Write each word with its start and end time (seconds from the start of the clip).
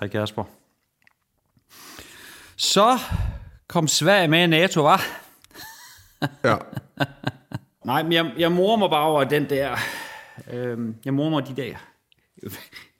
Hej 0.00 0.08
Kasper. 0.08 0.44
Så 2.56 2.98
kom 3.68 3.88
Sverige 3.88 4.28
med 4.28 4.44
i 4.44 4.46
NATO, 4.46 4.82
var? 4.82 5.02
Ja. 6.44 6.56
Nej, 7.84 8.02
men 8.02 8.12
jeg, 8.12 8.32
jeg 8.38 8.52
morer 8.52 8.76
mig 8.76 8.90
bare 8.90 9.06
over 9.06 9.24
den 9.24 9.50
der... 9.50 9.76
Øh, 10.50 10.94
jeg 11.04 11.14
morer 11.14 11.30
mig 11.30 11.48
de 11.48 11.56
der... 11.56 11.74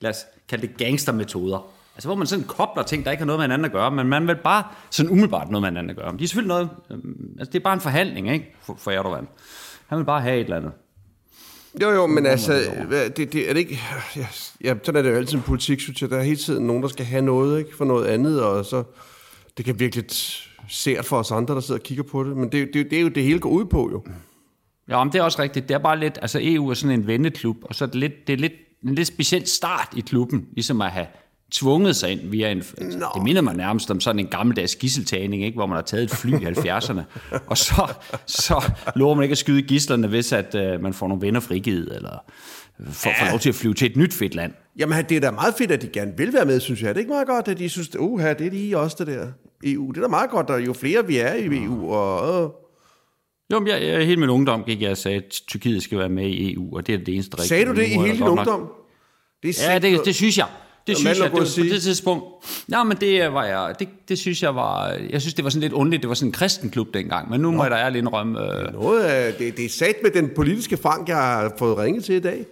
Lad 0.01 0.09
os 0.09 0.25
kalde 0.47 0.67
det 0.67 0.77
gangstermetoder. 0.77 1.71
Altså, 1.95 2.07
hvor 2.07 2.15
man 2.15 2.27
sådan 2.27 2.45
kobler 2.45 2.83
ting, 2.83 3.05
der 3.05 3.11
ikke 3.11 3.21
har 3.21 3.25
noget 3.25 3.39
med 3.39 3.43
hinanden 3.43 3.65
at 3.65 3.71
gøre, 3.71 3.91
men 3.91 4.07
man 4.07 4.27
vil 4.27 4.35
bare 4.35 4.63
sådan 4.89 5.11
umiddelbart 5.11 5.49
noget 5.49 5.61
med 5.61 5.69
hinanden 5.69 5.89
at 5.89 5.95
gøre. 5.95 6.11
Men 6.11 6.19
de 6.19 6.23
er 6.23 6.27
selvfølgelig 6.27 6.47
noget... 6.47 6.69
Øh, 6.89 6.97
altså, 7.39 7.51
det 7.51 7.59
er 7.59 7.63
bare 7.63 7.73
en 7.73 7.81
forhandling, 7.81 8.31
ikke? 8.31 8.55
For, 8.61 8.75
for 8.75 8.91
Erdogan. 8.91 9.27
Han 9.87 9.97
vil 9.97 10.05
bare 10.05 10.21
have 10.21 10.35
et 10.35 10.43
eller 10.43 10.57
andet. 10.57 10.71
Jo, 11.81 11.89
jo, 11.89 12.07
men 12.07 12.25
altså, 12.25 12.53
det, 13.17 13.33
det, 13.33 13.49
er 13.49 13.53
det 13.53 13.59
ikke... 13.59 13.79
Ja, 14.15 14.27
ja, 14.63 14.75
sådan 14.83 14.99
er 14.99 15.01
det 15.01 15.09
jo 15.09 15.15
altid 15.15 15.37
en 15.37 15.43
politik, 15.43 15.79
synes 15.79 16.01
jeg. 16.01 16.09
Der 16.09 16.17
er 16.17 16.23
hele 16.23 16.37
tiden 16.37 16.67
nogen, 16.67 16.83
der 16.83 16.89
skal 16.89 17.05
have 17.05 17.21
noget, 17.21 17.59
ikke? 17.59 17.75
For 17.77 17.85
noget 17.85 18.05
andet, 18.05 18.43
og 18.43 18.65
så... 18.65 18.83
Det 19.57 19.65
kan 19.65 19.79
virkelig 19.79 20.05
sært 20.69 21.05
for 21.05 21.17
os 21.17 21.31
andre, 21.31 21.55
der 21.55 21.61
sidder 21.61 21.79
og 21.79 21.83
kigger 21.83 22.03
på 22.03 22.23
det. 22.23 22.37
Men 22.37 22.51
det, 22.51 22.69
det, 22.73 22.91
det 22.91 22.97
er 22.97 23.01
jo 23.01 23.07
det 23.07 23.23
hele 23.23 23.39
går 23.39 23.49
ud 23.49 23.65
på, 23.65 23.89
jo. 23.91 24.03
Ja, 24.89 25.03
men 25.03 25.13
det 25.13 25.19
er 25.19 25.23
også 25.23 25.41
rigtigt. 25.41 25.69
Det 25.69 25.75
er 25.75 25.79
bare 25.79 25.99
lidt, 25.99 26.19
altså 26.21 26.39
EU 26.41 26.69
er 26.69 26.73
sådan 26.73 26.99
en 26.99 27.07
venneklub, 27.07 27.57
og 27.61 27.75
så 27.75 27.85
er 27.85 27.87
det 27.87 27.95
lidt, 27.95 28.27
det 28.27 28.33
er 28.33 28.37
lidt, 28.37 28.53
en 28.83 28.95
lidt 28.95 29.07
speciel 29.07 29.47
start 29.47 29.87
i 29.95 30.01
klubben, 30.01 30.47
ligesom 30.53 30.81
at 30.81 30.91
have 30.91 31.07
tvunget 31.51 31.95
sig 31.95 32.11
ind 32.11 32.19
via 32.23 32.51
en... 32.51 32.57
Altså, 32.57 33.09
det 33.15 33.23
minder 33.23 33.41
mig 33.41 33.55
nærmest 33.55 33.91
om 33.91 33.99
sådan 33.99 34.19
en 34.19 34.27
gammeldags 34.27 34.75
gisseltagning, 34.75 35.43
ikke? 35.43 35.55
hvor 35.55 35.65
man 35.65 35.75
har 35.75 35.81
taget 35.81 36.03
et 36.03 36.11
fly 36.11 36.31
i 36.31 36.45
70'erne, 36.45 37.01
og 37.47 37.57
så, 37.57 37.93
så 38.25 38.71
lover 38.95 39.15
man 39.15 39.23
ikke 39.23 39.31
at 39.31 39.37
skyde 39.37 39.61
gislerne, 39.61 40.07
hvis 40.07 40.31
at, 40.31 40.55
uh, 40.55 40.83
man 40.83 40.93
får 40.93 41.07
nogle 41.07 41.21
venner 41.21 41.39
frigivet, 41.39 41.95
eller 41.95 42.23
får, 42.89 43.11
får 43.19 43.29
lov 43.29 43.39
til 43.39 43.49
at 43.49 43.55
flyve 43.55 43.73
til 43.73 43.91
et 43.91 43.97
nyt 43.97 44.13
fedt 44.13 44.35
land. 44.35 44.53
Jamen, 44.79 45.05
det 45.09 45.17
er 45.17 45.21
da 45.21 45.31
meget 45.31 45.53
fedt, 45.57 45.71
at 45.71 45.81
de 45.81 45.87
gerne 45.87 46.13
vil 46.17 46.33
være 46.33 46.45
med, 46.45 46.59
synes 46.59 46.81
jeg. 46.81 46.89
Er 46.89 46.93
det 46.93 46.99
ikke 46.99 47.11
meget 47.11 47.27
godt, 47.27 47.47
at 47.47 47.59
de 47.59 47.69
synes, 47.69 47.99
uh, 47.99 48.21
det 48.21 48.41
er 48.41 48.49
lige 48.49 48.77
også 48.77 48.95
det 48.99 49.07
der 49.07 49.27
EU. 49.63 49.91
Det 49.91 49.97
er 49.97 50.01
da 50.01 50.07
meget 50.07 50.29
godt, 50.29 50.49
at 50.49 50.65
jo 50.65 50.73
flere 50.73 51.07
vi 51.07 51.17
er 51.17 51.33
i 51.33 51.45
EU, 51.45 51.91
og... 51.91 52.55
Jo, 53.53 53.59
men 53.59 53.67
jeg, 53.67 53.83
jeg, 53.83 54.05
hele 54.05 54.19
min 54.19 54.29
ungdom 54.29 54.63
gik 54.63 54.81
jeg 54.81 54.91
og 54.91 54.97
sagde, 54.97 55.17
at 55.17 55.41
Tyrkiet 55.47 55.83
skal 55.83 55.99
være 55.99 56.09
med 56.09 56.27
i 56.27 56.53
EU, 56.53 56.75
og 56.75 56.87
det 56.87 56.95
er 56.95 56.99
det 56.99 57.13
eneste 57.13 57.35
rigtige. 57.35 57.47
sagde 57.47 57.65
du 57.65 57.75
det 57.75 57.87
i 57.87 57.93
er 57.93 58.01
hele 58.01 58.17
din 58.17 58.27
ungdom? 58.27 58.71
Det 59.43 59.49
er 59.49 59.73
Ja, 59.73 59.79
det, 59.79 60.05
det 60.05 60.15
synes 60.15 60.37
jeg. 60.37 60.47
Det 60.89 60.97
synes 60.97 61.17
jeg, 61.17 61.25
er 61.25 61.29
det 61.29 61.33
var 61.33 61.39
at 61.39 61.45
på 61.47 61.51
sige- 61.51 61.73
det 61.73 61.81
tidspunkt. 61.81 62.23
Ja, 62.71 62.83
men 62.83 62.97
det 62.97 63.33
var 63.33 63.45
jeg, 63.45 63.75
det, 63.79 63.89
det 64.09 64.17
synes 64.19 64.43
jeg 64.43 64.55
var, 64.55 64.87
jeg 65.09 65.21
synes 65.21 65.33
det 65.33 65.43
var 65.43 65.49
sådan 65.49 65.61
lidt 65.61 65.73
underligt, 65.73 66.01
det 66.01 66.09
var 66.09 66.15
sådan 66.15 66.27
en 66.29 66.33
kristenklub 66.33 66.93
dengang, 66.93 67.29
men 67.29 67.41
nu 67.41 67.51
må 67.51 67.63
jeg 67.63 67.71
da 67.71 67.75
ærligt 67.75 68.01
indrømme, 68.01 68.41
øh, 68.67 68.73
Noget 68.73 69.35
det, 69.39 69.57
det 69.57 69.65
er 69.65 69.69
sat 69.69 69.95
med 70.03 70.11
den 70.11 70.29
politiske 70.35 70.77
fang, 70.77 71.07
jeg 71.07 71.17
har 71.17 71.53
fået 71.59 71.77
ringet 71.77 72.03
til 72.03 72.15
i 72.15 72.19
dag. 72.19 72.45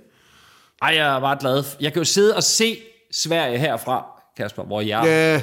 ej, 0.82 0.94
jeg 0.96 1.16
er 1.16 1.20
bare 1.20 1.38
glad. 1.40 1.64
Jeg 1.82 1.94
kan 1.94 2.00
jo 2.00 2.06
sidde 2.06 2.36
og 2.36 2.44
se 2.44 2.78
Sverige 3.12 3.58
herfra, 3.60 4.06
Kasper, 4.38 4.64
hvor 4.64 4.82
jeg, 4.82 5.02
Ja, 5.06 5.42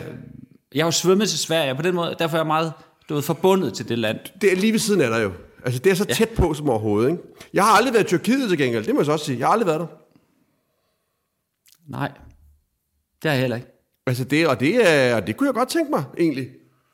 jeg 0.74 0.84
har 0.84 0.86
jo 0.86 0.90
svømmet 0.90 1.28
til 1.28 1.38
Sverige, 1.38 1.74
på 1.74 1.82
den 1.82 1.94
måde, 1.94 2.14
derfor 2.18 2.36
er 2.36 2.40
jeg 2.40 2.46
meget 2.46 2.72
du 3.08 3.14
ved, 3.14 3.22
forbundet 3.22 3.74
til 3.74 3.88
det 3.88 3.98
land. 3.98 4.18
det 4.40 4.52
er 4.52 4.56
lige 4.56 4.72
ved 4.72 4.78
siden 4.80 5.00
af 5.00 5.10
dig 5.10 5.22
jo. 5.22 5.32
Altså, 5.64 5.80
det 5.80 5.90
er 5.90 5.94
så 5.94 6.04
tæt 6.04 6.28
på 6.28 6.54
som 6.54 6.68
overhovedet, 6.70 7.10
ikke? 7.10 7.22
Jeg 7.54 7.64
har 7.64 7.70
aldrig 7.70 7.94
været 7.94 8.04
i 8.04 8.06
Tyrkiet 8.06 8.48
til 8.48 8.58
gengæld, 8.58 8.84
det 8.84 8.94
må 8.94 9.00
jeg 9.00 9.06
så 9.06 9.12
også 9.12 9.24
sige. 9.24 9.38
Jeg 9.38 9.46
har 9.46 9.52
aldrig 9.52 9.66
været 9.66 9.80
der. 9.80 9.86
Nej, 11.88 12.12
det 13.24 13.30
er 13.30 13.32
jeg 13.32 13.40
heller 13.40 13.56
ikke. 13.56 13.68
Altså, 14.06 14.24
det, 14.24 14.48
og, 14.48 14.60
det, 14.60 15.14
og 15.14 15.26
det 15.26 15.36
kunne 15.36 15.46
jeg 15.46 15.54
godt 15.54 15.68
tænke 15.68 15.90
mig, 15.90 16.04
egentlig. 16.18 16.48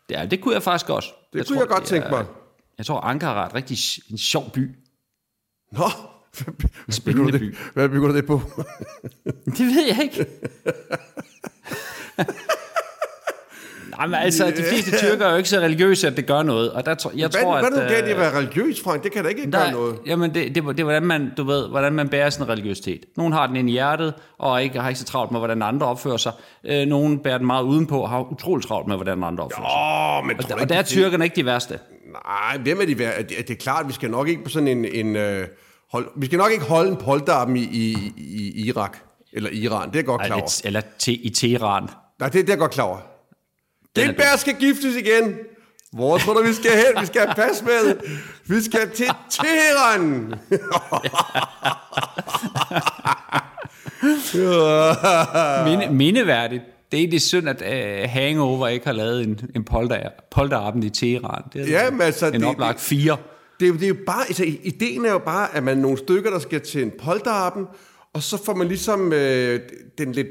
Det, 0.08 0.18
er, 0.18 0.26
det 0.26 0.40
kunne 0.40 0.54
jeg 0.54 0.62
faktisk 0.62 0.90
også. 0.90 1.08
Det 1.32 1.46
kunne 1.48 1.58
jeg 1.60 1.68
godt 1.68 1.84
tænke 1.84 2.06
er- 2.06 2.10
mig. 2.10 2.26
Jeg 2.78 2.86
tror, 2.86 3.00
Ankara 3.00 3.42
er 3.44 3.48
et 3.48 3.54
rigtig 3.54 3.78
en 4.10 4.18
sjov 4.18 4.50
by. 4.50 4.70
Nå, 5.72 5.84
hvad 6.44 7.04
bygger 7.04 7.24
du 7.24 7.30
det, 7.30 7.40
by. 7.40 7.56
hvad 7.74 7.88
bygger 7.88 8.08
du 8.08 8.14
det 8.16 8.26
på? 8.26 8.40
Det 9.56 9.66
ved 9.66 9.86
jeg 9.88 10.02
ikke. 10.02 10.26
Nej, 14.00 14.06
men 14.06 14.14
altså, 14.14 14.46
de 14.56 14.62
fleste 14.62 14.96
tyrker 14.98 15.26
er 15.26 15.30
jo 15.30 15.36
ikke 15.36 15.48
så 15.48 15.58
religiøse, 15.58 16.06
at 16.06 16.16
det 16.16 16.26
gør 16.26 16.42
noget. 16.42 16.72
Og 16.72 16.86
der 16.86 17.10
jeg 17.16 17.28
Hvad, 17.28 17.42
tror, 17.42 17.58
hvad 17.58 17.72
at... 17.72 17.78
er 17.78 17.82
nu 17.82 17.94
galt 17.94 18.08
i 18.08 18.10
at 18.10 18.16
være 18.18 18.38
religiøs, 18.38 18.80
Frank? 18.84 19.04
Det 19.04 19.12
kan 19.12 19.22
da 19.22 19.28
ikke 19.28 19.50
gøre 19.50 19.64
der, 19.64 19.70
noget. 19.72 19.98
jamen, 20.06 20.34
det, 20.34 20.54
det, 20.54 20.64
det 20.64 20.80
er, 20.80 20.84
hvordan 20.84 21.02
man, 21.02 21.32
du 21.36 21.44
ved, 21.44 21.68
hvordan 21.68 21.92
man 21.92 22.08
bærer 22.08 22.30
sin 22.30 22.48
religiøsitet. 22.48 23.00
Nogle 23.16 23.34
har 23.34 23.46
den 23.46 23.56
ind 23.56 23.68
i 23.68 23.72
hjertet, 23.72 24.14
og 24.38 24.62
ikke, 24.62 24.80
har 24.80 24.88
ikke 24.88 24.98
så 25.00 25.04
travlt 25.04 25.32
med, 25.32 25.40
hvordan 25.40 25.62
andre 25.62 25.86
opfører 25.86 26.16
sig. 26.16 26.32
Øh, 26.66 26.86
nogle 26.86 27.18
bærer 27.18 27.38
den 27.38 27.46
meget 27.46 27.64
udenpå, 27.64 28.00
og 28.00 28.08
har 28.08 28.32
utroligt 28.32 28.68
travlt 28.68 28.88
med, 28.88 28.96
hvordan 28.96 29.24
andre 29.24 29.44
opfører 29.44 29.68
sig. 29.68 30.18
Åh, 30.18 30.26
men 30.26 30.36
Og, 30.36 30.58
du 30.58 30.62
og 30.62 30.68
der 30.68 30.78
er 30.78 30.82
tyrkerne 30.82 31.24
ikke 31.24 31.36
de 31.36 31.46
værste. 31.46 31.78
Nej, 32.26 32.58
hvem 32.62 32.80
er 32.80 32.86
de 32.86 32.98
værd? 32.98 33.18
Det, 33.18 33.28
det 33.38 33.50
er 33.50 33.54
klart, 33.54 33.88
vi 33.88 33.92
skal 33.92 34.10
nok 34.10 34.28
ikke 34.28 34.44
på 34.44 34.50
sådan 34.50 34.68
en... 34.68 34.84
en 34.84 35.16
øh, 35.16 35.46
hold, 35.92 36.06
vi 36.16 36.26
skal 36.26 36.38
nok 36.38 36.52
ikke 36.52 36.64
holde 36.64 36.90
en 36.90 36.96
polterappen 36.96 37.56
i, 37.56 37.60
i, 37.60 37.96
i 38.16 38.66
Irak. 38.66 38.96
Eller 39.32 39.50
Iran, 39.50 39.88
det 39.88 39.94
er 39.94 39.98
jeg 39.98 40.06
godt 40.06 40.22
klar 40.22 40.36
over. 40.36 40.60
eller 40.64 40.80
te, 40.98 41.12
i 41.12 41.28
Teheran. 41.28 41.88
Nej, 42.20 42.28
det, 42.28 42.34
det 42.34 42.48
er 42.48 42.52
jeg 42.52 42.58
godt 42.58 42.70
klar 42.70 42.84
over. 42.84 43.09
Den 43.96 44.02
er 44.02 44.06
Lindberg 44.06 44.38
skal 44.38 44.54
giftes 44.60 44.96
igen. 44.96 45.34
Hvor 45.92 46.18
tror 46.18 46.34
du, 46.34 46.42
vi 46.42 46.52
skal 46.52 46.70
hen? 46.70 47.00
Vi 47.00 47.06
skal 47.06 47.20
have 47.20 47.34
pas 47.34 47.62
med. 47.62 47.96
Vi 48.46 48.60
skal 48.62 48.90
til 48.90 49.06
Teheran. 49.30 50.34
Minde, 55.68 55.94
mindeværdigt. 55.94 56.62
Det 56.92 56.96
er 56.96 57.00
egentlig 57.00 57.20
synd, 57.22 57.48
at 57.48 57.62
uh, 57.62 58.10
Hangover 58.10 58.68
ikke 58.68 58.86
har 58.86 58.92
lavet 58.92 59.22
en, 59.22 59.40
en 59.56 59.64
polter, 59.64 59.96
i 60.82 60.90
Teheran. 60.90 61.42
Det 61.52 61.60
er 61.60 61.66
Ja, 61.84 61.90
men 61.90 62.00
altså, 62.00 62.26
en 62.26 62.32
det- 62.32 62.44
oplagt 62.44 62.80
fire. 62.80 63.16
Det, 63.60 63.66
er 63.66 63.70
jo- 63.70 63.74
det 63.76 63.84
er 63.84 63.88
jo 63.88 63.96
bare, 64.06 64.24
altså, 64.28 64.44
ideen 64.62 65.04
er 65.06 65.10
jo 65.12 65.18
bare, 65.18 65.56
at 65.56 65.62
man 65.62 65.78
er 65.78 65.82
nogle 65.82 65.98
stykker, 65.98 66.30
der 66.30 66.38
skal 66.38 66.60
til 66.60 66.82
en 66.82 66.92
polterappen, 67.02 67.66
og 68.14 68.22
så 68.22 68.44
får 68.44 68.54
man 68.54 68.68
ligesom 68.68 69.12
øh, 69.12 69.60
den 69.98 70.12
lidt, 70.12 70.26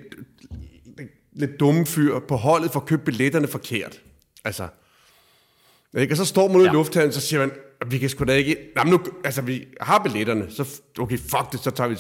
lidt 1.39 1.59
dumme 1.59 1.85
fyr 1.85 2.19
på 2.19 2.35
holdet 2.35 2.71
for 2.71 2.79
at 2.79 2.85
købe 2.85 3.01
billetterne 3.05 3.47
forkert. 3.47 4.01
Altså, 4.43 4.67
ikke? 5.97 6.13
Og 6.13 6.17
så 6.17 6.25
står 6.25 6.47
man 6.47 6.57
ude 6.57 6.65
ja. 6.65 6.71
i 6.71 6.73
lufthavnen, 6.73 7.13
så 7.13 7.21
siger 7.21 7.39
man, 7.39 7.51
vi 7.87 7.97
kan 7.97 8.09
sgu 8.09 8.23
da 8.23 8.33
ikke... 8.33 8.57
Jamen 8.77 8.91
nu, 8.91 8.99
altså, 9.23 9.41
vi 9.41 9.65
har 9.81 9.99
billetterne, 9.99 10.51
så 10.51 10.81
okay, 10.99 11.17
fuck 11.17 11.51
det, 11.51 11.59
så 11.59 11.71
tager 11.71 11.87
vi, 11.87 11.95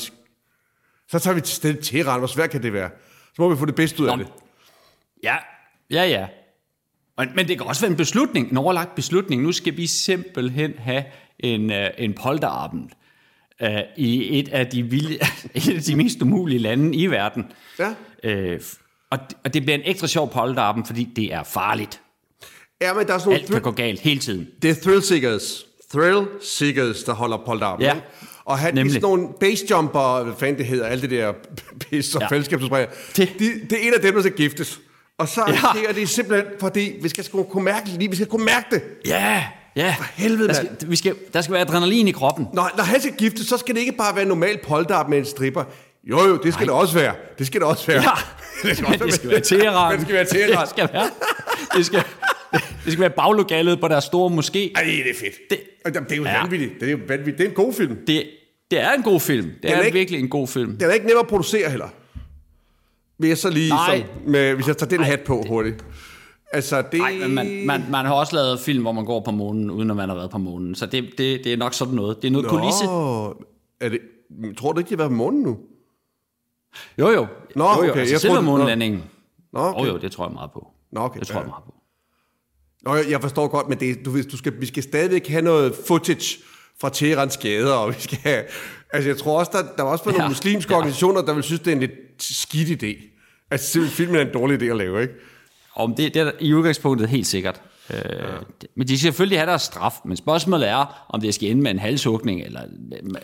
så 1.07 1.19
tager 1.19 1.33
vi 1.33 1.41
til 1.41 1.55
stedet 1.55 1.79
til 1.79 1.85
Teheran. 1.85 2.19
Hvor 2.19 2.27
svært 2.27 2.49
kan 2.49 2.63
det 2.63 2.73
være? 2.73 2.89
Så 3.35 3.41
må 3.41 3.49
vi 3.49 3.57
få 3.57 3.65
det 3.65 3.75
bedste 3.75 4.03
ud 4.03 4.07
af 4.07 4.17
Nå. 4.17 4.23
det. 4.23 4.31
Ja, 5.23 5.35
ja, 5.89 6.03
ja. 6.03 6.27
Men, 7.17 7.29
men 7.35 7.47
det 7.47 7.57
kan 7.57 7.67
også 7.67 7.81
være 7.81 7.91
en 7.91 7.97
beslutning, 7.97 8.51
en 8.51 8.57
overlagt 8.57 8.95
beslutning. 8.95 9.41
Nu 9.41 9.51
skal 9.51 9.77
vi 9.77 9.87
simpelthen 9.87 10.73
have 10.77 11.03
en, 11.39 11.69
uh, 11.69 11.87
en 11.97 12.13
polterabend 12.13 12.89
uh, 13.63 13.67
i 13.97 14.39
et 14.39 14.49
af, 14.49 14.67
de 14.67 14.83
vilde, 14.83 15.13
et 15.53 15.75
af 15.75 15.81
de 15.81 15.95
mest 15.95 16.21
umulige 16.21 16.59
lande 16.59 16.97
i 16.97 17.07
verden. 17.07 17.51
Ja. 17.79 18.53
Uh, 18.53 18.61
og, 19.11 19.19
og 19.45 19.53
det 19.53 19.61
bliver 19.63 19.75
en 19.77 19.83
ekstra 19.85 20.07
sjov 20.07 20.31
polterabend, 20.31 20.85
fordi 20.85 21.03
det 21.15 21.33
er 21.33 21.43
farligt. 21.43 22.01
Ja, 22.81 22.93
men 22.93 23.07
der 23.07 23.13
er 23.13 23.17
sådan 23.17 23.33
Alt 23.33 23.51
kan 23.51 23.61
gå 23.61 23.71
galt 23.71 23.99
hele 23.99 24.19
tiden. 24.19 24.47
Det 24.61 24.69
er 24.69 24.75
thrill 24.83 25.03
seekers. 25.03 25.65
Thrill 25.93 26.27
seekers, 26.41 27.03
der 27.03 27.13
holder 27.13 27.37
polterappen. 27.45 27.85
Ja, 27.85 27.93
ikke? 27.93 28.07
Og 28.45 28.59
han, 28.59 28.73
nemlig. 28.73 28.93
sådan 28.93 29.01
nogle 29.01 29.27
basejumper, 29.39 30.23
hvad 30.23 30.33
fanden 30.39 30.57
det 30.57 30.65
hedder, 30.65 30.85
alt 30.85 31.01
det 31.01 31.09
der 31.09 31.33
pis 31.89 32.15
og 32.15 32.21
ja. 32.21 32.27
Fællesskabsudspræger, 32.27 32.87
det. 32.87 33.17
Det- 33.17 33.39
De, 33.39 33.45
det 33.69 33.71
er 33.83 33.87
en 33.87 33.93
af 33.93 33.99
dem, 34.01 34.13
der 34.13 34.21
skal 34.21 34.33
giftes. 34.33 34.79
Og 35.17 35.27
så 35.27 35.43
Ja. 35.47 35.79
ja. 35.87 35.93
det 35.93 36.09
simpelthen, 36.09 36.45
fordi 36.59 36.93
vi 37.01 37.09
skal 37.09 37.25
kunne 37.49 37.63
mærke 37.65 37.85
det 37.85 37.93
lige, 37.99 38.09
vi 38.09 38.15
skal 38.15 38.27
kunne 38.27 38.45
mærke 38.45 38.65
det. 38.71 38.81
Ja, 39.05 39.43
ja. 39.75 39.95
For 39.97 40.03
helvede, 40.15 40.47
der 40.47 40.53
skal, 40.53 40.69
vi 40.87 40.95
skal, 40.95 41.15
der 41.33 41.41
skal 41.41 41.53
være 41.53 41.61
adrenalin 41.61 42.07
i 42.07 42.11
kroppen. 42.11 42.47
Når, 42.53 42.71
når 42.77 42.83
han 42.83 43.01
skal 43.01 43.13
giftes, 43.13 43.47
så 43.47 43.57
skal 43.57 43.75
det 43.75 43.81
ikke 43.81 43.97
bare 43.97 44.15
være 44.15 44.21
en 44.21 44.27
normal 44.27 44.59
polterab 44.67 45.09
med 45.09 45.17
en 45.17 45.25
stripper. 45.25 45.63
Jo, 46.09 46.19
jo, 46.27 46.37
det 46.43 46.53
skal 46.53 46.65
det 46.67 46.73
også 46.75 46.93
være. 46.93 47.13
Det 47.39 47.47
skal 47.47 47.61
det 47.61 47.67
også 47.67 47.87
være. 47.87 48.01
Ja, 48.03 48.09
det 48.69 48.77
skal, 48.77 48.99
det 49.21 49.29
være 49.31 49.39
Teheran. 49.39 49.93
Det 49.97 50.01
skal 50.01 50.13
være 50.15 50.25
Teheran. 50.25 50.61
Det 50.61 50.69
skal 50.69 50.89
være, 50.93 51.09
det 51.75 51.85
skal, 51.85 52.03
det 52.85 52.91
skal 52.93 52.99
være 53.01 53.09
baglokalet 53.09 53.79
på 53.81 53.87
deres 53.87 54.03
store 54.03 54.29
moské. 54.31 54.71
Ej, 54.75 54.83
det 54.83 55.09
er 55.09 55.13
fedt. 55.19 55.35
Det- 55.49 55.59
Det, 55.85 55.93
det 55.93 56.11
er 56.11 56.15
jo 56.17 56.23
Ja. 56.23 56.41
vanvittigt. 56.41 56.71
Det 56.79 56.87
er 56.87 56.91
jo 56.91 56.97
vanvittigt. 57.07 57.37
Det 57.37 57.43
er 57.45 57.49
en 57.49 57.55
god 57.55 57.73
film. 57.73 57.95
Det, 58.07 58.23
det 58.71 58.79
er 58.81 58.91
en 58.93 59.03
god 59.03 59.19
film. 59.19 59.51
Det 59.63 59.71
er 59.71 59.75
er, 59.75 59.81
ikke- 59.81 59.97
virkelig 59.97 60.19
en 60.19 60.29
god 60.29 60.47
film. 60.47 60.77
Den 60.77 60.89
er 60.89 60.93
ikke 60.93 61.05
nem 61.07 61.17
at 61.19 61.27
producere 61.27 61.69
heller. 61.69 61.87
Vil 63.19 63.27
jeg 63.27 63.37
så 63.37 63.49
lige, 63.49 63.69
Nej. 63.69 63.97
som, 64.23 64.31
med, 64.31 64.53
hvis 64.55 64.67
jeg 64.67 64.77
tager 64.77 64.89
den 64.89 65.03
hat 65.03 65.19
på 65.19 65.43
hurtigt. 65.47 65.85
Altså, 66.53 66.81
det... 66.91 66.99
Nej, 66.99 67.13
men 67.19 67.35
man, 67.35 67.65
man, 67.65 67.83
man 67.89 68.05
har 68.05 68.13
også 68.13 68.35
lavet 68.35 68.59
film, 68.59 68.81
hvor 68.81 68.91
man 68.91 69.05
går 69.05 69.19
på 69.19 69.31
månen, 69.31 69.71
uden 69.71 69.89
at 69.89 69.95
man 69.95 70.09
har 70.09 70.15
været 70.15 70.29
på 70.31 70.37
månen. 70.37 70.75
Så 70.75 70.85
det, 70.85 71.03
det, 71.17 71.41
det 71.43 71.53
er 71.53 71.57
nok 71.57 71.73
sådan 71.73 71.93
noget. 71.93 72.21
Det 72.21 72.27
er 72.27 72.31
noget 72.31 72.47
Nå. 72.51 72.57
kulisse. 72.59 72.85
Er 73.81 73.89
det, 73.89 73.99
tror 74.57 74.71
du 74.71 74.79
ikke, 74.79 74.89
de 74.89 74.93
har 74.93 74.97
været 74.97 75.09
på 75.09 75.15
månen 75.15 75.41
nu? 75.41 75.57
Jo, 76.97 77.09
jo. 77.09 77.27
Nå, 77.55 77.63
jo, 77.69 77.83
jo. 77.83 77.89
okay, 77.91 77.99
Altså, 77.99 78.13
jeg 78.13 78.21
selve 78.21 78.41
månelandingen. 78.41 79.03
Nå, 79.53 79.59
okay. 79.59 79.79
Jo, 79.87 79.93
jo, 79.93 79.97
det 79.97 80.11
tror 80.11 80.25
jeg 80.25 80.33
meget 80.33 80.51
på. 80.51 80.67
Nå, 80.91 80.99
okay. 81.01 81.19
Det 81.19 81.27
tror 81.27 81.39
jeg 81.39 81.47
meget 81.47 81.63
på. 81.65 81.73
Nå, 82.81 82.95
jeg, 82.95 83.09
jeg 83.09 83.21
forstår 83.21 83.47
godt, 83.47 83.69
men 83.69 83.79
det, 83.79 84.05
du, 84.05 84.11
ved, 84.11 84.23
du 84.23 84.37
skal, 84.37 84.61
vi 84.61 84.65
skal 84.65 84.83
stadigvæk 84.83 85.27
have 85.27 85.41
noget 85.41 85.75
footage 85.87 86.39
fra 86.81 86.89
Teherans 86.89 87.37
gader, 87.37 87.73
og 87.73 87.95
vi 87.95 88.01
skal 88.01 88.17
have, 88.17 88.43
Altså, 88.93 89.09
jeg 89.09 89.17
tror 89.17 89.39
også, 89.39 89.51
der, 89.53 89.63
der 89.77 89.83
var 89.83 89.91
også 89.91 90.03
for 90.03 90.11
nogle 90.11 90.23
Ja. 90.23 90.29
muslimske 90.29 90.73
Ja. 90.73 90.77
organisationer, 90.77 91.21
der 91.21 91.33
vil 91.33 91.43
synes, 91.43 91.59
det 91.61 91.67
er 91.67 91.71
en 91.73 91.79
lidt 91.79 91.91
skidt 92.19 92.83
idé. 92.83 93.03
Altså, 93.51 93.71
simpelthen 93.71 93.95
filmen 93.97 94.15
er 94.15 94.21
en 94.25 94.33
dårlig 94.33 94.61
idé 94.61 94.65
at 94.65 94.77
lave, 94.77 95.01
ikke? 95.01 95.13
Om 95.75 95.95
det, 95.95 96.13
det 96.13 96.19
er 96.19 96.23
der 96.23 96.31
i 96.39 96.53
udgangspunktet 96.53 97.09
helt 97.09 97.27
sikkert. 97.27 97.61
Øh, 97.93 97.99
Men 98.75 98.87
de 98.87 98.97
skal 98.97 98.99
selvfølgelig 99.07 99.39
have 99.39 99.49
deres 99.49 99.61
straf, 99.61 99.93
men 100.05 100.17
spørgsmålet 100.17 100.69
er, 100.69 101.05
om 101.09 101.21
det 101.21 101.33
skal 101.35 101.49
ende 101.49 101.61
med 101.61 101.71
en 101.71 101.79
halshugning, 101.79 102.41
eller 102.41 102.61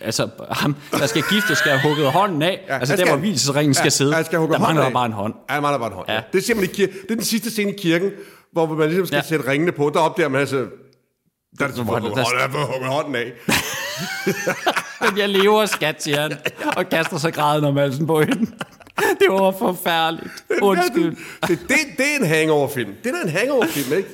altså 0.02 0.30
ham, 0.52 0.76
der 0.92 1.06
skal 1.06 1.24
gifte, 1.30 1.56
skal 1.56 1.72
have 1.72 1.82
hugget 1.96 2.12
hånden 2.12 2.42
af, 2.42 2.66
ja, 2.68 2.78
altså 2.80 2.96
der, 2.96 3.06
hvor 3.08 3.16
hvilesringen 3.18 3.74
skal 3.74 3.92
sidde, 3.92 4.14
han 4.14 4.26
skal 4.26 4.40
der 4.40 4.60
mangler 4.60 4.84
af. 4.84 4.94
bare 4.94 5.06
en 5.06 5.12
hånd. 5.12 5.34
Ja, 5.50 5.56
der 5.56 5.62
mangler 5.62 5.78
bare 5.80 5.88
en 5.90 5.96
hånd. 5.96 6.08
Ja. 6.10 6.14
Ja. 6.16 6.22
Det, 6.34 6.44
ser 6.44 6.56
man 6.56 6.64
i 6.64 6.68
kir- 6.68 6.76
det 7.02 7.12
er 7.12 7.16
den 7.16 7.24
sidste 7.24 7.52
scene 7.52 7.72
i 7.74 7.78
kirken, 7.78 8.12
hvor 8.52 8.66
man 8.76 8.88
ligesom 8.90 9.06
skal 9.06 9.16
ja. 9.16 9.22
Ja. 9.22 9.28
sætte 9.28 9.48
ringene 9.52 9.72
på. 9.72 9.92
Der 9.94 10.00
opdager 10.00 10.30
man 10.30 10.42
altså... 10.42 10.66
Der 11.60 11.66
er 11.66 11.70
det 11.70 11.84
Hvor 11.84 12.00
hugget 12.00 12.16
der- 12.16 12.86
hånden, 12.88 13.16
af. 13.16 13.32
Men 15.02 15.18
jeg 15.18 15.30
lever, 15.30 15.66
skat, 15.66 16.04
siger 16.04 16.22
han, 16.22 16.32
og 16.78 16.90
kaster 16.90 17.18
sig 17.18 17.34
græden 17.34 17.66
om 17.66 17.78
halsen 17.78 18.08
på 18.08 18.20
hende. 18.20 18.46
Det 19.20 19.28
var 19.30 19.52
forfærdeligt. 19.60 20.34
Undskyld. 20.62 21.18
Ja, 21.42 21.48
det, 21.48 21.60
det, 21.70 21.78
det 21.98 22.06
er 22.16 22.20
en 22.20 22.26
hangover-film. 22.28 22.94
Det 23.04 23.12
er 23.12 23.24
en 23.24 23.30
hangover-film, 23.30 23.98
ikke? 23.98 24.10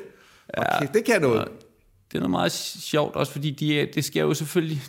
Okay, 0.58 0.88
det 0.94 1.06
kan 1.06 1.22
noget. 1.22 1.48
Det 2.12 2.18
er 2.18 2.20
noget 2.20 2.32
meget 2.32 2.52
sjovt, 2.52 3.16
også 3.16 3.32
fordi 3.32 3.52
de, 3.52 3.88
det 3.96 4.06
sker 4.06 4.22
jo 4.22 4.34
selvfølgelig, 4.34 4.82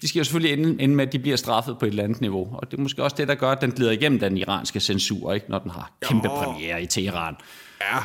de 0.00 0.08
skal 0.08 0.20
jo 0.20 0.24
selvfølgelig 0.24 0.52
ende, 0.64 0.82
ende 0.82 0.94
med, 0.94 1.06
at 1.06 1.12
de 1.12 1.18
bliver 1.18 1.36
straffet 1.36 1.76
på 1.78 1.84
et 1.86 1.90
eller 1.90 2.04
andet 2.04 2.20
niveau. 2.20 2.48
Og 2.56 2.70
det 2.70 2.78
er 2.78 2.82
måske 2.82 3.02
også 3.02 3.16
det, 3.16 3.28
der 3.28 3.34
gør, 3.34 3.50
at 3.50 3.60
den 3.60 3.72
glider 3.72 3.90
igennem 3.92 4.18
den 4.18 4.36
iranske 4.36 4.80
censur, 4.80 5.32
ikke? 5.32 5.46
når 5.50 5.58
den 5.58 5.70
har 5.70 5.92
kæmpe 6.02 6.28
Jo. 6.28 6.42
premiere 6.42 6.82
i 6.82 6.86
Teheran. 6.86 7.34
Ja, 7.80 7.98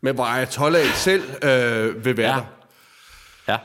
men 0.00 0.14
hvor 0.14 0.24
Ayatollah 0.24 0.84
selv 0.94 1.22
øh, 1.44 2.04
vil 2.04 2.16
være 2.16 2.34
Ja. 2.34 2.40
der. 3.46 3.52
Ja. 3.52 3.56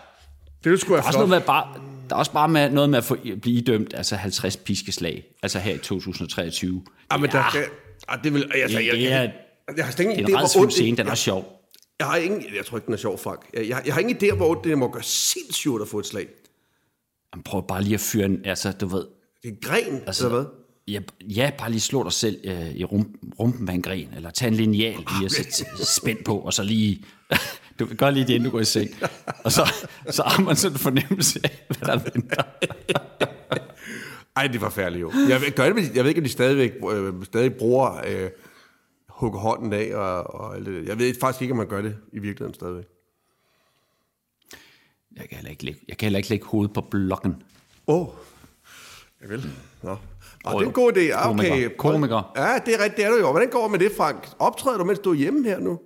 Det 0.64 0.82
skulle 0.82 1.00
er, 1.00 1.04
også 1.04 1.18
noget 1.20 1.30
flot. 1.30 1.40
med 1.40 1.46
bare, 1.48 1.68
der 2.10 2.16
er 2.16 2.20
også 2.20 2.32
bare 2.32 2.48
med, 2.48 2.70
noget 2.70 2.90
med 2.90 2.98
at 2.98 3.04
få, 3.04 3.18
blive 3.42 3.58
idømt 3.58 3.94
altså 3.94 4.16
50 4.16 4.58
piskeslag, 4.58 5.24
altså 5.44 5.60
her 5.60 5.74
i 5.74 5.78
2023. 5.78 6.84
Ja, 7.12 7.18
men 7.18 7.30
der 7.32 7.44
skal... 7.50 7.64
Ah, 8.08 8.24
det 8.24 8.34
vil, 8.34 8.52
altså, 8.56 8.80
jeg, 8.80 8.94
det 8.94 9.02
jeg, 9.04 9.12
er- 9.12 9.22
jeg, 9.22 9.32
jeg, 9.78 9.86
har 9.86 9.92
slet 9.92 10.04
ingen 10.06 10.18
Det 10.18 10.24
er 10.24 10.28
idé, 10.28 10.30
en 10.30 10.34
hvor 10.36 10.40
rædsfuld 10.42 10.64
ondt... 10.64 10.74
scene, 10.74 10.98
den 10.98 11.08
er 11.08 11.16
sjov. 11.16 11.38
Jeg 11.38 11.61
har 12.06 12.18
ingen... 12.18 12.44
Jeg 12.56 12.66
tror 12.66 12.78
ikke, 12.78 12.86
den 12.86 12.94
er 12.94 12.98
sjov, 12.98 13.18
Frank. 13.18 13.40
Jeg, 13.54 13.70
jeg, 13.70 13.82
jeg 13.86 13.94
har 13.94 14.02
ingen 14.02 14.18
idé, 14.18 14.36
hvor 14.36 14.56
det 14.56 14.78
må 14.78 14.92
gøre 14.92 15.04
sindssygt 15.04 15.82
at 15.82 15.88
få 15.88 16.00
et 16.00 16.06
slag. 16.06 16.28
Jamen, 17.34 17.44
prøv 17.44 17.68
bare 17.68 17.84
lige 17.84 17.94
at 17.94 18.00
fyre 18.00 18.26
en, 18.26 18.46
altså 18.46 18.72
du 18.72 18.88
ved, 18.88 19.06
Det 19.44 19.50
er 19.50 19.54
en 19.54 19.58
gren, 19.62 20.02
altså, 20.08 20.26
eller 20.26 20.40
hvad? 20.40 20.50
Ja, 20.88 21.00
ja, 21.22 21.52
bare 21.58 21.70
lige 21.70 21.82
slå 21.82 22.04
dig 22.04 22.12
selv 22.12 22.40
øh, 22.44 22.72
i 22.72 22.84
rum, 22.84 23.16
rumpen 23.40 23.66
med 23.66 23.74
en 23.74 23.82
gren, 23.82 24.10
eller 24.16 24.30
tag 24.30 24.48
en 24.48 24.54
lineal 24.54 24.94
lige 24.94 25.26
og 25.26 25.32
sæt 25.32 25.64
spænd 26.02 26.24
på, 26.26 26.38
og 26.38 26.54
så 26.54 26.64
lige... 26.64 27.06
Du 27.80 27.88
gør 27.98 28.10
lige 28.10 28.28
det, 28.28 28.34
inden 28.34 28.46
du 28.46 28.52
går 28.52 28.60
i 28.60 28.66
seng. 28.66 28.90
Og 29.44 29.52
så, 29.52 29.74
så 30.10 30.24
har 30.24 30.44
man 30.44 30.56
sådan 30.56 30.76
en 30.76 30.80
fornemmelse 30.80 31.40
af, 31.44 31.66
hvad 31.68 31.88
der 31.88 31.98
venter. 32.14 32.44
Ej, 34.36 34.48
det 34.48 34.62
var 34.62 34.70
færdigt 34.70 35.02
jo. 35.02 35.12
Jeg 35.30 35.52
gør 35.56 35.74
det, 35.74 35.96
jeg 35.96 36.04
ved 36.04 36.10
ikke, 36.10 36.20
om 36.20 36.24
de 36.24 36.30
stadigvæk 36.30 36.74
øh, 36.92 37.14
stadig 37.26 37.54
bruger 37.54 38.02
øh, 38.08 38.30
hugge 39.22 39.40
hånden 39.40 39.74
af 39.74 39.96
og, 39.96 40.36
og 40.36 40.56
alt 40.56 40.66
det. 40.66 40.88
Jeg 40.88 41.00
ved 41.00 41.16
faktisk 41.20 41.42
ikke, 41.42 41.52
om 41.52 41.58
man 41.58 41.68
gør 41.68 41.82
det 41.82 41.98
i 42.14 42.20
virkeligheden 42.20 42.54
stadigvæk. 42.54 42.86
Jeg 45.16 45.30
kan 45.30 45.36
heller 45.38 45.52
ikke 45.52 45.66
lægge, 45.66 45.82
jeg 45.88 45.98
kan 45.98 46.06
heller 46.06 46.18
ikke 46.18 46.30
lægge 46.30 46.46
hovedet 46.46 46.74
på 46.74 46.82
blokken. 46.82 47.44
Åh, 47.88 48.02
oh. 48.02 48.08
jeg 49.22 49.30
vil. 49.30 49.50
Nå. 49.84 49.98
Nå, 50.46 50.52
Åh, 50.52 50.60
det 50.60 50.66
er 50.66 50.68
en 50.68 50.74
god 50.74 50.92
idé. 50.92 51.00
Ah, 51.00 51.24
Komiker. 51.24 51.54
Okay. 51.54 51.70
Komiker. 51.78 52.32
Ja, 52.36 52.60
det 52.66 52.74
er 52.74 52.84
rigtigt, 52.84 52.98
det 52.98 53.06
er 53.06 53.10
du 53.10 53.18
jo. 53.18 53.32
Hvordan 53.32 53.50
går 53.50 53.62
det 53.62 53.72
med 53.72 53.80
det, 53.80 53.92
Frank? 53.98 54.30
Optræder 54.40 54.78
du, 54.78 54.84
mens 54.84 55.00
du 55.00 55.12
er 55.12 55.16
hjemme 55.16 55.44
her 55.44 55.60
nu? 55.60 55.80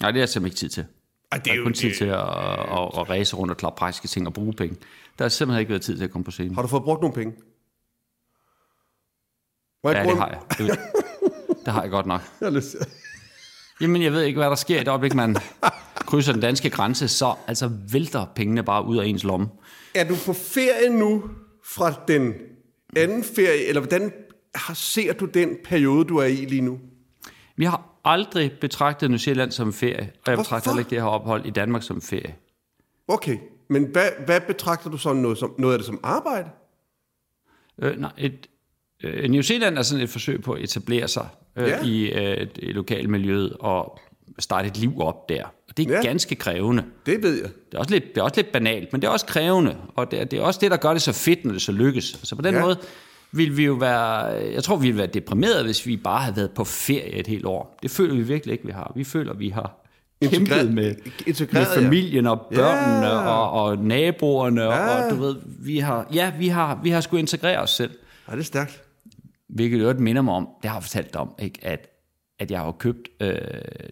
Nej, 0.00 0.10
det 0.10 0.18
er 0.18 0.22
jeg 0.22 0.28
simpelthen 0.28 0.46
ikke 0.46 0.56
tid 0.56 0.68
til. 0.68 0.86
Ej, 1.32 1.38
det 1.38 1.46
Jeg 1.46 1.54
har 1.54 1.62
kun 1.62 1.72
tid 1.72 1.94
til 1.94 2.04
at, 2.04 2.20
at, 2.20 3.00
at 3.00 3.10
ræse 3.10 3.36
rundt 3.36 3.50
og 3.50 3.56
klare 3.56 3.72
praktiske 3.76 4.08
ting 4.08 4.26
og 4.26 4.32
bruge 4.32 4.52
penge. 4.52 4.76
Der 5.18 5.24
har 5.24 5.28
simpelthen 5.28 5.60
ikke 5.60 5.70
været 5.70 5.82
tid 5.82 5.96
til 5.96 6.04
at 6.04 6.10
komme 6.10 6.24
på 6.24 6.30
scenen. 6.30 6.54
Har 6.54 6.62
du 6.62 6.68
fået 6.68 6.82
brugt 6.82 7.00
nogle 7.00 7.14
penge? 7.14 7.34
Hvad 9.82 9.92
er 9.92 9.98
Ja, 9.98 10.04
det 10.04 10.18
har 10.18 10.28
jeg. 10.28 10.40
Det, 10.58 10.78
det 11.64 11.72
har 11.72 11.82
jeg 11.82 11.90
godt 11.90 12.06
nok. 12.06 12.20
Jeg 12.40 12.46
har 12.46 12.50
lyst 12.56 12.70
til- 12.70 12.80
Jamen, 13.80 14.02
jeg 14.02 14.12
ved 14.12 14.22
ikke, 14.22 14.38
hvad 14.38 14.48
der 14.48 14.54
sker 14.54 14.76
i 14.76 14.78
det 14.80 14.88
øjeblik, 14.88 15.14
man 15.14 15.36
krydser 15.96 16.32
den 16.32 16.40
danske 16.40 16.70
grænse, 16.70 17.08
så 17.08 17.34
altså 17.46 17.70
vælter 17.92 18.26
pengene 18.36 18.62
bare 18.62 18.84
ud 18.84 18.96
af 18.96 19.06
ens 19.06 19.24
lomme. 19.24 19.48
Er 19.94 20.08
du 20.08 20.14
på 20.26 20.32
ferie 20.32 20.90
nu 20.98 21.24
fra 21.64 21.94
den 22.08 22.34
anden 22.96 23.24
ferie, 23.24 23.64
eller 23.66 23.80
hvordan 23.80 24.12
ser 24.74 25.12
du 25.12 25.24
den 25.24 25.56
periode, 25.64 26.04
du 26.04 26.16
er 26.16 26.24
i 26.24 26.34
lige 26.34 26.60
nu? 26.60 26.78
Vi 27.56 27.64
har 27.64 28.00
aldrig 28.04 28.52
betragtet 28.60 29.10
New 29.10 29.18
Zealand 29.18 29.50
som 29.52 29.72
ferie, 29.72 30.10
og 30.26 30.30
jeg 30.30 30.38
betragter 30.38 30.70
heller 30.70 30.78
ikke 30.80 30.90
det 30.90 30.98
her 31.00 31.08
ophold 31.08 31.46
i 31.46 31.50
Danmark 31.50 31.82
som 31.82 32.02
ferie. 32.02 32.34
Okay, 33.08 33.38
men 33.70 33.84
hvad, 33.92 34.08
hvad 34.26 34.40
betragter 34.40 34.90
du 34.90 34.96
som 34.98 35.16
noget, 35.16 35.38
som 35.38 35.54
noget 35.58 35.74
af 35.74 35.78
det 35.78 35.86
som 35.86 36.00
arbejde? 36.02 36.48
Øh, 37.82 38.00
nej, 38.00 38.10
et, 38.18 38.46
øh, 39.04 39.30
New 39.30 39.42
Zealand 39.42 39.78
er 39.78 39.82
sådan 39.82 40.04
et 40.04 40.10
forsøg 40.10 40.42
på 40.42 40.52
at 40.52 40.62
etablere 40.62 41.08
sig 41.08 41.28
øh, 41.56 41.68
Ja. 41.68 41.82
i 41.84 42.04
øh, 42.12 42.36
det 42.56 42.74
lokale 42.74 43.08
miljøet 43.08 43.52
og 43.60 43.98
starte 44.38 44.68
et 44.68 44.76
liv 44.78 45.00
op 45.00 45.28
der. 45.28 45.44
Og 45.68 45.76
det 45.76 45.90
er 45.90 45.94
Ja. 45.94 46.02
ganske 46.02 46.34
krævende. 46.34 46.84
Det 47.06 47.22
ved 47.22 47.34
jeg. 47.42 47.50
Det 47.70 47.74
er, 47.74 47.78
også 47.78 47.90
lidt, 47.90 48.04
det 48.14 48.20
er 48.20 48.22
også 48.24 48.36
lidt 48.36 48.52
banalt, 48.52 48.92
men 48.92 49.02
det 49.02 49.08
er 49.08 49.12
også 49.12 49.26
krævende, 49.26 49.76
og 49.94 50.10
det 50.10 50.20
er, 50.20 50.24
det 50.24 50.38
er 50.38 50.42
også 50.42 50.60
det, 50.62 50.70
der 50.70 50.76
gør 50.76 50.92
det 50.92 51.02
så 51.02 51.12
fedt, 51.12 51.44
når 51.44 51.52
det 51.52 51.62
så 51.62 51.72
lykkes. 51.72 52.20
Så 52.22 52.36
på 52.36 52.42
den 52.42 52.54
Ja. 52.54 52.60
måde 52.60 52.76
vil 53.32 53.56
vi 53.56 53.64
jo 53.64 53.72
være, 53.72 54.16
jeg 54.52 54.62
tror, 54.64 54.76
vi 54.76 54.86
ville 54.86 54.98
være 54.98 55.06
deprimeret, 55.06 55.64
hvis 55.64 55.86
vi 55.86 55.96
bare 55.96 56.20
havde 56.20 56.36
været 56.36 56.50
på 56.50 56.64
ferie 56.64 57.12
et 57.14 57.26
helt 57.26 57.46
år. 57.46 57.78
Det 57.82 57.90
føler 57.90 58.14
vi 58.14 58.22
virkelig 58.22 58.52
ikke, 58.52 58.66
vi 58.66 58.72
har. 58.72 58.92
Vi 58.96 59.04
føler, 59.04 59.34
vi 59.34 59.48
har 59.48 59.80
kæmpet 60.22 60.72
med, 60.74 60.94
integreret, 61.26 61.68
med 61.76 61.82
familien 61.84 62.26
og 62.26 62.40
børnene 62.54 63.06
Ja. 63.06 63.18
og, 63.18 63.50
og 63.64 63.78
naboerne, 63.78 64.62
Ja. 64.62 64.96
og, 64.98 65.04
og 65.04 65.10
du 65.10 65.16
ved, 65.16 65.36
vi 65.64 65.78
har, 65.78 66.06
ja, 66.14 66.32
vi 66.38 66.48
har, 66.48 66.80
vi 66.82 66.90
har 66.90 67.00
skulle 67.00 67.20
integrere 67.20 67.58
os 67.58 67.70
selv. 67.70 67.90
Ja, 68.28 68.32
det 68.32 68.40
er 68.40 68.44
stærkt. 68.44 68.82
Hvilket 69.48 69.80
jo 69.82 69.94
minder 69.98 70.22
mig 70.22 70.34
om, 70.34 70.48
det 70.62 70.70
har 70.70 70.76
jeg 70.76 70.82
fortalt 70.82 71.12
dig 71.12 71.20
om, 71.20 71.34
ikke? 71.38 71.58
At, 71.62 71.88
at 72.38 72.50
jeg 72.50 72.60
har 72.60 72.72
købt 72.72 73.08
øh, 73.20 73.34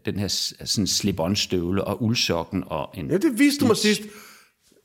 den 0.07 0.19
her 0.19 0.29
sådan 0.65 0.87
slip-on 0.87 1.35
støvle 1.35 1.85
og 1.85 2.03
uldsokken 2.03 2.65
og 2.67 2.91
en... 2.95 3.11
Ja, 3.11 3.17
det 3.17 3.39
viste 3.39 3.61
du 3.61 3.67
mig 3.67 3.77
sidst. 3.77 4.03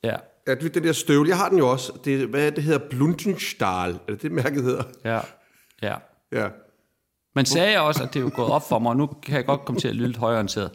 Ja, 0.03 0.15
At 0.47 0.61
den 0.73 0.83
der 0.83 0.91
støvle, 0.93 1.29
jeg 1.29 1.37
har 1.37 1.49
den 1.49 1.57
jo 1.57 1.69
også. 1.69 1.91
Det, 2.05 2.27
hvad 2.27 2.47
er 2.47 2.49
det, 2.49 2.63
hedder? 2.63 2.79
Blundenstahl. 2.89 3.91
Er 3.91 3.97
det 4.07 4.21
det, 4.21 4.31
mærket 4.31 4.63
hedder? 4.63 4.83
ja, 5.05 5.19
ja. 5.81 5.95
Ja. 6.31 6.47
Men 7.35 7.45
sagde 7.45 7.71
jeg 7.71 7.81
også, 7.81 8.03
at 8.03 8.13
det 8.13 8.19
er 8.19 8.23
jo 8.23 8.31
gået 8.35 8.51
op 8.51 8.69
for 8.69 8.79
mig, 8.79 8.89
og 8.89 8.97
nu 8.97 9.07
kan 9.07 9.35
jeg 9.35 9.45
godt 9.45 9.65
komme 9.65 9.81
til 9.81 9.87
at 9.87 9.95
lyde 9.95 10.07
lidt 10.07 10.17
højorienteret. 10.17 10.71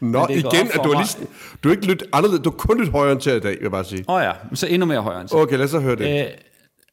Nå, 0.00 0.26
igen, 0.30 0.44
at 0.44 0.80
du 0.84 0.92
mig- 0.92 1.06
lige, 1.18 1.28
du 1.64 1.68
er 1.68 1.72
ikke 1.72 1.86
lidt 1.86 2.02
anderledes. 2.12 2.42
Du 2.44 2.50
er 2.50 2.54
kun 2.54 2.80
lidt 2.80 2.90
højorienteret 2.90 3.36
i 3.36 3.40
dag, 3.40 3.50
vil 3.52 3.58
jeg 3.62 3.70
bare 3.70 3.84
sige. 3.84 4.04
Åh 4.08 4.14
oh 4.14 4.22
ja, 4.22 4.32
så 4.54 4.66
endnu 4.66 4.86
mere 4.86 5.00
højorienteret. 5.02 5.42
Okay, 5.42 5.56
lad 5.56 5.64
os 5.64 5.70
så 5.70 5.80
høre 5.80 5.96
det. 5.96 6.20
Øh, 6.26 6.30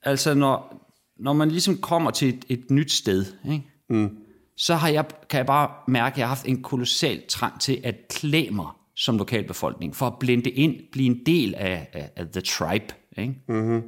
altså, 0.04 0.34
når, 0.34 0.79
når 1.20 1.34
man 1.34 1.52
ligesom 1.52 1.78
kommer 1.78 2.12
til 2.12 2.30
et, 2.30 2.46
et 2.50 2.72
nyt 2.72 2.92
sted, 2.92 3.26
ikke? 3.52 3.66
Mm. 3.90 4.18
så 4.58 4.76
har 4.76 4.90
jeg, 4.90 5.06
kan 5.30 5.38
jeg 5.38 5.46
bare 5.46 5.72
mærke, 5.88 6.14
at 6.14 6.18
jeg 6.18 6.28
har 6.28 6.36
haft 6.36 6.48
en 6.48 6.64
kolossal 6.64 7.22
trang 7.28 7.62
til 7.62 7.82
at 7.84 7.96
klæde 8.10 8.52
mig 8.52 8.68
som 8.96 9.18
lokalbefolkning, 9.18 9.96
for 9.96 10.08
at 10.08 10.20
blende 10.20 10.50
ind, 10.50 10.76
blive 10.92 11.06
en 11.06 11.26
del 11.26 11.56
af, 11.56 11.88
af, 11.94 12.12
af 12.16 12.28
the 12.28 12.42
tribe. 12.42 12.94
Ikke? 13.18 13.36
Mm-hmm. 13.48 13.82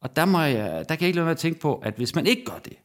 Og 0.00 0.16
der, 0.16 0.24
må 0.24 0.40
jeg, 0.40 0.84
der 0.88 0.94
kan 0.94 1.00
jeg 1.00 1.08
ikke 1.08 1.16
lade 1.16 1.26
være 1.26 1.32
at 1.32 1.38
tænke 1.38 1.60
på, 1.60 1.74
at 1.74 1.94
hvis 1.96 2.14
man 2.14 2.26
ikke 2.26 2.44
gør 2.44 2.58
det, 2.64 2.76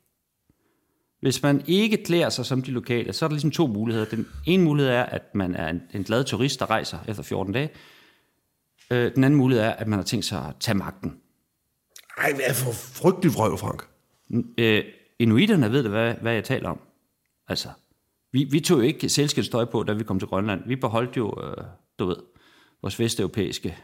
hvis 1.22 1.44
man 1.44 1.64
ikke 1.68 2.04
klæder 2.04 2.30
sig 2.30 2.46
som 2.46 2.62
de 2.62 2.72
lokale, 2.72 3.14
så 3.14 3.26
er 3.26 3.28
der 3.28 3.34
ligesom 3.34 3.52
to 3.52 3.68
muligheder. 3.68 4.06
Den 4.06 4.28
ene 4.46 4.64
mulighed 4.64 4.92
er, 4.94 5.04
at 5.04 5.36
man 5.36 5.56
er 5.56 5.70
en, 5.70 5.82
en 5.94 6.04
glad 6.04 6.24
turist, 6.24 6.60
der 6.60 6.70
rejser 6.70 6.98
efter 7.08 7.24
14 7.24 7.54
dage. 7.54 7.70
Øh, 8.92 9.16
den 9.16 9.24
anden 9.24 9.38
mulighed 9.38 9.66
er, 9.66 9.72
at 9.72 9.88
man 9.88 10.00
har 10.00 10.04
tænkt 10.04 10.26
sig 10.26 10.46
at 10.46 10.56
tage 10.60 10.78
magten. 10.78 11.18
Ej, 12.18 12.34
hvad 12.34 12.54
for 12.56 12.72
frygtelig 12.72 13.34
vrøv, 13.34 13.58
Frank. 13.58 13.84
Øh, 14.58 14.84
inuiterne 15.20 15.72
ved 15.72 15.84
da, 15.84 15.90
hvad, 15.90 16.14
hvad 16.22 16.34
jeg 16.34 16.44
taler 16.44 16.70
om. 16.70 16.80
Altså, 17.48 17.70
vi, 18.32 18.44
vi 18.44 18.60
tog 18.60 18.78
jo 18.78 18.84
ikke 18.84 19.10
selskabstøj 19.10 19.66
på, 19.66 19.84
da 19.84 19.94
vi 19.94 20.04
kom 20.04 20.20
til 20.20 20.28
Grønland. 20.28 20.62
Vi 20.68 20.76
beholdt 20.76 21.18
jo, 21.18 21.34
øh, 21.44 21.64
du 22.00 22.06
ved, 22.06 22.16
vores 22.82 23.00
vesteuropæiske 23.00 23.78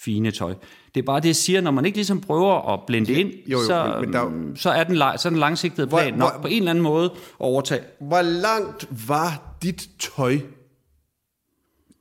fine 0.00 0.30
tøj. 0.30 0.54
Det 0.94 1.00
er 1.00 1.04
bare 1.06 1.20
det, 1.20 1.26
jeg 1.26 1.36
siger, 1.36 1.60
når 1.60 1.70
man 1.70 1.84
ikke 1.84 1.98
ligesom 1.98 2.20
prøver 2.20 2.72
at 2.74 2.80
blende 2.86 3.12
ind, 3.12 3.30
jo, 3.46 3.58
jo, 3.58 3.64
så, 3.66 3.98
men- 4.00 4.12
der 4.12 4.20
er 4.20 4.28
mm, 4.28 4.56
så 4.56 4.70
er 4.70 4.84
den, 4.84 4.96
så 4.96 5.22
er 5.24 5.30
den 5.30 5.38
langsigtede 5.38 5.86
Hvor- 5.86 5.98
plan 5.98 6.14
nok 6.14 6.32
hvor- 6.32 6.40
på 6.42 6.48
en 6.48 6.58
eller 6.58 6.70
anden 6.70 6.84
måde 6.84 7.04
at 7.14 7.20
overtage. 7.38 7.82
Hvor 8.00 8.22
langt 8.22 9.08
var 9.08 9.56
dit 9.62 9.88
tøj, 9.98 10.38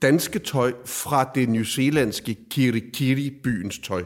danske 0.02 0.40
tøj, 0.40 0.74
fra 0.86 1.32
det 1.36 1.50
newzealandske 1.50 2.36
Kirikiri-byens 2.50 3.80
tøj? 3.80 4.04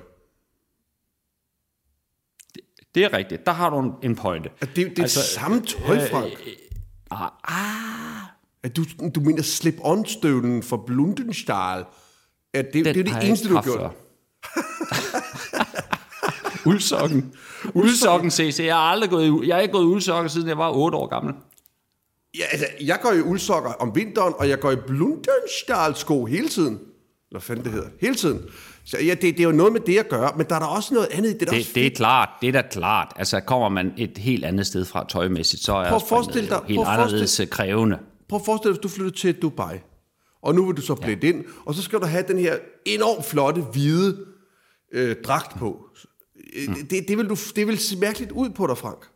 Det 2.95 3.03
er 3.03 3.13
rigtigt. 3.13 3.45
Der 3.45 3.51
har 3.51 3.69
du 3.69 3.79
en, 3.79 3.91
en 4.03 4.15
pointe. 4.15 4.49
Det, 4.59 4.75
det 4.75 4.99
er 4.99 5.01
altså, 5.01 5.23
samme 5.23 5.61
tøj, 5.61 6.09
Frank. 6.09 6.33
Ah, 7.11 7.29
ah, 7.43 8.21
At 8.63 8.75
du, 8.75 8.85
du 9.15 9.19
mener 9.19 9.43
slip-on-støvlen 9.43 10.63
fra 10.63 10.77
Blundenstahl. 10.85 11.85
At 12.53 12.65
det, 12.73 12.85
det 12.85 12.97
er 12.97 13.03
det 13.03 13.27
eneste, 13.27 13.49
du 13.49 13.55
har 13.55 13.63
gjort. 13.63 13.91
Uldsokken. 16.65 17.33
Uldsokken 17.73 18.31
CC. 18.31 18.63
Jeg 18.65 18.75
har 18.75 18.81
aldrig 18.81 19.09
gået 19.09 19.25
i, 19.25 19.47
jeg 19.47 19.55
har 19.55 19.61
ikke 19.61 19.71
gået 19.71 19.83
i 19.83 19.87
uldsokker, 19.87 20.29
siden 20.29 20.47
jeg 20.47 20.57
var 20.57 20.71
8 20.71 20.97
år 20.97 21.07
gammel. 21.07 21.33
Ja, 22.37 22.43
altså, 22.51 22.67
jeg 22.81 22.99
går 23.01 23.11
i 23.11 23.21
uldsokker 23.21 23.69
om 23.69 23.95
vinteren, 23.95 24.33
og 24.37 24.49
jeg 24.49 24.59
går 24.59 24.71
i 24.71 24.75
Blundenstahl-sko 24.75 26.25
hele 26.25 26.49
tiden. 26.49 26.79
Hvad 27.31 27.41
fanden 27.41 27.65
det 27.65 27.71
hedder? 27.73 27.89
Hele 28.01 28.15
tiden. 28.15 28.41
Så 28.85 28.97
ja, 28.97 29.13
det, 29.13 29.21
det 29.21 29.39
er 29.39 29.43
jo 29.43 29.51
noget 29.51 29.73
med 29.73 29.81
det 29.81 29.97
at 29.97 30.09
gøre, 30.09 30.31
men 30.37 30.45
der 30.49 30.55
er 30.55 30.59
der 30.59 30.65
også 30.65 30.93
noget 30.93 31.07
andet 31.11 31.29
i 31.29 31.33
det. 31.33 31.47
Der 31.47 31.53
er 31.53 31.57
også 31.57 31.67
Det, 31.67 31.75
det 31.75 31.85
er 31.85 31.95
klart, 31.95 32.29
det 32.41 32.47
er 32.47 32.51
da 32.51 32.61
klart. 32.71 33.13
Altså, 33.15 33.39
kommer 33.39 33.69
man 33.69 33.93
et 33.97 34.17
helt 34.17 34.45
andet 34.45 34.67
sted 34.67 34.85
fra 34.85 35.05
tøjmæssigt, 35.09 35.63
så 35.63 35.73
er 35.73 35.89
Prøv 35.89 35.99
springet 35.99 36.51
jo 36.51 36.63
helt 36.67 36.77
prøv 36.77 36.87
anderledes 36.87 37.41
krævende. 37.51 37.99
Prøv 38.29 38.39
at 38.39 38.45
forestille 38.45 38.73
dig, 38.73 38.79
hvis 38.81 38.91
du 38.91 38.95
flyttede 38.95 39.17
til 39.17 39.41
Dubai, 39.41 39.77
og 40.41 40.55
nu 40.55 40.65
vil 40.65 40.77
du 40.77 40.81
så 40.81 40.95
blende 40.95 41.27
ja. 41.27 41.33
ind, 41.33 41.45
og 41.65 41.75
så 41.75 41.81
skal 41.81 41.99
du 41.99 42.05
have 42.05 42.23
den 42.27 42.39
her 42.39 42.55
enormt 42.85 43.25
flotte, 43.25 43.61
hvide 43.61 44.17
øh, 44.93 45.15
dragt 45.23 45.57
på. 45.59 45.85
Mm. 46.67 46.87
Det, 46.89 47.07
det, 47.07 47.17
vil 47.17 47.29
du, 47.29 47.35
det 47.55 47.67
vil 47.67 47.79
se 47.79 47.97
mærkeligt 47.97 48.31
ud 48.31 48.49
på 48.49 48.67
dig, 48.67 48.77
Frank. 48.77 49.07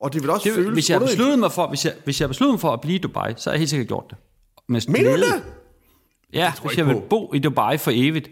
Og 0.00 0.12
det 0.12 0.22
vil 0.22 0.30
også 0.30 0.48
Det, 0.48 0.54
føles 0.54 0.72
hvis, 0.72 0.90
jeg 0.90 1.00
besluttede 1.00 1.36
mig 1.36 1.52
for, 1.52 1.68
hvis, 1.68 1.84
jeg, 1.84 1.94
hvis 2.04 2.20
jeg 2.20 2.28
besluttede 2.28 2.52
mig 2.52 2.60
for 2.60 2.72
at 2.72 2.80
blive 2.80 2.94
i 2.94 2.98
Dubai, 2.98 3.34
så 3.36 3.50
har 3.50 3.54
jeg 3.54 3.58
helt 3.58 3.70
sikkert 3.70 3.88
gjort 3.88 4.04
det. 4.10 4.18
Med 4.68 4.80
Mener 4.88 5.16
du 5.16 5.22
det? 5.22 5.42
Ja, 6.32 6.52
tror 6.56 6.68
hvis 6.68 6.78
jeg 6.78 6.86
jeg 6.86 6.94
vil 6.94 7.02
bo 7.10 7.34
i 7.34 7.38
Dubai 7.38 7.78
for 7.78 7.90
evigt. 7.94 8.28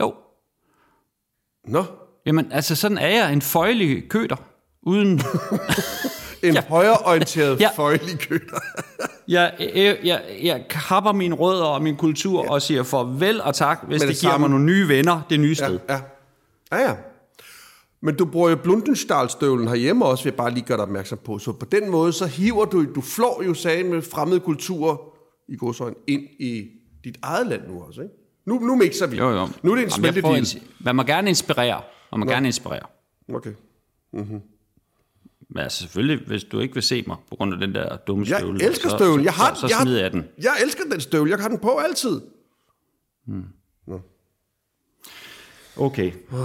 Jo. 0.00 0.14
Nå, 1.68 1.84
Jamen, 2.26 2.52
altså 2.52 2.76
sådan 2.76 2.98
er 2.98 3.08
jeg 3.08 3.32
en 3.32 3.42
føjelig 3.42 4.08
køter, 4.08 4.36
uden... 4.82 5.08
en 6.42 6.54
ja. 6.54 6.64
Højreorienteret 6.68 7.60
ja. 7.60 7.64
Ja. 7.66 7.70
føjelig 7.76 8.18
køter. 8.18 8.56
jeg, 9.28 9.54
jeg, 9.74 9.98
jeg, 10.04 10.22
jeg 10.42 10.66
kapper 10.70 11.12
mine 11.12 11.34
rødder 11.34 11.64
og 11.64 11.82
min 11.82 11.96
kultur 11.96 12.44
ja. 12.44 12.50
og 12.50 12.62
siger 12.62 12.82
farvel 12.82 13.40
og 13.40 13.54
tak, 13.54 13.86
hvis 13.86 14.00
det 14.00 14.08
det, 14.08 14.18
giver 14.20 14.32
samme- 14.32 14.42
mig 14.48 14.50
nogle 14.50 14.64
nye 14.64 14.88
venner 14.88 15.20
det 15.30 15.40
nye 15.40 15.54
sted. 15.54 15.78
Ja, 15.88 15.94
ja. 15.94 16.00
ja, 16.78 16.88
ja. 16.88 16.96
Men 18.02 18.16
du 18.16 18.24
bruger 18.24 18.50
jo 18.50 18.56
Blundenstalstøvlen 18.56 19.68
herhjemme 19.68 20.04
også, 20.04 20.24
vil 20.24 20.30
jeg 20.30 20.36
bare 20.36 20.50
lige 20.50 20.64
gøre 20.64 20.76
dig 20.78 20.82
opmærksom 20.84 21.18
på. 21.24 21.38
Så 21.38 21.52
på 21.52 21.64
den 21.66 21.90
måde, 21.90 22.12
så 22.12 22.26
hiver 22.26 22.64
du, 22.64 22.94
du 22.94 23.00
flår 23.00 23.42
jo 23.46 23.54
sagen 23.54 23.90
med 23.90 24.02
fremmede 24.02 24.40
kulturer 24.40 24.96
i 25.48 25.56
godsøjne 25.56 25.96
ind 26.06 26.22
i 26.40 26.66
dit 27.04 27.18
eget 27.22 27.46
land 27.46 27.62
nu 27.68 27.82
også, 27.82 28.00
ikke? 28.02 28.14
Nu, 28.46 28.58
nu 28.58 28.74
mixer 28.76 29.06
vi. 29.06 29.16
Jo, 29.16 29.30
jo. 29.30 29.48
Nu 29.62 29.70
er 29.70 29.74
det 29.74 29.82
en 29.82 29.88
jeg 29.88 29.92
smeltedeal. 29.92 30.46
Man 30.80 30.96
må 30.96 31.02
gerne 31.02 31.28
inspirere. 31.28 31.82
Man 32.12 32.20
må 32.20 32.24
Nå. 32.26 32.32
gerne 32.32 32.46
inspirere. 32.48 32.86
Okay. 33.34 33.52
Men 35.48 35.62
altså 35.62 35.78
selvfølgelig, 35.82 36.26
hvis 36.26 36.44
du 36.44 36.60
ikke 36.60 36.74
vil 36.74 36.82
se 36.82 37.04
mig 37.06 37.16
på 37.30 37.36
grund 37.36 37.52
af 37.52 37.58
den 37.60 37.74
der 37.74 37.96
dumme 37.96 38.24
Jeg 38.28 38.38
støvle, 38.38 38.64
elsker 38.64 38.88
så, 38.88 38.96
støvlen. 38.96 39.24
Jeg 39.24 39.32
har, 39.32 39.54
så, 39.54 39.60
så, 39.60 39.66
jeg, 39.66 39.76
så 39.76 39.82
smider 39.82 40.00
jeg 40.02 40.12
den. 40.12 40.28
Jeg 40.42 40.52
elsker 40.62 40.82
den 40.92 41.00
støvle. 41.00 41.30
Jeg 41.30 41.38
har 41.38 41.48
den 41.48 41.58
på 41.58 41.78
altid. 41.78 42.20
Okay. 45.76 46.12
Uh, 46.32 46.38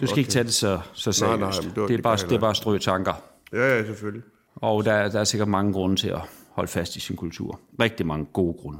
du 0.00 0.06
skal 0.06 0.18
ikke 0.18 0.30
tage 0.30 0.44
det 0.44 0.54
så, 0.54 0.80
så 0.92 1.12
seriøst. 1.12 1.40
nej, 1.40 1.50
men 1.62 1.70
det 1.74 1.80
var- 1.80 1.86
det, 1.86 1.98
er 1.98 2.02
bare, 2.02 2.18
jeg 2.20 2.28
det 2.30 2.36
er 2.36 2.40
bare 2.40 2.54
strø 2.54 2.78
tanker. 2.78 3.12
Ja, 3.52 3.76
ja, 3.76 3.84
selvfølgelig. 3.86 4.22
Og 4.56 4.84
der, 4.84 5.08
der 5.08 5.20
er 5.20 5.24
sikkert 5.24 5.48
mange 5.48 5.72
grunde 5.72 5.96
til 5.96 6.08
at 6.08 6.20
holde 6.50 6.68
fast 6.70 6.96
i 6.96 7.00
sin 7.00 7.16
kultur. 7.16 7.60
Rigtig 7.80 8.06
mange 8.06 8.26
gode 8.32 8.54
grunde. 8.62 8.78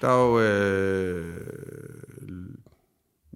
Der 0.00 0.08
er 0.08 0.26
jo... 0.26 0.40
Øh, 0.40 1.86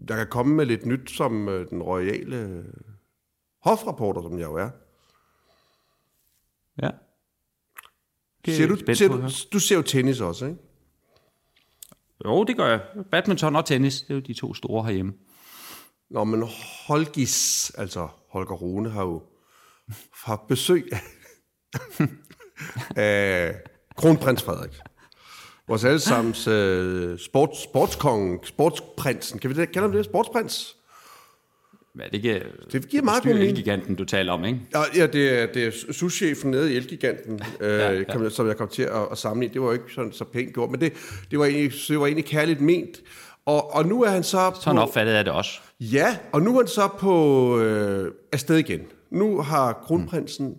der 0.08 0.16
kan 0.16 0.26
komme 0.26 0.54
med 0.54 0.66
lidt 0.66 0.86
nyt, 0.86 1.10
som 1.10 1.48
øh, 1.48 1.70
den 1.70 1.82
royale 1.82 2.64
hofrapporter, 3.62 4.22
som 4.22 4.38
jeg 4.38 4.44
jo 4.46 4.54
er. 4.54 4.70
Ja. 6.82 6.90
Det 8.44 8.52
er 8.52 8.56
Ser 8.56 8.66
du, 8.66 8.76
jeg 8.86 8.96
ser 8.96 9.08
du, 9.08 9.28
du 9.52 9.58
ser 9.58 9.76
jo 9.76 9.82
tennis 9.82 10.20
også, 10.20 10.46
ikke? 10.46 10.58
Jo, 12.24 12.44
det 12.44 12.56
gør 12.56 12.66
jeg. 12.66 12.80
Badminton 13.10 13.56
og 13.56 13.64
tennis, 13.64 14.02
det 14.02 14.10
er 14.10 14.14
jo 14.14 14.20
de 14.20 14.34
to 14.34 14.54
store 14.54 14.84
herhjemme. 14.84 15.12
Nå, 16.10 16.24
men 16.24 16.44
Holgis, 16.86 17.70
altså 17.70 18.08
Holger 18.28 18.54
Rune, 18.54 18.90
har 18.90 19.02
jo 19.02 19.22
haft 20.24 20.46
besøg 20.46 20.90
af 22.96 23.54
kronprins 23.98 24.42
Frederik. 24.42 24.80
Vores 25.70 25.84
allesammens 25.84 26.46
øh, 26.46 27.18
sports, 27.18 27.62
sportskongen, 27.62 28.38
sportsprinsen. 28.44 29.38
Kan 29.38 29.50
vi 29.50 29.54
det, 29.54 29.72
kalde 29.72 29.88
ham 29.88 29.92
det? 29.92 30.04
Sportsprins? 30.04 30.76
Er 32.00 32.04
det 32.04 32.14
ikke? 32.14 32.42
Det 32.72 32.88
giver 32.88 33.02
meget 33.02 33.22
god 33.22 33.34
mening. 33.34 33.56
giganten, 33.56 33.94
du 33.94 34.04
taler 34.04 34.32
om, 34.32 34.44
ikke? 34.44 34.60
Ja, 34.74 34.82
ja 34.96 35.06
det, 35.06 35.40
er, 35.40 35.46
det 35.46 35.64
er 35.66 35.92
souschefen 35.92 36.50
nede 36.50 36.72
i 36.72 36.76
Elgiganten, 36.76 37.32
øh, 37.60 37.70
ja, 37.70 37.92
ja. 37.92 38.22
ja. 38.22 38.28
Som 38.28 38.46
jeg 38.46 38.56
kom 38.56 38.68
til 38.68 38.82
at, 38.82 39.08
at 39.12 39.18
sammenligne. 39.18 39.54
Det 39.54 39.60
var 39.60 39.66
jo 39.66 39.72
ikke 39.72 39.94
sådan 39.94 40.12
så 40.12 40.24
pænt 40.24 40.54
gjort, 40.54 40.70
men 40.70 40.80
det, 40.80 40.92
det, 41.30 41.38
var, 41.38 41.44
egentlig, 41.44 41.72
det 41.88 42.00
var 42.00 42.06
egentlig 42.06 42.24
kærligt 42.24 42.60
ment. 42.60 43.00
Og, 43.46 43.74
og 43.74 43.86
nu 43.86 44.02
er 44.02 44.08
han 44.08 44.22
så 44.22 44.52
Sådan 44.60 44.76
på... 44.76 44.82
opfattede 44.82 45.16
jeg 45.16 45.24
det 45.24 45.32
også. 45.32 45.60
Ja, 45.80 46.16
og 46.32 46.42
nu 46.42 46.54
er 46.54 46.62
han 46.62 46.68
så 46.68 46.88
på 46.98 47.58
øh, 47.58 48.12
afsted 48.32 48.56
igen. 48.56 48.80
Nu 49.10 49.40
har 49.40 49.72
kronprinsen, 49.72 50.48
mm. 50.48 50.54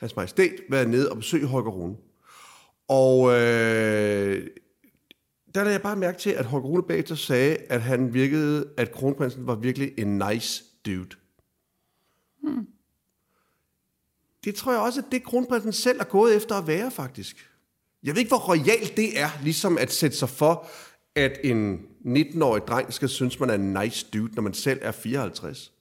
hans 0.00 0.16
majestæt, 0.16 0.52
været 0.70 0.88
nede 0.88 1.10
og 1.10 1.16
besøgt 1.16 1.46
Holger 1.46 1.70
Rune. 1.70 1.94
Og 2.88 3.30
øh, 3.30 4.46
der 5.54 5.60
lader 5.60 5.70
jeg 5.70 5.82
bare 5.82 5.96
mærke 5.96 6.18
til, 6.18 6.30
at 6.30 6.44
Holger 6.44 6.68
Rune 6.68 6.82
bagefter 6.82 7.14
sagde, 7.14 7.56
at 7.56 7.82
han 7.82 8.14
virkede, 8.14 8.68
at 8.76 8.92
kronprinsen 8.92 9.46
var 9.46 9.54
virkelig 9.54 9.92
en 9.98 10.18
nice 10.18 10.64
dude. 10.86 11.16
Hmm. 12.42 12.66
Det 14.44 14.54
tror 14.54 14.72
jeg 14.72 14.80
også, 14.80 15.00
at 15.00 15.12
det 15.12 15.24
kronprinsen 15.24 15.72
selv 15.72 16.00
er 16.00 16.04
gået 16.04 16.36
efter 16.36 16.54
at 16.54 16.66
være, 16.66 16.90
faktisk. 16.90 17.50
Jeg 18.02 18.14
ved 18.14 18.18
ikke, 18.18 18.30
hvor 18.30 18.48
royalt 18.48 18.96
det 18.96 19.20
er, 19.20 19.28
ligesom 19.42 19.78
at 19.78 19.92
sætte 19.92 20.16
sig 20.16 20.28
for, 20.28 20.68
at 21.14 21.38
en 21.44 21.86
19-årig 22.04 22.62
dreng 22.62 22.92
skal 22.92 23.08
synes, 23.08 23.40
man 23.40 23.50
er 23.50 23.54
en 23.54 23.72
nice 23.72 24.06
dude, 24.12 24.34
når 24.34 24.42
man 24.42 24.54
selv 24.54 24.78
er 24.82 24.92
54. 24.92 25.72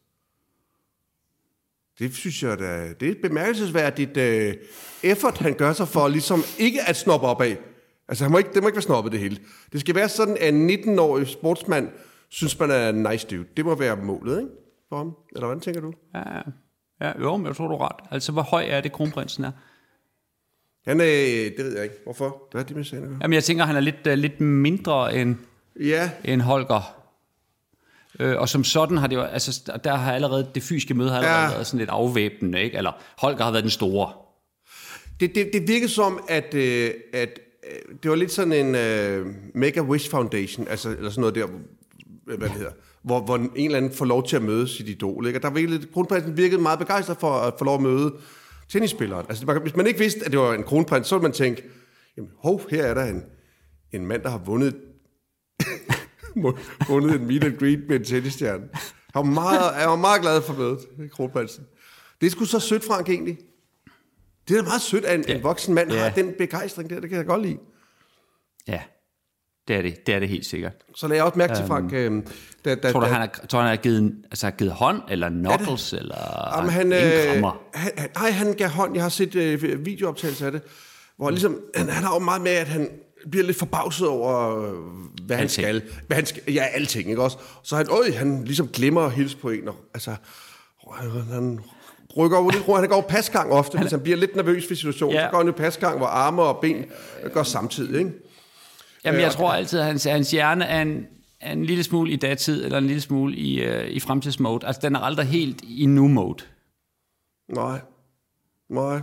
Det 2.01 2.15
synes 2.15 2.43
jeg 2.43 2.59
da, 2.59 2.93
det 2.99 3.09
er 3.09 3.15
bemærkelsesværdigt 3.21 4.17
uh, 4.17 4.63
effort, 5.03 5.37
han 5.37 5.53
gør 5.53 5.73
sig 5.73 5.87
for 5.87 6.07
ligesom 6.07 6.43
ikke 6.59 6.79
at 6.87 6.95
snoppe 6.95 7.27
op 7.27 7.41
af. 7.41 7.57
Altså, 8.07 8.23
han 8.23 8.31
må 8.31 8.37
ikke, 8.37 8.49
det 8.53 8.61
må 8.63 8.67
ikke 8.67 8.75
være 8.75 8.81
snobbet 8.81 9.11
det 9.11 9.19
hele. 9.19 9.37
Det 9.71 9.79
skal 9.79 9.95
være 9.95 10.09
sådan, 10.09 10.37
at 10.39 10.53
en 10.53 10.69
19-årig 10.69 11.27
sportsmand 11.27 11.89
synes, 12.29 12.59
man 12.59 12.71
er 12.71 12.89
en 12.89 13.07
nice 13.11 13.27
dude. 13.27 13.45
Det 13.57 13.65
må 13.65 13.75
være 13.75 13.95
målet, 13.95 14.37
ikke? 14.37 14.49
For 14.89 14.97
ham. 14.97 15.15
Eller 15.35 15.45
hvordan 15.45 15.61
tænker 15.61 15.81
du? 15.81 15.93
Ja, 16.15 16.21
ja 17.01 17.11
jo, 17.19 17.37
men 17.37 17.47
jeg 17.47 17.55
tror, 17.55 17.67
du 17.67 17.73
er 17.73 17.85
ret. 17.85 18.05
Altså, 18.11 18.31
hvor 18.31 18.41
høj 18.41 18.65
er 18.67 18.81
det, 18.81 18.91
kronprinsen 18.91 19.43
er? 19.43 19.51
Han 20.85 21.01
er, 21.01 21.05
det 21.57 21.65
ved 21.65 21.75
jeg 21.75 21.83
ikke. 21.83 21.95
Hvorfor? 22.03 22.47
Hvad 22.51 22.61
er 22.61 22.65
det 22.65 22.75
med 22.75 22.83
sagen? 22.83 23.17
Jamen, 23.21 23.33
jeg 23.33 23.43
tænker, 23.43 23.65
han 23.65 23.75
er 23.75 23.79
lidt, 23.79 24.07
uh, 24.07 24.13
lidt 24.13 24.41
mindre 24.41 25.15
end, 25.15 25.35
Ja, 25.79 26.11
end 26.25 26.41
Holger. 26.41 27.00
Øh, 28.19 28.37
og 28.39 28.49
som 28.49 28.63
sådan 28.63 28.97
har 28.97 29.07
det 29.07 29.15
jo, 29.15 29.21
altså, 29.21 29.71
der- 29.83 29.95
har 29.95 30.13
allerede, 30.13 30.47
det 30.55 30.63
fysiske 30.63 30.93
møde 30.93 31.09
har 31.09 31.17
allerede 31.17 31.41
Ja. 31.43 31.49
været 31.51 31.67
sådan 31.67 31.77
lidt 31.77 31.89
afvæbnende, 31.89 32.61
ikke? 32.61 32.77
Eller 32.77 32.91
Holger 33.17 33.43
har 33.43 33.51
været 33.51 33.63
den 33.63 33.71
store. 33.71 34.13
Det, 35.19 35.35
det, 35.35 35.49
det 35.53 35.67
virkede 35.67 35.89
som, 35.91 36.23
at, 36.29 36.53
øh, 36.53 36.91
at 37.13 37.39
øh, 37.71 37.95
det 38.03 38.09
var 38.11 38.15
lidt 38.17 38.31
sådan 38.31 38.53
en 38.53 38.75
øh, 38.75 39.25
Make-A-Wish 39.55 40.09
Foundation, 40.11 40.67
altså, 40.67 40.89
eller 40.89 41.09
sådan 41.09 41.21
noget 41.21 41.35
der, 41.35 41.47
hvad 42.25 42.37
det 42.37 42.51
hedder, 42.51 42.71
hvor, 43.03 43.19
hvor 43.21 43.35
en 43.35 43.51
eller 43.55 43.77
anden 43.77 43.91
får 43.93 44.05
lov 44.05 44.27
til 44.27 44.35
at 44.35 44.41
møde 44.41 44.67
sit 44.67 44.89
idol. 44.89 45.27
Ikke? 45.27 45.39
Og 45.39 45.43
der 45.43 45.49
virkede, 45.49 45.87
kronprinsen 45.93 46.37
virkede 46.37 46.61
meget 46.61 46.79
begejstret 46.79 47.17
for 47.19 47.31
at 47.33 47.53
få 47.59 47.65
lov 47.65 47.75
at 47.75 47.81
møde 47.81 48.13
tennisspilleren. 48.71 49.25
Altså, 49.29 49.45
man- 49.45 49.61
hvis 49.61 49.75
man 49.75 49.87
ikke 49.87 49.99
vidste, 49.99 50.25
at 50.25 50.31
det 50.31 50.39
var 50.39 50.53
en 50.53 50.63
kronprins, 50.63 51.07
så 51.07 51.15
ville 51.15 51.23
man 51.23 51.31
tænke, 51.31 51.63
jamen, 52.17 52.31
hov, 52.43 52.61
her 52.69 52.83
er 52.83 52.93
der 52.93 53.03
en, 53.05 53.23
en 53.91 54.05
mand, 54.05 54.21
der 54.21 54.29
har 54.29 54.37
vundet, 54.37 54.75
vundet 56.87 57.15
en 57.15 57.27
meet 57.27 57.43
and 57.43 57.57
greet 57.57 57.83
med 57.89 57.99
en 57.99 58.03
tennisstjerne. 58.05 58.63
Han 59.13 59.15
var 59.15 59.21
meget, 59.23 59.79
jeg 59.79 59.89
var 59.89 59.95
meget 59.95 60.21
glad 60.21 60.41
for 60.41 60.53
mødet, 60.53 60.79
kronprinsen. 61.11 61.63
Det 62.21 62.27
er 62.27 62.31
sgu 62.31 62.45
så 62.45 62.59
sødt, 62.59 62.83
Frank, 62.83 63.09
egentlig. 63.09 63.37
Det 64.47 64.57
er 64.57 64.61
da 64.61 64.67
meget 64.67 64.81
sødt, 64.81 65.05
at 65.05 65.19
en, 65.19 65.25
ja. 65.27 65.35
en 65.35 65.43
voksen 65.43 65.73
mand 65.73 65.91
ja. 65.91 65.97
Har 65.97 66.09
den 66.09 66.33
begejstring 66.37 66.89
der. 66.89 66.99
Det 66.99 67.09
kan 67.09 67.17
jeg 67.17 67.25
godt 67.25 67.41
lide. 67.41 67.57
Ja, 68.67 68.81
det 69.67 69.75
er 69.75 69.81
det. 69.81 70.07
Det 70.07 70.15
er 70.15 70.19
det 70.19 70.29
helt 70.29 70.45
sikkert. 70.45 70.73
Så 70.95 71.07
lagde 71.07 71.17
jeg 71.17 71.25
også 71.25 71.37
mærke 71.37 71.55
til, 71.55 71.65
Frank, 71.67 71.93
øh, 71.93 72.23
da, 72.65 72.75
da, 72.75 72.91
Tror 72.91 72.99
du, 72.99 73.05
da, 73.05 73.11
han 73.11 73.21
har, 73.21 73.47
tror, 73.49 73.59
han 73.59 73.69
har 73.69 73.75
givet, 73.75 74.15
altså, 74.23 74.45
har 74.45 74.51
givet 74.51 74.73
hånd, 74.73 75.01
eller 75.09 75.29
knuckles, 75.29 75.93
eller 75.93 76.55
Jamen, 76.57 76.69
han, 76.71 76.93
øh, 76.93 77.43
han, 77.73 78.09
nej, 78.15 78.31
han 78.31 78.53
gav 78.53 78.69
hånd. 78.69 78.93
Jeg 78.93 79.03
har 79.03 79.09
set 79.09 79.35
øh, 79.35 79.85
videooptagelser 79.85 80.45
af 80.45 80.51
det, 80.51 80.61
hvor 81.17 81.25
han 81.25 81.33
ligesom, 81.33 81.59
han, 81.75 81.89
han 81.89 82.03
har 82.03 82.13
jo 82.13 82.19
meget 82.19 82.41
med, 82.41 82.51
at 82.51 82.67
han 82.67 82.89
bliver 83.31 83.45
lidt 83.45 83.57
forbavset 83.57 84.07
over, 84.07 84.57
øh, 84.57 84.73
hvad 85.25 85.35
han 85.35 85.43
Alting. 85.43 85.49
skal. 85.65 85.81
Hvad 86.07 86.17
han 86.17 86.25
skal. 86.25 86.53
Ja, 86.53 86.63
alting, 86.63 87.09
ikke 87.09 87.21
også? 87.23 87.37
Så 87.63 87.75
han, 87.75 87.87
øj, 87.89 88.11
han 88.11 88.43
ligesom 88.43 88.67
glemmer 88.67 89.01
at 89.01 89.11
hilse 89.11 89.37
på 89.37 89.49
en. 89.49 89.67
Og, 89.67 89.75
altså, 89.93 90.15
han, 90.93 91.09
han 91.11 91.59
rykker 92.17 92.37
over 92.37 92.51
lidt 92.51 92.67
rundt. 92.67 92.79
Han 92.81 92.89
går 92.89 92.95
over 92.95 93.07
pasgang 93.07 93.51
ofte, 93.51 93.77
hvis 93.79 93.91
han 93.91 94.01
bliver 94.01 94.17
lidt 94.17 94.35
nervøs 94.35 94.67
for 94.67 94.75
situationen. 94.75 95.15
Ja. 95.15 95.25
Så 95.25 95.31
går 95.31 95.37
han 95.37 95.47
jo 95.47 95.53
pasgang, 95.53 95.97
hvor 95.97 96.07
arme 96.07 96.41
og 96.41 96.61
ben 96.61 96.85
går 97.33 97.43
samtidig, 97.43 97.99
ikke? 97.99 98.11
Jamen, 99.05 99.15
øh, 99.15 99.21
jeg 99.21 99.29
og- 99.29 99.35
tror 99.35 99.51
altid, 99.51 99.79
at 99.79 99.85
hans, 99.85 100.03
hans 100.03 100.31
hjerne 100.31 100.65
er 100.65 100.81
en, 100.81 101.05
er 101.41 101.51
en 101.51 101.65
lille 101.65 101.83
smule 101.83 102.11
i 102.11 102.15
datid, 102.15 102.65
eller 102.65 102.77
en 102.77 102.87
lille 102.87 103.01
smule 103.01 103.35
i, 103.35 103.61
øh, 103.63 103.87
i 103.89 103.99
fremtidsmode. 103.99 104.67
Altså, 104.67 104.79
den 104.83 104.95
er 104.95 104.99
aldrig 104.99 105.25
helt 105.27 105.61
i 105.63 105.85
nu-mode. 105.85 106.43
Nej. 107.55 107.79
Nej. 108.69 108.99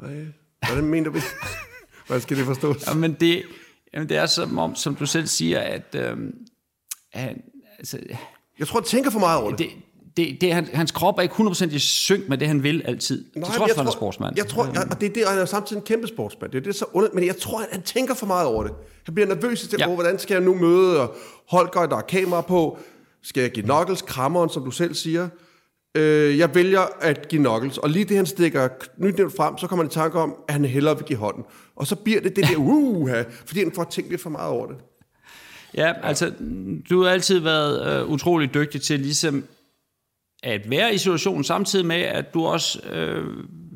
Nej. 0.00 0.24
Hvordan 0.68 0.84
mener 0.86 1.10
du? 1.10 1.20
Hvordan 2.06 2.22
skal 2.22 2.36
det 2.36 2.46
forstås? 2.46 2.86
Jamen, 2.86 3.16
det, 3.20 3.42
jamen, 3.94 4.08
det 4.08 4.16
er 4.16 4.26
som 4.26 4.58
om, 4.58 4.74
som 4.74 4.94
du 4.94 5.06
selv 5.06 5.26
siger, 5.26 5.60
at 5.60 5.94
øh, 5.94 6.16
han, 7.12 7.42
altså, 7.78 7.98
Jeg 8.58 8.66
tror, 8.66 8.80
jeg 8.80 8.86
tænker 8.86 9.10
for 9.10 9.18
meget 9.18 9.40
over 9.42 9.50
det. 9.50 9.58
det, 9.58 9.68
det, 10.16 10.40
det, 10.40 10.54
han, 10.54 10.68
hans 10.74 10.90
krop 10.90 11.18
er 11.18 11.22
ikke 11.22 11.34
100% 11.34 11.74
i 11.74 11.78
synk 11.78 12.28
med 12.28 12.38
det, 12.38 12.48
han 12.48 12.62
vil 12.62 12.82
altid. 12.84 13.16
Nej, 13.16 13.26
det 13.34 13.34
men 13.34 13.44
trods 13.44 13.72
for, 13.72 13.80
han 13.80 13.86
er 13.86 13.90
sportsmand. 13.90 14.36
Jeg 14.36 14.46
tror, 14.46 14.64
jeg, 14.64 14.86
og 14.90 15.00
det 15.00 15.08
er 15.08 15.12
det, 15.12 15.24
og 15.24 15.30
han 15.30 15.40
er 15.40 15.44
samtidig 15.44 15.80
en 15.80 15.86
kæmpe 15.86 16.06
sportsmand. 16.06 16.52
Det 16.52 16.58
er 16.58 16.62
det, 16.62 16.74
så 16.74 16.84
underligt. 16.92 17.14
Men 17.14 17.26
jeg 17.26 17.36
tror, 17.36 17.58
han, 17.58 17.68
han 17.72 17.82
tænker 17.82 18.14
for 18.14 18.26
meget 18.26 18.46
over 18.46 18.62
det. 18.62 18.72
Han 19.04 19.14
bliver 19.14 19.28
nervøs 19.28 19.60
til, 19.60 19.76
ja. 19.78 19.88
Ja. 19.88 19.94
hvordan 19.94 20.18
skal 20.18 20.34
jeg 20.34 20.42
nu 20.42 20.54
møde 20.54 21.00
og 21.00 21.14
Holger, 21.50 21.86
der 21.86 21.96
er 21.96 22.00
kamera 22.00 22.40
på? 22.40 22.78
Skal 23.22 23.40
jeg 23.40 23.50
give 23.50 23.64
knuckles, 23.64 24.02
krammeren, 24.02 24.50
som 24.50 24.64
du 24.64 24.70
selv 24.70 24.94
siger? 24.94 25.28
Øh, 25.96 26.38
jeg 26.38 26.54
vælger 26.54 26.80
at 27.00 27.28
give 27.28 27.42
knuckles, 27.42 27.78
og 27.78 27.90
lige 27.90 28.04
det, 28.04 28.16
han 28.16 28.26
stikker 28.26 28.68
knytnæven 28.98 29.32
frem, 29.36 29.58
så 29.58 29.66
kommer 29.66 29.84
han 29.84 29.90
i 29.90 29.94
tanke 29.94 30.18
om, 30.18 30.34
at 30.48 30.54
han 30.54 30.64
hellere 30.64 30.96
vil 30.96 31.04
give 31.06 31.18
hånden. 31.18 31.44
Og 31.76 31.86
så 31.86 31.96
bliver 31.96 32.20
det 32.20 32.36
det 32.36 32.44
der, 32.48 32.56
uh, 32.72 33.10
fordi 33.46 33.60
han 33.60 33.72
får 33.74 33.84
tænkt 33.84 34.10
lidt 34.10 34.22
for 34.22 34.30
meget 34.30 34.50
over 34.50 34.66
det. 34.66 34.76
Ja, 35.74 35.92
altså, 36.02 36.32
du 36.90 37.02
har 37.02 37.10
altid 37.10 37.38
været 37.38 38.00
øh, 38.02 38.08
utrolig 38.10 38.54
dygtig 38.54 38.82
til 38.82 39.00
ligesom 39.00 39.44
at 40.42 40.70
være 40.70 40.94
i 40.94 40.98
situationen, 40.98 41.44
samtidig 41.44 41.86
med, 41.86 41.96
at 41.96 42.34
du 42.34 42.44
også 42.46 42.80
øh, 42.92 43.24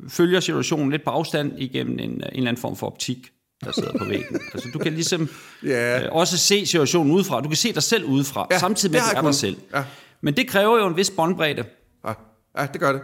følger 0.09 0.39
situationen 0.39 0.91
lidt 0.91 1.03
på 1.03 1.09
afstand 1.09 1.51
igennem 1.57 1.99
en, 1.99 2.09
en 2.09 2.21
eller 2.21 2.47
anden 2.47 2.57
form 2.61 2.75
for 2.75 2.87
optik, 2.87 3.31
der 3.65 3.71
sidder 3.71 3.97
på 3.97 4.05
væggen. 4.05 4.39
Altså, 4.53 4.69
du 4.73 4.79
kan 4.79 4.93
ligesom 4.93 5.29
Ja. 5.65 6.03
øh, 6.05 6.09
også 6.11 6.37
se 6.37 6.65
situationen 6.65 7.11
udefra. 7.13 7.41
Du 7.41 7.47
kan 7.47 7.57
se 7.57 7.73
dig 7.73 7.83
selv 7.83 8.05
udefra, 8.05 8.47
Ja, 8.51 8.59
samtidig 8.59 8.91
med, 8.91 8.99
at 8.99 9.03
du 9.03 9.17
er 9.17 9.21
jeg 9.21 9.23
dig 9.23 9.35
selv. 9.35 9.57
Ja. 9.75 9.83
Men 10.21 10.37
det 10.37 10.47
kræver 10.47 10.77
jo 10.79 10.87
en 10.87 10.97
vis 10.97 11.09
båndbredde. 11.09 11.63
Ja, 12.05 12.13
ja 12.57 12.67
det 12.73 12.81
gør 12.81 12.91
det. 12.91 13.01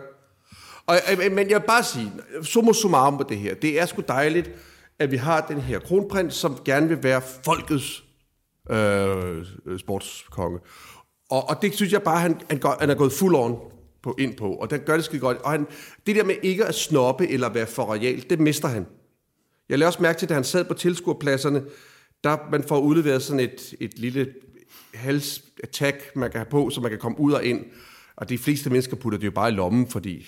Og, 0.87 0.95
øh, 1.11 1.25
øh, 1.25 1.31
men 1.31 1.49
jeg 1.49 1.59
vil 1.59 1.67
bare 1.67 1.83
sige, 1.83 2.11
summa 2.43 2.73
summarum 2.73 3.17
på 3.17 3.25
det 3.29 3.37
her, 3.37 3.55
det 3.55 3.79
er 3.79 3.85
sgu 3.85 4.03
dejligt, 4.07 4.51
at 4.99 5.11
vi 5.11 5.17
har 5.17 5.41
den 5.41 5.61
her 5.61 5.79
kronprins, 5.79 6.35
som 6.35 6.57
gerne 6.65 6.87
vil 6.87 7.03
være 7.03 7.21
folkets 7.43 8.03
øh, 8.69 9.45
sportskonge. 9.77 10.59
Og, 11.29 11.49
og 11.49 11.61
det 11.61 11.75
synes 11.75 11.93
jeg 11.93 12.01
bare, 12.01 12.19
han, 12.19 12.41
han, 12.49 12.59
går, 12.59 12.77
han 12.79 12.89
er 12.89 12.95
gået 12.95 13.13
fuld 13.13 13.35
on 13.35 13.59
på, 14.03 14.15
ind 14.19 14.37
på, 14.37 14.53
og 14.53 14.69
den 14.69 14.79
gør 14.79 14.95
det 14.95 15.05
skide 15.05 15.21
godt. 15.21 15.37
Og 15.37 15.51
han, 15.51 15.67
det 16.07 16.15
der 16.15 16.23
med 16.23 16.35
ikke 16.43 16.65
at 16.65 16.75
snoppe 16.75 17.27
eller 17.27 17.49
være 17.49 17.67
for 17.67 17.83
royal, 17.83 18.25
det 18.29 18.39
mister 18.39 18.67
han. 18.67 18.85
Jeg 19.69 19.79
lavede 19.79 19.89
også 19.89 20.01
mærke 20.01 20.19
til, 20.19 20.29
da 20.29 20.33
han 20.33 20.43
sad 20.43 20.65
på 20.65 20.73
tilskuerpladserne, 20.73 21.63
der 22.23 22.37
man 22.51 22.63
får 22.63 22.79
udleveret 22.79 23.23
sådan 23.23 23.39
et, 23.39 23.75
et 23.79 23.99
lille 23.99 24.33
halsattack, 24.93 26.15
man 26.15 26.31
kan 26.31 26.39
have 26.39 26.49
på, 26.49 26.69
så 26.69 26.81
man 26.81 26.89
kan 26.89 26.99
komme 26.99 27.19
ud 27.19 27.33
og 27.33 27.45
ind. 27.45 27.65
Og 28.17 28.29
de 28.29 28.37
fleste 28.37 28.69
mennesker 28.69 28.95
putter 28.95 29.19
det 29.19 29.25
jo 29.25 29.31
bare 29.31 29.49
i 29.49 29.53
lommen, 29.53 29.87
fordi 29.87 30.25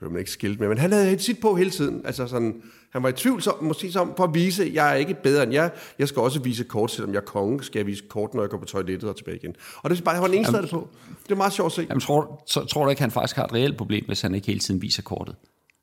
det 0.00 0.10
man 0.10 0.18
ikke 0.18 0.30
skilt 0.30 0.60
med. 0.60 0.68
Men 0.68 0.78
han 0.78 0.92
havde 0.92 1.18
sit 1.18 1.40
på 1.40 1.54
hele 1.54 1.70
tiden. 1.70 2.06
Altså 2.06 2.26
sådan, 2.26 2.62
han 2.92 3.02
var 3.02 3.08
i 3.08 3.12
tvivl 3.12 3.42
som, 3.42 3.54
måske 3.64 3.92
som 3.92 4.12
for 4.16 4.24
at 4.24 4.34
vise, 4.34 4.64
at 4.64 4.74
jeg 4.74 4.90
er 4.90 4.94
ikke 4.94 5.14
bedre 5.22 5.42
end 5.42 5.52
jer. 5.52 5.68
Jeg 5.98 6.08
skal 6.08 6.22
også 6.22 6.40
vise 6.40 6.64
kort, 6.64 6.90
selvom 6.90 7.12
jeg 7.12 7.20
er 7.20 7.24
konge, 7.24 7.62
skal 7.62 7.78
jeg 7.78 7.86
vise 7.86 8.04
kort, 8.08 8.34
når 8.34 8.42
jeg 8.42 8.50
går 8.50 8.58
på 8.58 8.64
toilettet 8.64 9.08
og 9.08 9.16
tilbage 9.16 9.36
igen. 9.36 9.54
Og 9.76 9.90
det 9.90 10.00
er 10.00 10.02
bare, 10.02 10.14
han 10.14 10.22
var 10.22 10.28
den 10.28 10.36
eneste, 10.36 10.68
på. 10.70 10.88
Det 11.22 11.32
er 11.32 11.36
meget 11.36 11.52
sjovt 11.52 11.66
at 11.66 11.72
se. 11.72 11.86
Jamen, 11.88 12.00
tror, 12.00 12.44
så, 12.46 12.64
tror 12.64 12.84
du 12.84 12.90
ikke, 12.90 13.02
han 13.02 13.10
faktisk 13.10 13.36
har 13.36 13.44
et 13.44 13.52
reelt 13.52 13.76
problem, 13.76 14.04
hvis 14.06 14.20
han 14.20 14.34
ikke 14.34 14.46
hele 14.46 14.60
tiden 14.60 14.82
viser 14.82 15.02
kortet? 15.02 15.34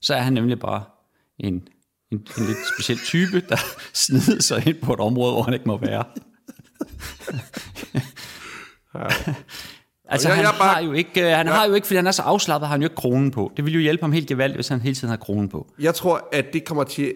Så 0.02 0.14
er 0.14 0.22
han 0.22 0.34
nemlig 0.34 0.60
bare 0.60 0.84
en, 1.40 1.54
en, 2.12 2.28
en 2.38 2.46
lidt 2.48 2.58
speciel 2.74 3.00
type, 3.00 3.40
der 3.50 3.58
snider 4.06 4.42
sig 4.42 4.68
ind 4.68 4.82
på 4.82 4.94
et 4.94 5.00
område, 5.00 5.34
hvor 5.34 5.44
han 5.44 5.54
ikke 5.54 5.68
må 5.68 5.78
være. 5.78 6.04
altså, 10.10 10.28
Jeg- 10.28 10.36
han, 10.36 10.46
jeg 10.46 10.54
bare- 10.60 10.74
har 10.74 10.82
jo 10.82 10.92
ikke, 10.92 11.22
øh, 11.32 11.38
han 11.38 11.48
har 11.48 11.66
jo 11.68 11.74
ikke, 11.74 11.88
fordi 11.88 11.96
han 11.96 12.08
er 12.08 12.12
så 12.12 12.22
afslappet, 12.22 12.68
har 12.68 12.74
han 12.74 12.82
jo 12.82 12.86
ikke 12.86 12.96
kronen 12.96 13.32
på. 13.32 13.52
Det 13.58 13.66
ville 13.66 13.76
jo 13.76 13.82
hjælpe 13.82 14.04
ham 14.04 14.12
helt 14.12 14.28
gevaldigt, 14.28 14.58
hvis 14.58 14.68
han 14.68 14.82
hele 14.82 14.96
tiden 14.96 15.10
har 15.10 15.18
kronen 15.18 15.50
på. 15.50 15.68
Jeg 15.80 15.94
tror, 15.96 16.28
at 16.32 16.46
det 16.54 16.66
kommer 16.66 16.84
til, 16.84 17.14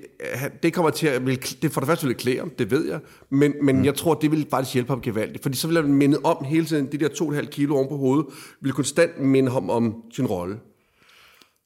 det 0.63 0.73
kommer 0.73 0.89
til 0.89 1.07
at, 1.07 1.21
det 1.61 1.71
for 1.71 1.81
det 1.81 1.87
første 1.87 2.07
vil 2.07 2.15
klæde 2.15 2.37
ham, 2.39 2.51
det 2.59 2.71
ved 2.71 2.87
jeg, 2.89 2.99
men, 3.29 3.53
men 3.61 3.77
mm. 3.77 3.85
jeg 3.85 3.95
tror, 3.95 4.13
det 4.13 4.31
vil 4.31 4.47
faktisk 4.51 4.73
hjælpe 4.73 4.91
ham 4.91 5.01
gevaldigt, 5.01 5.43
fordi 5.43 5.57
så 5.57 5.67
vil 5.67 5.77
han 5.77 5.93
minde 5.93 6.17
om 6.23 6.45
hele 6.45 6.65
tiden, 6.65 6.85
de 6.91 6.97
der 6.97 7.07
2,5 7.09 7.45
kilo 7.49 7.75
oven 7.75 7.87
på 7.89 7.97
hovedet, 7.97 8.25
vil 8.61 8.71
konstant 8.71 9.19
minde 9.19 9.51
ham 9.51 9.69
om 9.69 9.95
sin 10.15 10.25
rolle. 10.25 10.55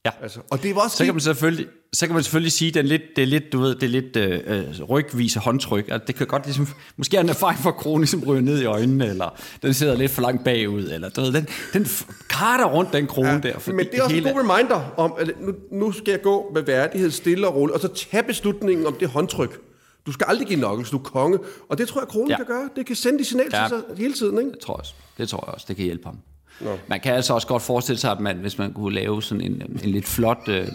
Ja. 0.05 0.09
Altså, 0.21 0.39
og 0.51 0.63
det 0.63 0.75
var 0.75 0.81
også 0.81 0.97
Så 0.97 1.05
kan 1.05 1.13
man 1.13 1.21
selvfølgelig, 1.21 1.67
så 1.93 2.05
kan 2.05 2.13
man 2.13 2.23
selvfølgelig 2.23 2.51
sige, 2.51 2.79
er 2.79 2.83
lidt, 2.83 3.01
det 3.15 3.21
er 3.21 3.25
lidt, 3.25 3.43
du 3.53 3.59
ved, 3.59 3.75
det 3.75 3.83
er 3.83 3.87
lidt 3.87 4.15
øh, 4.15 4.39
øh, 4.45 4.81
rygvise 4.89 5.39
håndtryk. 5.39 5.85
At 5.89 6.07
det 6.07 6.15
kan 6.15 6.27
godt 6.27 6.45
ligesom, 6.45 6.67
måske 6.97 7.17
er 7.17 7.21
en 7.21 7.29
erfaring 7.29 7.59
for 7.59 7.71
kronen, 7.71 8.07
som 8.07 8.23
ryger 8.23 8.41
ned 8.41 8.61
i 8.61 8.65
øjnene, 8.65 9.07
eller 9.07 9.41
den 9.61 9.73
sidder 9.73 9.95
lidt 9.95 10.11
for 10.11 10.21
langt 10.21 10.43
bagud, 10.43 10.89
eller 10.89 11.09
du 11.09 11.21
ved, 11.21 11.33
den, 11.33 11.47
den 11.73 11.87
karter 12.29 12.65
rundt 12.65 12.93
den 12.93 13.07
krone 13.07 13.29
ja, 13.29 13.39
der. 13.39 13.71
Men 13.71 13.85
det 13.85 13.99
er 13.99 14.03
også 14.03 14.15
hele, 14.15 14.29
en 14.29 14.35
god 14.35 14.43
reminder 14.43 14.93
om, 14.97 15.13
at 15.19 15.31
nu, 15.41 15.53
nu 15.71 15.91
skal 15.91 16.11
jeg 16.11 16.21
gå 16.21 16.51
med 16.53 16.61
værdighed, 16.61 17.11
stille 17.11 17.47
og 17.47 17.55
roligt, 17.55 17.75
og 17.75 17.81
så 17.81 17.87
tage 17.87 18.23
beslutningen 18.23 18.85
om 18.85 18.95
det 18.99 19.09
håndtryk. 19.09 19.59
Du 20.05 20.11
skal 20.11 20.25
aldrig 20.29 20.47
give 20.47 20.59
knuckles, 20.59 20.89
du 20.89 20.97
er 20.97 21.01
konge. 21.01 21.39
Og 21.69 21.77
det 21.77 21.87
tror 21.87 22.01
jeg, 22.01 22.07
kronen 22.07 22.29
ja. 22.29 22.37
Kan 22.37 22.45
gøre. 22.45 22.69
Det 22.75 22.85
kan 22.85 22.95
sende 22.95 23.19
de 23.19 23.25
signal 23.25 23.47
ja. 23.51 23.61
Ja. 23.61 23.67
til 23.67 23.77
sig 23.87 23.97
hele 23.97 24.13
tiden, 24.13 24.37
ikke? 24.37 24.51
Det 24.51 24.59
tror 24.59 24.73
jeg 24.73 24.79
også. 24.79 24.93
Det 25.17 25.29
tror 25.29 25.43
jeg 25.47 25.53
også, 25.53 25.65
det 25.69 25.75
kan 25.75 25.85
hjælpe 25.85 26.05
ham. 26.05 26.17
Nå. 26.61 26.79
Man 26.87 26.99
kan 26.99 27.13
altså 27.13 27.33
også 27.33 27.47
godt 27.47 27.63
forestille 27.63 27.99
sig, 27.99 28.11
at 28.11 28.19
man, 28.19 28.37
hvis 28.37 28.57
man 28.57 28.73
kunne 28.73 28.95
lave 28.95 29.23
sådan 29.23 29.41
en, 29.41 29.61
en 29.83 29.89
lidt 29.89 30.05
flot 30.05 30.47
øh, 30.47 30.67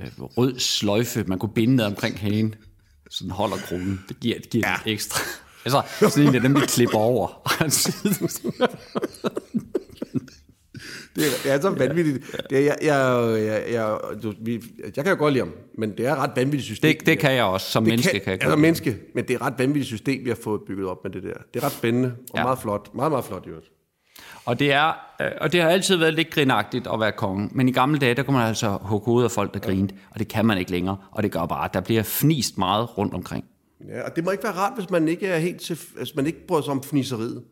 øh, 0.00 0.08
rød 0.18 0.58
sløjfe, 0.58 1.24
man 1.24 1.38
kunne 1.38 1.52
binde 1.54 1.76
ned 1.76 1.84
omkring 1.84 2.20
hagen, 2.20 2.54
sådan 3.10 3.30
holder 3.30 3.56
kronen. 3.56 4.04
Det 4.08 4.20
giver, 4.20 4.38
det 4.38 4.50
giver 4.50 4.68
ja. 4.68 4.74
lidt 4.84 4.94
ekstra. 4.94 5.20
Altså, 5.64 5.82
sådan 6.00 6.28
en 6.28 6.34
af 6.34 6.40
dem, 6.40 6.54
vi 6.54 6.60
klipper 6.66 6.98
over. 6.98 7.42
Det 11.16 11.24
er, 11.26 11.30
det 11.42 11.52
er 11.52 11.60
så 11.60 11.70
vanvittigt. 11.70 12.36
Det 12.50 12.58
er, 12.58 12.62
jeg, 12.62 12.76
jeg, 12.82 13.42
jeg, 13.46 13.72
jeg, 13.72 13.98
du, 14.22 14.34
vi, 14.40 14.62
jeg 14.96 15.04
kan 15.04 15.12
jo 15.12 15.18
godt 15.18 15.32
lide 15.32 15.44
ham, 15.44 15.54
men 15.78 15.96
det 15.96 16.06
er 16.06 16.12
et 16.12 16.18
ret 16.18 16.30
vanvittigt 16.36 16.64
system. 16.64 16.96
det, 16.96 17.06
det 17.06 17.18
kan 17.18 17.32
jeg 17.32 17.44
også, 17.44 17.70
som 17.70 17.84
Det 17.84 17.92
menneske 17.92 18.12
kan, 18.12 18.20
kan 18.20 18.32
jeg 18.32 18.42
altså 18.42 18.56
menneske, 18.56 18.98
men 19.14 19.24
det 19.24 19.30
er 19.30 19.38
et 19.38 19.42
ret 19.42 19.54
vanvittigt 19.58 19.86
system, 19.86 20.24
vi 20.24 20.28
har 20.30 20.38
fået 20.42 20.60
bygget 20.66 20.88
op 20.88 21.04
med 21.04 21.12
det 21.12 21.22
der. 21.22 21.34
Det 21.54 21.62
er 21.62 21.66
ret 21.66 21.72
spændende 21.72 22.12
og. 22.30 22.38
Ja. 22.38 22.42
meget 22.42 22.58
flot. 22.58 22.94
Meget, 22.94 23.12
meget 23.12 23.24
flot, 23.24 23.46
i 23.46 23.48
øvrigt. 23.48 23.66
Og 24.46 24.58
det, 24.58 24.72
er, 24.72 24.92
øh, 25.20 25.30
og 25.40 25.52
det 25.52 25.62
har 25.62 25.68
altid 25.68 25.96
været 25.96 26.14
lidt 26.14 26.30
grinagtigt 26.30 26.86
at 26.92 27.00
være 27.00 27.12
konge. 27.12 27.48
Men 27.52 27.68
i 27.68 27.72
gamle 27.72 27.98
dage, 27.98 28.14
der 28.14 28.22
kunne 28.22 28.36
man 28.36 28.46
altså 28.46 28.78
hugge 28.80 29.04
hovedet 29.04 29.24
af 29.24 29.30
folk, 29.30 29.54
der 29.54 29.60
grinte. 29.60 29.94
Og 30.10 30.18
det 30.18 30.28
kan 30.28 30.46
man 30.46 30.58
ikke 30.58 30.70
længere. 30.70 30.96
Og 31.10 31.22
det 31.22 31.32
gør 31.32 31.46
bare, 31.46 31.64
at 31.64 31.74
der 31.74 31.80
bliver 31.80 32.02
fnist 32.02 32.58
meget 32.58 32.98
rundt 32.98 33.14
omkring. 33.14 33.44
Ja, 33.88 34.02
og 34.02 34.16
det 34.16 34.24
må 34.24 34.30
ikke 34.30 34.44
være 34.44 34.52
rart, 34.52 34.72
hvis 34.78 34.90
man 34.90 35.08
ikke 35.08 35.26
er 35.26 35.38
helt 35.38 35.60
til, 35.60 35.78
hvis 35.96 36.14
man 36.16 36.26
ikke 36.26 36.46
bryder 36.46 36.62
sig 36.62 36.70
om 36.70 36.82
fniseriet. 36.82 37.44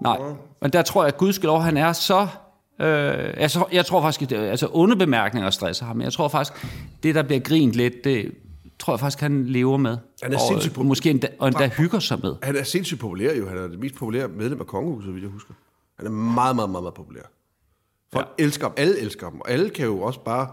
Nej, 0.00 0.18
men 0.62 0.70
der 0.70 0.82
tror 0.82 1.02
jeg, 1.02 1.08
at 1.08 1.16
gudskelov, 1.16 1.60
han 1.60 1.76
er 1.76 1.92
så... 1.92 2.20
Øh, 2.80 3.34
altså, 3.36 3.64
jeg 3.72 3.86
tror 3.86 4.00
faktisk, 4.00 4.32
at 4.32 4.38
altså, 4.38 4.68
onde 4.72 4.96
bemærkninger 4.96 5.50
stresser 5.50 5.86
ham. 5.86 5.96
Men 5.96 6.04
jeg 6.04 6.12
tror 6.12 6.28
faktisk, 6.28 6.66
det 7.02 7.14
der 7.14 7.22
bliver 7.22 7.40
grint 7.40 7.72
lidt, 7.72 8.04
det 8.04 8.32
tror 8.78 8.92
jeg 8.92 9.00
faktisk, 9.00 9.20
han 9.20 9.46
lever 9.46 9.76
med. 9.76 9.96
Han 10.22 10.32
er 10.32 10.36
og, 10.36 10.42
sindssygt 10.48 10.78
og 10.78 10.86
måske 10.86 11.10
endda, 11.10 11.28
og 11.38 11.48
endda 11.48 11.68
hygger 11.68 11.98
sig 11.98 12.18
med. 12.22 12.34
Han 12.42 12.56
er 12.56 12.62
sindssygt 12.62 13.00
populær 13.00 13.34
jo. 13.34 13.48
Han 13.48 13.58
er 13.58 13.68
det 13.68 13.78
mest 13.78 13.94
populære 13.94 14.28
medlem 14.28 14.60
af 14.60 14.66
kongehuset, 14.66 15.12
hvis 15.12 15.22
jeg 15.22 15.30
husker. 15.30 15.54
Han 15.96 16.06
er 16.06 16.10
meget, 16.10 16.56
meget, 16.56 16.70
meget, 16.70 16.82
meget 16.84 16.94
populær. 16.94 17.22
Folk 18.12 18.28
ja. 18.38 18.44
elsker 18.44 18.64
ham. 18.66 18.72
Alle 18.76 18.98
elsker 18.98 19.26
ham. 19.26 19.40
Og 19.40 19.50
alle 19.50 19.70
kan 19.70 19.84
jo 19.86 20.00
også 20.02 20.20
bare... 20.20 20.48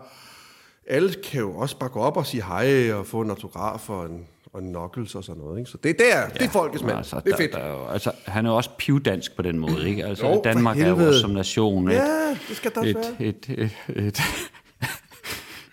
Alle 0.88 1.14
kan 1.24 1.40
jo 1.40 1.58
også 1.58 1.78
bare 1.78 1.90
gå 1.90 2.00
op 2.00 2.18
og 2.18 2.26
sige 2.26 2.44
hej 2.44 2.94
og 2.94 3.08
få 3.08 3.22
en 3.22 3.30
autograf 3.30 3.90
og 3.90 4.06
en, 4.06 4.28
og 4.54 4.62
en 4.62 4.68
knuckles 4.74 5.16
og 5.16 5.24
sådan 5.24 5.42
noget. 5.42 5.60
Ikke? 5.60 5.72
Så 5.72 5.78
det, 5.84 5.90
er, 5.90 6.30
det 6.30 6.42
er 6.42 6.50
folkets 6.50 6.84
mand. 6.84 6.98
Altså, 6.98 7.16
det 7.16 7.26
er 7.26 7.30
der, 7.30 7.38
fedt. 7.38 7.52
Der, 7.52 7.58
er 7.60 7.72
jo- 7.72 7.88
altså, 7.88 8.12
han 8.26 8.46
er 8.46 8.50
jo 8.50 8.56
også 8.56 8.70
pivdansk 8.78 9.36
på 9.36 9.42
den 9.42 9.60
måde, 9.60 9.90
ikke? 9.90 10.06
Altså, 10.06 10.28
Jo, 10.28 10.42
Danmark 10.44 10.80
er 10.80 10.90
jo 10.90 11.08
også 11.08 11.20
som 11.20 11.30
nation 11.32 11.88
et, 11.88 11.94
Ja, 11.94 12.30
det 12.50 12.56
skal 12.58 12.72
der 12.76 12.82
et, 12.82 12.96
være. 12.96 13.06
et, 13.20 13.46
et, 13.50 13.72
et, 13.96 14.22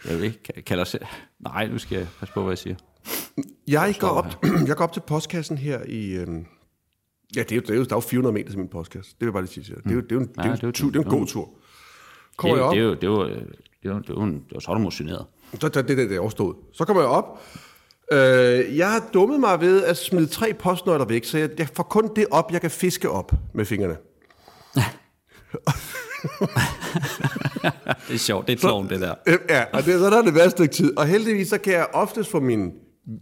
jeg 0.08 0.16
ved 0.16 0.24
ikke, 0.24 0.62
kalder 0.66 0.84
sig... 0.84 1.00
Nej, 1.40 1.66
nu 1.68 1.78
skal 1.78 1.98
jeg 1.98 2.06
passe 2.20 2.34
på, 2.34 2.42
hvad 2.42 2.50
jeg 2.50 2.58
siger. 2.58 2.76
Jeg 3.68 3.94
går, 4.00 4.08
op, 4.08 4.44
jeg 4.66 4.76
går 4.76 4.84
op 4.84 4.92
til 4.92 5.00
postkassen 5.06 5.58
her 5.58 5.80
i... 5.88 6.10
Øhm, 6.12 6.46
ja, 7.36 7.42
det 7.42 7.52
er, 7.52 7.56
jo, 7.56 7.60
det 7.62 7.70
er 7.70 7.74
jo, 7.74 7.84
der 7.84 7.92
er 7.92 7.96
jo 7.96 8.00
400 8.00 8.32
meter 8.34 8.48
til 8.50 8.58
min 8.58 8.68
postkasse. 8.68 9.10
Det 9.10 9.20
vil 9.20 9.26
jeg 9.26 9.32
bare 9.32 9.42
lige 9.42 9.52
sige 9.52 9.64
til 9.64 9.72
jer. 9.76 9.80
Det 9.82 9.90
er 9.90 9.94
jo, 9.94 10.00
det 10.00 10.12
er 10.12 10.16
jo 10.16 10.20
en, 10.20 10.28
det 10.28 10.38
er 10.38 10.46
jo, 10.48 10.52
det 10.52 10.58
er 10.58 10.62
jo- 10.62 10.68
en 10.68 10.72
tur, 10.72 10.90
det 10.90 10.96
er 10.96 11.00
jo 11.00 11.10
en 11.10 11.18
god 11.18 11.26
tur. 11.26 11.44
Det, 11.44 12.36
Kommer 12.36 12.56
jeg 12.56 12.64
op, 12.64 12.74
det, 12.74 12.80
er 12.80 12.84
jo, 12.84 12.94
det, 12.94 13.02
er 13.04 13.06
jo, 13.08 13.24
det, 13.28 13.32
er 13.84 13.88
jo, 13.90 13.98
det, 13.98 14.08
er 14.10 14.14
jo, 14.14 14.26
det 14.26 14.42
var 14.52 14.60
så 14.60 14.70
er 14.70 14.74
du 14.74 14.80
motioneret. 14.80 15.26
så 15.60 15.68
det, 15.68 15.88
det, 15.88 15.96
det 15.98 16.12
er 16.16 16.20
overstået. 16.20 16.56
Så 16.72 16.84
kommer 16.84 17.02
jeg 17.02 17.10
op. 17.10 17.42
Øh, 18.12 18.76
jeg 18.76 18.90
har 18.92 19.08
dummet 19.14 19.40
mig 19.40 19.60
ved 19.60 19.84
at 19.84 19.96
smide 19.96 20.26
tre 20.26 20.54
postnøgler 20.54 21.04
væk, 21.04 21.24
så 21.24 21.38
jeg, 21.38 21.50
jeg 21.58 21.68
får 21.74 21.82
kun 21.82 22.10
det 22.16 22.26
op, 22.30 22.52
jeg 22.52 22.60
kan 22.60 22.70
fiske 22.70 23.10
op 23.10 23.32
med 23.54 23.64
fingrene. 23.64 23.96
Det 28.08 28.14
er 28.14 28.18
sjovt, 28.18 28.46
det 28.46 28.52
er 28.52 28.56
klovn, 28.56 28.88
det 28.88 29.00
der. 29.00 29.14
Øh, 29.26 29.38
Ja, 29.48 29.64
og 29.72 29.84
det, 29.84 30.00
så 30.00 30.10
der 30.10 30.18
er 30.18 30.22
det 30.22 30.34
værste 30.34 30.50
stykke 30.50 30.74
tid. 30.74 30.98
Og 30.98 31.06
heldigvis, 31.06 31.48
så 31.48 31.58
kan 31.58 31.72
jeg 31.72 31.86
oftest 31.92 32.30
få 32.30 32.40
min, 32.40 32.72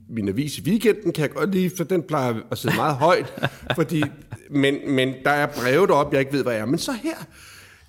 min 0.08 0.28
avis 0.28 0.58
i 0.58 0.62
weekenden, 0.62 1.12
kan 1.12 1.22
jeg 1.22 1.30
godt 1.30 1.50
lide, 1.54 1.70
for 1.76 1.84
den 1.84 2.02
plejer 2.02 2.34
at 2.50 2.58
sidde 2.58 2.76
meget 2.76 2.96
højt. 2.96 3.34
Fordi, 3.76 4.02
men, 4.50 4.74
men 4.94 5.14
der 5.24 5.30
er 5.30 5.46
breve 5.46 5.86
deroppe, 5.86 6.14
jeg 6.14 6.20
ikke 6.20 6.32
ved, 6.32 6.42
hvad 6.42 6.56
er. 6.56 6.64
Men 6.64 6.78
så 6.78 6.92
her, 6.92 7.16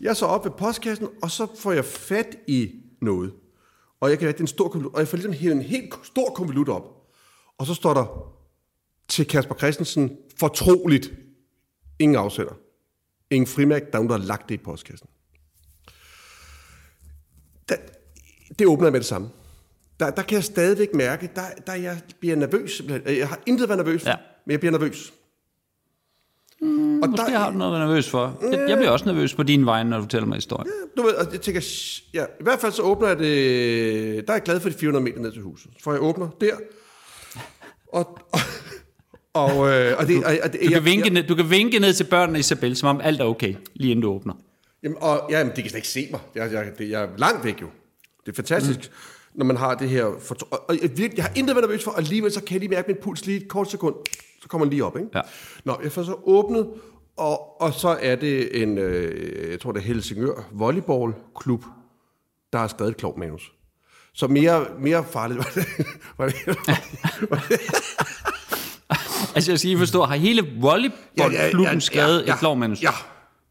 jeg 0.01 0.09
er 0.09 0.13
så 0.13 0.25
op 0.25 0.45
ved 0.45 0.51
postkassen, 0.51 1.07
og 1.21 1.31
så 1.31 1.47
får 1.59 1.71
jeg 1.71 1.85
fat 1.85 2.35
i 2.47 2.71
noget. 3.01 3.31
Og 4.01 4.09
jeg 4.09 4.19
kan 4.19 4.27
det 4.27 4.35
er 4.35 4.39
en 4.41 4.47
stor 4.47 4.67
konvolut, 4.67 4.93
og 4.93 4.99
jeg 4.99 5.07
får 5.07 5.17
ligesom 5.17 5.33
hævet 5.33 5.55
en 5.55 5.61
helt 5.61 5.93
stor 6.03 6.29
konvolut 6.29 6.69
op. 6.69 6.83
Og 7.57 7.65
så 7.65 7.73
står 7.73 7.93
der 7.93 8.05
til 9.07 9.27
Kasper 9.27 9.55
Christensen, 9.55 10.11
fortroligt, 10.39 11.11
ingen 11.99 12.15
afsender. 12.15 12.53
Ingen 13.29 13.47
frimærk, 13.47 13.81
der 13.81 13.88
er 13.88 13.93
nogen, 13.93 14.09
der 14.09 14.17
har 14.17 14.25
lagt 14.25 14.49
det 14.49 14.55
i 14.55 14.57
postkassen. 14.57 15.07
Der, 17.69 17.75
det 18.59 18.67
åbner 18.67 18.85
jeg 18.85 18.91
med 18.91 18.99
det 18.99 19.07
samme. 19.07 19.29
Der, 19.99 20.09
der 20.09 20.21
kan 20.21 20.35
jeg 20.35 20.43
stadigvæk 20.43 20.93
mærke, 20.93 21.29
der, 21.35 21.41
der 21.67 21.73
jeg 21.73 22.01
bliver 22.19 22.35
nervøs. 22.35 22.71
simpelthen. 22.71 23.17
Jeg 23.17 23.27
har 23.27 23.39
intet 23.45 23.69
været 23.69 23.77
nervøs 23.77 24.01
for, 24.01 24.09
ja. 24.09 24.15
Ja. 24.15 24.21
men 24.45 24.51
jeg 24.51 24.59
bliver 24.59 24.71
nervøs. 24.71 25.13
Mm, 26.61 27.01
og 27.01 27.09
Måske 27.09 27.31
har 27.31 27.51
du 27.51 27.57
noget 27.57 27.73
at 27.73 27.79
være 27.79 27.88
nervøs 27.88 28.09
for. 28.09 28.39
Jeg, 28.51 28.69
jeg 28.69 28.77
bliver 28.77 28.91
også 28.91 29.05
nervøs 29.05 29.35
på 29.35 29.43
din 29.43 29.65
vej, 29.65 29.83
når 29.83 29.97
du 29.97 30.03
fortæller 30.03 30.27
mig 30.27 30.35
historien. 30.35 30.71
du 30.97 31.01
ved, 31.01 31.13
og 31.13 31.33
jeg 31.33 31.41
tænker, 31.41 31.61
ja, 32.13 32.23
i 32.23 32.43
hvert 32.43 32.59
fald 32.59 32.71
så 32.71 32.81
åbner 32.81 33.07
jeg 33.07 33.19
det, 33.19 34.27
der 34.27 34.33
er 34.33 34.38
jeg 34.38 34.43
glad 34.43 34.59
for 34.59 34.69
de 34.69 34.75
400 34.75 35.03
meter 35.03 35.19
ned 35.19 35.31
til 35.31 35.41
huset. 35.41 35.71
Får 35.83 35.91
jeg 35.91 36.01
åbner 36.01 36.29
der, 36.41 36.55
og, 37.93 38.19
og, 38.31 38.39
og, 39.35 39.69
øh, 39.69 39.97
og 39.97 40.07
det, 40.07 40.25
og, 40.25 40.37
og 40.43 40.53
det 40.53 40.61
Du 40.61 40.65
jeg, 40.65 40.71
kan, 40.71 40.85
vinke 40.85 41.05
jeg, 41.05 41.13
ned, 41.13 41.23
du 41.23 41.35
kan 41.35 41.49
vinke 41.49 41.79
ned 41.79 41.93
til 41.93 42.03
børnene, 42.03 42.39
Isabel, 42.39 42.75
som 42.75 42.89
om 42.89 43.01
alt 43.03 43.21
er 43.21 43.25
okay, 43.25 43.55
lige 43.73 43.91
inden 43.91 44.01
du 44.03 44.09
åbner. 44.09 44.33
Jamen, 44.83 44.97
og, 45.01 45.27
ja, 45.29 45.37
jamen, 45.37 45.53
de 45.55 45.61
kan 45.61 45.69
slet 45.69 45.77
ikke 45.77 45.87
se 45.87 46.07
mig. 46.11 46.19
Jeg, 46.35 46.51
jeg, 46.53 46.71
det, 46.77 46.89
jeg 46.89 47.03
er 47.03 47.07
langt 47.17 47.43
væk 47.45 47.61
jo. 47.61 47.67
Det 48.25 48.31
er 48.31 48.35
fantastisk, 48.35 48.79
mm. 48.79 49.37
når 49.39 49.45
man 49.45 49.57
har 49.57 49.75
det 49.75 49.89
her... 49.89 50.05
For, 50.21 50.35
og, 50.51 50.65
og 50.69 50.75
jeg, 50.81 50.89
virkelig- 50.97 51.17
jeg 51.17 51.23
har 51.25 51.31
intet 51.35 51.55
været 51.55 51.67
nervøs 51.69 51.83
for, 51.83 51.91
og 51.91 51.97
alligevel 51.97 52.31
så 52.31 52.41
kan 52.43 52.53
jeg 52.53 52.59
lige 52.59 52.69
mærke 52.69 52.87
min 52.87 52.97
puls 53.01 53.25
lige 53.25 53.41
et 53.41 53.47
kort 53.47 53.71
sekund. 53.71 53.95
Så 54.41 54.47
kommer 54.47 54.65
den 54.65 54.69
lige 54.69 54.83
op, 54.83 54.97
ikke? 54.97 55.09
Ja. 55.15 55.21
Nå, 55.65 55.79
jeg 55.83 55.91
får 55.91 56.03
så 56.03 56.15
åbnet, 56.23 56.67
og, 57.17 57.61
og 57.61 57.73
så 57.73 57.97
er 58.01 58.15
det 58.15 58.61
en, 58.61 58.77
øh, 58.77 59.51
jeg 59.51 59.59
tror 59.59 59.71
det 59.71 59.79
er 59.79 59.83
Helsingør 59.85 60.49
volleyballklub, 60.51 61.63
der 62.53 62.59
har 62.59 62.67
skrevet 62.67 62.91
et 62.91 62.97
klogt 62.97 63.17
manus. 63.17 63.51
Så 64.13 64.27
mere, 64.27 64.65
mere 64.79 65.03
farligt 65.11 65.37
var 65.37 65.51
det. 65.55 65.65
Var 66.17 66.25
det, 66.25 66.35
var 67.29 67.45
det 67.49 67.59
Altså, 69.35 69.51
jeg 69.51 69.59
skal 69.59 69.67
lige 69.67 69.77
forstå, 69.79 70.03
har 70.03 70.15
hele 70.15 70.47
volleyballklubben 70.61 71.81
skrevet 71.81 72.29
et 72.29 72.41
lovmanus? 72.41 72.81
Ja, 72.83 72.89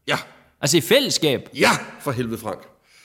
ja, 0.07 0.17
Altså 0.61 0.77
i 0.77 0.81
fællesskab? 0.81 1.49
ja, 1.59 1.69
for 2.01 2.11
helvede 2.11 2.37
Frank. 2.37 2.59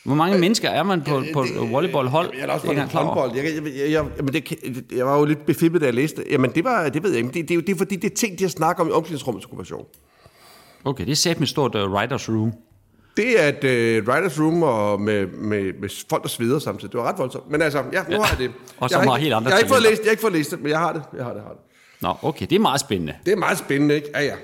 Hvor 0.04 0.14
mange 0.14 0.38
mennesker 0.38 0.68
er 0.68 0.82
man 0.82 1.02
på, 1.02 1.22
på 1.32 1.42
et 1.42 1.70
volleyballhold? 1.70 2.30
Jeg 2.38 2.48
er 2.48 2.52
også 2.52 2.66
Det 2.68 2.74
jeg 2.76 2.84
ikke 2.84 2.98
over. 2.98 3.06
håndbold. 3.06 3.36
Jeg, 3.36 3.44
jeg, 3.44 3.64
jeg, 3.64 3.90
jeg, 3.90 4.06
jamen 4.16 4.32
det, 4.32 4.52
jeg 4.96 5.06
var 5.06 5.18
jo 5.18 5.24
lidt 5.24 5.46
befippet, 5.46 5.80
da 5.80 5.86
jeg 5.86 5.94
læste. 5.94 6.24
Jamen, 6.30 6.50
det, 6.54 6.64
var, 6.64 6.88
det 6.88 7.02
ved 7.02 7.10
jeg 7.10 7.18
ikke. 7.18 7.28
Det, 7.34 7.48
det, 7.48 7.50
er 7.50 7.54
jo- 7.54 7.60
det 7.60 7.68
er 7.72 7.76
fordi, 7.78 7.96
det 7.96 8.10
er 8.12 8.14
ting, 8.16 8.38
de 8.38 8.44
har 8.44 8.48
snakket 8.48 8.80
om 8.82 8.88
i 8.88 8.92
omklædningsrummet, 8.92 9.42
skulle 9.42 9.58
være 9.58 9.66
sjovt. 9.66 9.88
Okay, 10.84 11.04
det 11.04 11.12
er 11.12 11.16
sat 11.16 11.38
med 11.38 11.46
stort 11.46 11.74
uh, 11.74 11.92
writers 11.92 12.28
room. 12.28 12.52
Det 13.16 13.42
er 13.44 13.48
et 13.48 14.02
uh, 14.08 14.14
writer's 14.14 14.40
room 14.42 14.62
og 14.62 15.00
med, 15.00 15.26
med, 15.26 15.72
med 15.80 15.88
folk, 16.10 16.22
der 16.22 16.28
sveder 16.28 16.58
samtidig. 16.58 16.92
Det 16.92 17.00
var 17.00 17.08
ret 17.08 17.18
voldsomt. 17.18 17.50
Men 17.50 17.62
altså, 17.62 17.78
ja, 17.78 18.02
nu 18.08 18.14
ja. 18.14 18.20
har 18.22 18.28
jeg 18.30 18.38
det. 18.38 18.50
Og 18.78 18.90
jeg 18.90 18.90
som 18.90 19.08
har 19.08 19.16
helt 19.16 19.34
andre 19.34 19.48
jeg 19.48 19.56
har, 19.56 19.58
ikke 19.60 19.68
fået 19.72 19.82
læst, 19.82 20.00
jeg 20.00 20.06
har 20.06 20.10
ikke 20.10 20.20
fået 20.20 20.32
læst 20.32 20.50
det, 20.50 20.60
men 20.62 20.70
jeg 20.70 20.78
har 20.78 20.92
det. 20.92 21.02
Jeg 21.16 21.24
har 21.24 21.30
det, 21.32 21.36
jeg 21.38 21.44
har 21.44 21.52
det. 21.52 21.60
Nå, 22.02 22.14
okay, 22.22 22.46
det 22.50 22.56
er 22.56 22.60
meget 22.60 22.80
spændende. 22.80 23.14
Det 23.26 23.32
er 23.32 23.36
meget 23.36 23.58
spændende, 23.58 23.94
ikke? 23.94 24.08
Ja, 24.14 24.20
ja. 24.24 24.34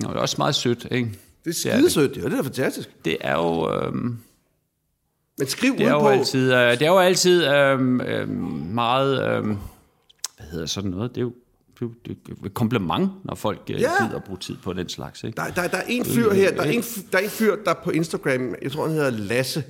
Nå, 0.00 0.08
det 0.08 0.16
er 0.16 0.20
også 0.20 0.34
meget 0.38 0.54
sødt, 0.54 0.86
ikke? 0.90 1.10
Det 1.44 1.50
er 1.50 1.54
skidesødt, 1.54 2.16
ja. 2.16 2.22
Det 2.22 2.32
er 2.38 2.42
fantastisk. 2.42 2.88
Det 3.04 3.16
er 3.20 3.34
jo, 3.34 3.70
øhm, 3.74 4.18
Men 5.38 5.46
skriv 5.48 5.72
det 5.78 5.86
er 5.86 5.90
jo 5.90 6.06
altid, 6.08 6.52
øh, 6.54 6.70
det 6.70 6.82
er 6.82 6.86
jo 6.90 6.98
altid 6.98 7.46
øhm, 7.46 8.00
øhm, 8.00 8.30
meget, 8.74 9.28
øhm, 9.36 9.56
hvad 10.36 10.46
hedder 10.50 10.66
sådan 10.66 10.90
noget? 10.90 11.10
Det 11.14 11.16
er 11.16 11.22
jo, 11.22 11.32
et 12.46 12.54
kompliment, 12.54 13.10
når 13.24 13.34
folk 13.34 13.60
øh, 13.70 13.80
Ja. 13.80 13.90
gider 14.04 14.16
at 14.16 14.24
bruge 14.24 14.38
tid 14.38 14.56
på 14.62 14.72
den 14.72 14.88
slags, 14.88 15.24
ikke? 15.24 15.36
Der, 15.36 15.48
der, 15.50 15.68
der 15.68 15.76
er 15.76 15.82
en 15.88 16.04
fyr 16.04 16.32
her, 16.32 16.50
der 16.54 16.62
er 16.62 16.70
en, 16.70 16.80
f- 16.80 17.06
der 17.12 17.18
er 17.18 17.22
en 17.22 17.30
fyr, 17.30 17.56
der 17.64 17.74
på 17.84 17.90
Instagram, 17.90 18.54
jeg 18.62 18.72
tror 18.72 18.82
han 18.86 18.92
hedder 18.96 19.10
Lasse 19.10 19.64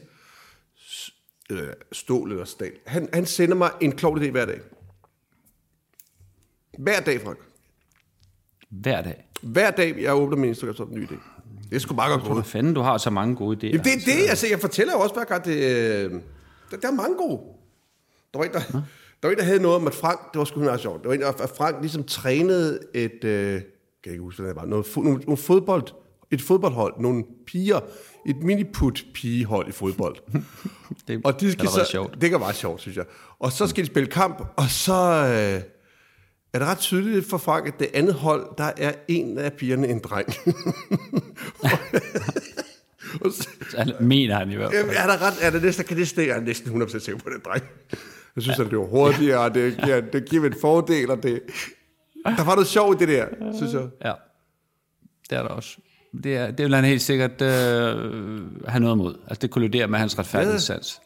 øh, 1.50 1.62
Stål 1.92 2.30
eller 2.32 2.44
Stal. 2.44 2.72
Han, 2.86 3.08
han 3.12 3.26
sender 3.26 3.54
mig 3.56 3.70
en 3.80 3.92
klog 3.92 4.16
idé 4.18 4.30
hver 4.30 4.44
dag. 4.46 4.60
Hver 6.78 7.00
dag, 7.00 7.20
Frank. 7.20 7.38
Hver 8.70 9.02
dag. 9.02 9.24
Hver 9.42 9.70
dag, 9.70 10.02
jeg 10.02 10.14
åbner 10.14 10.37
min 10.37 10.48
Instagram, 10.48 10.76
så 10.76 10.82
er 10.82 10.87
der 10.87 10.94
en 10.94 11.00
ny 11.00 11.06
idé. 11.06 11.14
Det 11.70 11.76
er 11.76 11.80
sgu 11.80 11.94
bare 11.94 12.11
godt 12.11 12.24
gået. 12.24 12.46
fanden, 12.46 12.74
du 12.74 12.80
har 12.80 12.98
så 12.98 13.11
mange 13.11 13.37
gode 13.37 13.56
idéer. 13.56 13.70
Jamen, 13.70 13.85
det 13.85 13.92
er 13.92 13.98
det, 14.16 14.28
altså, 14.28 14.46
jeg 14.50 14.61
fortæller 14.61 14.92
jo 14.92 15.00
også 15.00 15.14
hver 15.14 15.24
gang, 15.24 15.44
det, 15.44 15.56
øh, 15.56 16.11
der, 16.70 16.76
der 16.76 16.88
er 16.88 16.92
mange 16.92 17.16
gode. 17.16 17.40
Der 18.32 18.38
var 18.38 18.44
en, 18.44 18.52
der, 18.52 18.58
der, 18.61 18.82
var 19.22 19.30
en, 19.30 19.37
der 19.38 19.44
havde 19.44 19.62
noget 19.62 19.76
om, 19.76 19.87
at 19.87 19.94
Frank, 19.94 20.20
det 20.32 20.38
var 20.38 20.44
sgu 20.44 20.61
meget 20.61 20.80
sjovt, 20.80 21.02
der 21.02 21.08
var 21.08 21.14
en, 21.14 21.22
at 21.22 21.52
Frank 21.56 21.76
ligesom 21.80 22.04
trænede 22.04 22.78
et, 22.94 23.24
øh, 23.24 23.52
kan 23.52 23.62
jeg 24.04 24.12
ikke 24.12 24.22
huske, 24.24 24.42
hvad 24.42 24.54
det 24.54 24.61
var, 24.61 24.66
noget, 24.66 24.85
fo- 24.85 25.02
nogle, 25.02 25.18
nogle 25.18 25.37
fodbold, 25.37 25.82
et 26.30 26.42
fodboldhold, 26.42 26.94
nogle 26.98 27.24
piger, 27.46 27.80
et 28.26 28.37
miniput 28.42 29.04
pigehold 29.14 29.68
i 29.68 29.72
fodbold. 29.72 30.16
Det 31.08 31.20
Og 31.24 31.40
de 31.40 31.52
skal 31.52 31.66
er 31.66 31.70
så, 31.70 31.85
sjovt. 31.90 32.20
Det 32.20 32.30
kan 32.30 32.40
være 32.40 32.52
sjovt, 32.52 32.80
synes 32.80 32.96
jeg. 32.96 33.04
Og 33.38 33.52
så 33.52 33.66
skal 33.66 33.85
de 33.85 33.87
spille 33.90 34.06
kamp, 34.11 34.42
og 34.56 34.64
så 34.70 34.94
øh, 35.56 35.62
er 36.54 36.58
det 36.58 36.68
ret 36.68 36.78
tydeligt 36.78 37.30
for 37.30 37.38
Frank, 37.38 37.68
at 37.68 37.74
det 37.78 37.88
andet 37.94 38.14
hold, 38.14 38.46
der 38.58 38.72
er 38.76 38.92
en 39.08 39.38
af 39.38 39.52
pigerne 39.52 39.88
en 39.88 39.98
dreng. 39.98 40.32
så, 43.32 43.48
Altså, 43.78 43.94
mener 44.00 44.38
han 44.38 44.50
i 44.50 44.54
hvert 44.54 44.72
fald. 44.72 44.88
Er 44.96 45.06
der 45.06 45.22
ret, 45.22 45.34
er 45.40 45.50
det 45.50 45.62
næsten, 45.62 45.84
kan 45.84 45.96
det 45.96 46.08
stikke, 46.08 46.32
jeg 46.32 46.40
er 46.40 46.44
næsten 46.44 46.82
100% 46.82 46.98
sikker 46.98 47.20
på 47.22 47.30
det, 47.30 47.44
dreng. 47.44 47.64
Jeg 48.36 48.42
synes, 48.42 48.58
ja. 48.58 48.64
at 48.64 48.70
det 48.70 48.78
var 48.78 48.84
hurtigere, 48.84 49.38
og 49.40 49.54
det 49.54 49.76
giver, 49.84 50.00
det 50.00 50.28
giver 50.28 50.46
en 50.46 50.54
fordel, 50.60 51.10
og 51.10 51.22
det... 51.22 51.42
Der 52.24 52.44
var 52.44 52.54
noget 52.54 52.66
sjovt 52.66 53.02
i 53.02 53.06
det 53.06 53.08
der, 53.08 53.26
synes 53.56 53.72
jeg. 53.72 53.88
Ja, 54.04 54.12
det 55.30 55.38
er 55.38 55.42
der 55.42 55.48
også. 55.48 55.76
Det, 56.24 56.36
er, 56.36 56.50
det 56.50 56.64
vil 56.64 56.74
han 56.74 56.84
helt 56.84 57.02
sikkert 57.02 57.42
øh, 57.42 57.48
have 58.68 58.80
noget 58.80 58.94
imod. 58.94 59.18
Altså, 59.28 59.38
det 59.42 59.50
kolliderer 59.50 59.86
med 59.86 59.98
hans 59.98 60.18
retfærdighedssans. 60.18 61.00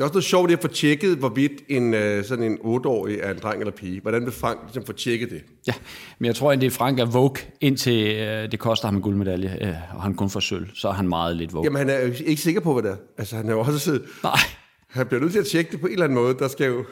Det 0.00 0.04
er 0.04 0.08
også 0.08 0.14
noget 0.14 0.24
sjovt 0.24 0.50
at 0.52 0.58
få 0.62 0.68
tjekket, 0.68 1.16
hvorvidt 1.18 1.52
en, 1.68 1.94
øh, 1.94 2.24
sådan 2.24 2.44
en 2.44 2.58
8-årig 2.62 3.18
er 3.22 3.30
en 3.30 3.38
dreng 3.42 3.60
eller 3.60 3.72
pige. 3.72 4.00
Hvordan 4.00 4.24
vil 4.24 4.32
Frank 4.32 4.58
ligesom 4.62 4.86
få 4.86 4.92
tjekket 4.92 5.30
det? 5.30 5.42
Ja, 5.66 5.72
men 6.18 6.26
jeg 6.26 6.34
tror, 6.34 6.52
at 6.52 6.60
det 6.60 6.66
er 6.66 6.70
Frank 6.70 6.98
er 6.98 7.04
Vogue, 7.04 7.36
indtil 7.60 8.16
øh, 8.16 8.50
det 8.52 8.58
koster 8.58 8.86
ham 8.88 8.96
en 8.96 9.02
guldmedalje, 9.02 9.58
øh, 9.60 9.96
og 9.96 10.02
han 10.02 10.14
kun 10.14 10.30
får 10.30 10.40
sølv, 10.40 10.68
så 10.74 10.88
er 10.88 10.92
han 10.92 11.08
meget 11.08 11.36
lidt 11.36 11.52
Vogue. 11.52 11.64
Jamen, 11.64 11.78
han 11.78 11.90
er 11.90 12.06
jo 12.06 12.12
ikke 12.26 12.42
sikker 12.42 12.60
på, 12.60 12.72
hvad 12.72 12.82
det 12.82 12.90
er. 12.90 12.96
Altså, 13.18 13.36
han 13.36 13.48
er 13.48 13.52
jo 13.52 13.60
også... 13.60 14.00
Nej, 14.22 14.32
Han 14.88 15.06
bliver 15.06 15.20
nødt 15.20 15.32
til 15.32 15.38
at 15.40 15.46
tjekke 15.46 15.72
det 15.72 15.80
på 15.80 15.86
en 15.86 15.92
eller 15.92 16.04
anden 16.04 16.18
måde. 16.18 16.34
Der 16.38 16.48
skal 16.48 16.66
jo... 16.66 16.78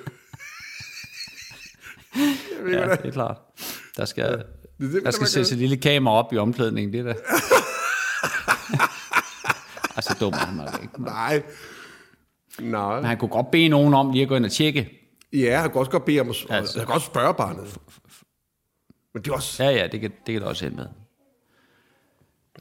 Jeg 2.17 2.25
ved, 2.65 2.73
ja, 2.73 2.89
ja. 2.89 2.95
det 2.97 3.07
er 3.07 3.11
klart. 3.11 3.37
Der 3.97 4.05
skal, 4.05 4.25
det, 4.33 4.43
der 4.79 4.87
man 5.05 5.13
skal 5.13 5.15
kan- 5.25 5.27
sættes 5.27 5.53
et 5.53 5.59
lille 5.59 5.77
kamera 5.77 6.15
op 6.15 6.33
i 6.33 6.37
omklædningen, 6.37 6.93
det 6.93 7.01
er 7.01 7.05
der. 7.05 7.15
altså, 9.97 10.17
dum 10.21 10.33
er 10.33 10.37
han 10.37 10.55
nok 10.57 10.79
ikke. 10.83 11.03
Nej. 11.03 11.43
Nej. 12.61 12.97
Men 12.97 13.05
han 13.05 13.19
kunne 13.19 13.29
godt 13.29 13.51
bede 13.51 13.69
nogen 13.69 13.95
om 13.95 14.11
lige 14.11 14.23
at 14.23 14.29
gå 14.29 14.37
ind 14.37 14.45
og 14.45 14.51
tjekke. 14.53 14.91
Ja, 15.33 15.61
han 15.61 15.71
kan 15.71 15.79
også 15.79 15.91
godt 15.91 16.05
bede 16.05 16.21
om 16.21 16.31
at... 16.31 16.37
Altså. 16.51 16.79
Han 16.79 16.87
kan 16.87 16.95
også 16.95 17.07
spørge 17.07 17.35
barnet. 17.35 17.77
Men 19.15 19.23
det 19.23 19.31
er 19.31 19.35
også... 19.35 19.65
Ja, 19.65 19.71
ja, 19.71 19.87
det 19.87 20.01
kan, 20.01 20.11
det 20.11 20.33
kan 20.33 20.35
det 20.35 20.43
også 20.43 20.67
ende 20.67 20.77
med. 20.77 20.87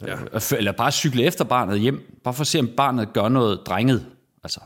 Ja. 0.07 0.17
Eller 0.57 0.71
bare 0.71 0.91
cykle 0.91 1.23
efter 1.23 1.43
barnet 1.43 1.79
hjem. 1.79 2.19
Bare 2.23 2.33
for 2.33 2.41
at 2.41 2.47
se, 2.47 2.59
om 2.59 2.67
barnet 2.77 3.13
gør 3.13 3.29
noget 3.29 3.59
drenget. 3.65 4.05
Altså. 4.43 4.59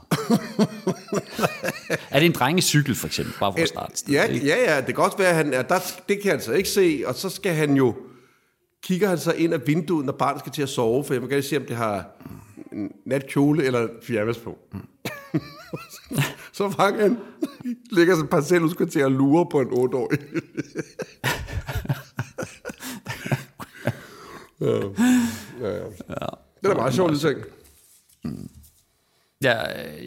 er 2.12 2.20
det 2.20 2.26
en 2.26 2.32
drengecykel, 2.32 2.96
for 2.96 3.08
eksempel? 3.08 3.34
Bare 3.40 3.54
for 3.54 3.60
at 3.60 3.68
starte. 3.68 3.92
et 3.92 3.98
sted, 4.00 4.14
Ja, 4.14 4.24
ikke? 4.24 4.46
ja, 4.48 4.56
ja, 4.74 4.78
det 4.78 4.86
kan 4.86 4.96
godt 4.96 5.20
være, 5.20 5.30
at 5.30 5.36
han 5.36 5.54
er, 5.54 5.62
der, 5.62 5.80
det 6.10 6.22
kan 6.22 6.32
han 6.32 6.42
så 6.42 6.52
ikke 6.52 6.70
se, 6.70 7.04
og 7.06 7.16
så 7.16 7.30
skal 7.30 7.54
han 7.54 7.76
jo, 7.76 7.96
kigger 8.84 9.08
han 9.08 9.18
så 9.18 9.32
ind 9.32 9.54
af 9.54 9.68
vinduet, 9.68 10.06
når 10.06 10.14
barnet 10.14 10.40
skal 10.40 10.52
til 10.52 10.62
at 10.62 10.70
sove, 10.70 11.04
for 11.04 11.14
jeg 11.14 11.22
må 11.22 11.28
gerne 11.28 11.42
se, 11.42 11.58
om 11.58 11.66
det 11.66 11.76
har 11.76 12.06
natkjole 13.06 13.64
eller 13.64 13.88
pyjamas 14.08 14.38
på. 14.38 14.58
så 16.58 16.70
Frank, 16.70 17.00
han 17.00 17.18
ligger 17.92 18.14
sådan 18.14 18.24
et 18.24 18.30
parcelhuskvarter 18.30 19.06
og 19.06 19.12
lurer 19.12 19.44
på 19.52 19.60
en 19.60 19.68
8-årig. 19.68 20.20
ja. 24.62 24.82
Ja, 25.62 25.76
ja. 25.78 25.86
Det 26.62 26.70
er 26.70 26.74
da 26.74 26.74
meget 26.74 26.94
sjovt, 26.94 27.20
ting. 27.20 27.38
Ja, 29.44 29.54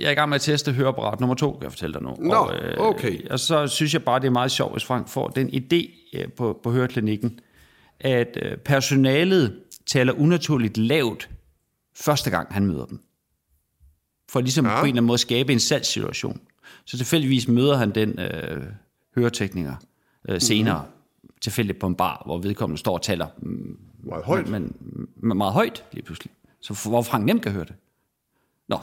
jeg 0.01 0.07
er 0.07 0.11
i 0.11 0.15
gang 0.15 0.29
med 0.29 0.35
at 0.35 0.41
teste 0.41 0.73
høreapparat 0.73 1.21
nummer 1.21 1.35
to, 1.35 1.53
kan 1.53 1.63
jeg 1.63 1.73
fortælle 1.73 1.95
dig 1.95 2.03
nu. 2.03 2.17
Nå, 2.19 2.35
og, 2.35 2.55
øh, 2.55 2.75
okay. 2.79 3.29
Og 3.31 3.41
så 3.41 3.67
synes 3.67 3.95
jeg 3.95 4.05
bare, 4.05 4.21
det 4.21 4.27
er 4.27 4.31
meget 4.31 4.51
sjovt, 4.51 4.73
hvis 4.73 4.85
Frank 4.85 5.09
får 5.09 5.29
den 5.29 5.49
idé 5.49 6.11
øh, 6.19 6.33
på, 6.33 6.61
på 6.63 6.71
høreklinikken, 6.71 7.41
at 8.01 8.39
øh, 8.43 8.57
personalet 8.57 9.61
taler 9.87 10.13
unaturligt 10.13 10.77
lavt 10.77 11.31
første 11.97 12.31
gang, 12.31 12.55
han 12.55 12.67
møder 12.67 12.85
dem. 12.87 13.01
For 14.35 14.41
ligesom 14.41 14.67
ja. 14.67 14.71
på 14.71 14.85
en 14.85 14.89
eller 14.89 14.93
anden 14.93 15.07
måde 15.07 15.15
at 15.15 15.21
skabe 15.21 15.53
en 15.53 15.61
salgssituation. 15.61 16.41
Så 16.85 16.97
tilfældigvis 16.97 17.49
møder 17.49 17.77
han 17.77 17.91
den 17.91 18.19
øh, 18.19 18.63
høretekniker 19.17 19.75
øh, 20.29 20.41
senere, 20.41 20.79
mm-hmm. 20.79 21.31
tilfældigt 21.41 21.79
på 21.79 21.87
en 21.87 21.95
bar, 21.95 22.23
hvor 22.27 22.39
vedkommende 22.39 22.81
står 22.81 22.95
og 22.95 23.03
taler 23.03 23.27
mm, 23.39 23.79
Meget 24.03 24.25
højt. 24.25 24.49
men, 24.49 24.77
men 25.17 25.39
meget 25.39 25.53
højt 25.53 25.85
lige 25.93 26.05
pludselig. 26.05 26.33
Så 26.61 26.75
for, 26.75 26.91
hvor 26.91 27.03
Frank 27.03 27.25
nemt 27.25 27.43
kan 27.43 27.53
høre 27.53 27.65
det. 27.65 27.75
Nå, 28.69 28.79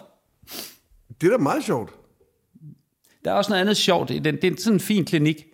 Det 1.22 1.28
er 1.28 1.32
da 1.32 1.38
meget 1.38 1.64
sjovt. 1.64 1.94
Der 3.26 3.32
er 3.32 3.36
også 3.36 3.52
noget 3.52 3.62
andet 3.62 3.78
sjovt. 3.78 4.12
i 4.12 4.20
den. 4.20 4.36
Det 4.36 4.44
er 4.44 4.56
sådan 4.60 4.74
en 4.74 4.80
fin 4.80 5.06
klinik, 5.06 5.46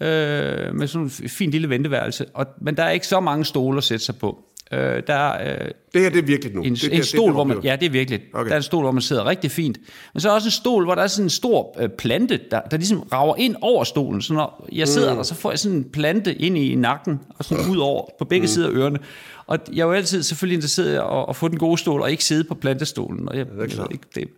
øh, 0.00 0.74
med 0.74 0.86
sådan 0.86 1.04
en 1.22 1.28
fin 1.28 1.50
lille 1.50 1.68
venteværelse. 1.68 2.26
Og, 2.34 2.46
men 2.60 2.76
der 2.76 2.82
er 2.82 2.90
ikke 2.90 3.06
så 3.06 3.20
mange 3.20 3.44
stole 3.44 3.78
at 3.78 3.84
sætte 3.84 4.04
sig 4.04 4.16
på. 4.16 4.44
Øh, 4.72 5.02
der 5.06 5.14
er 5.14 5.62
øh, 5.64 5.70
Det 5.94 6.00
her, 6.02 6.10
det 6.10 6.18
er 6.18 6.22
virkelig 6.22 6.54
nu. 6.54 6.62
en, 6.62 6.74
det, 6.74 6.84
en 6.84 6.90
det, 6.90 7.06
stol, 7.06 7.24
det, 7.26 7.34
hvor 7.34 7.44
man... 7.44 7.60
Ja, 7.64 7.76
det 7.80 7.86
er 7.86 7.90
virkelig. 7.90 8.20
Okay. 8.34 8.46
Der 8.48 8.52
er 8.52 8.56
en 8.56 8.62
stol, 8.62 8.82
hvor 8.82 8.90
man 8.92 9.02
sidder 9.02 9.24
rigtig 9.26 9.50
fint. 9.50 9.78
Men 10.14 10.20
så 10.20 10.28
er 10.30 10.32
også 10.34 10.46
en 10.48 10.50
stol, 10.52 10.84
hvor 10.84 10.94
der 10.94 11.02
er 11.02 11.06
sådan 11.06 11.26
en 11.26 11.30
stor 11.30 11.76
øh, 11.82 11.88
plante, 11.88 12.40
der, 12.50 12.60
der 12.60 12.76
ligesom 12.76 13.00
rager 13.00 13.34
ind 13.36 13.56
over 13.60 13.84
stolen. 13.84 14.22
Så 14.22 14.32
når 14.34 14.68
jeg 14.72 14.88
sidder 14.88 15.10
mm. 15.10 15.16
der, 15.16 15.22
så 15.22 15.34
får 15.34 15.50
jeg 15.50 15.58
sådan 15.58 15.78
en 15.78 15.84
plante 15.84 16.34
ind 16.34 16.58
i 16.58 16.74
nakken, 16.74 17.20
og 17.38 17.44
sådan 17.44 17.70
ud 17.70 17.76
over 17.76 18.08
på 18.18 18.24
begge 18.24 18.42
mm. 18.44 18.48
sider 18.48 18.68
af 18.68 18.72
ørerne. 18.72 18.98
Og 19.46 19.58
jeg 19.72 19.82
er 19.82 19.86
jo 19.86 19.92
altid 19.92 20.22
selvfølgelig 20.22 20.54
interesseret 20.56 20.92
i 20.92 20.96
at, 20.96 21.24
at 21.28 21.36
få 21.36 21.48
den 21.48 21.58
gode 21.58 21.78
stol, 21.78 22.00
og 22.02 22.10
ikke 22.10 22.24
sidde 22.24 22.44
på 22.44 22.54
plantestolen. 22.54 23.28
Og 23.28 23.36
jeg, 23.36 23.42
er 23.42 23.46
jeg 23.50 23.56
ved 23.58 23.68
klart. 23.68 23.88
ikke, 23.92 24.04
det, 24.14 24.28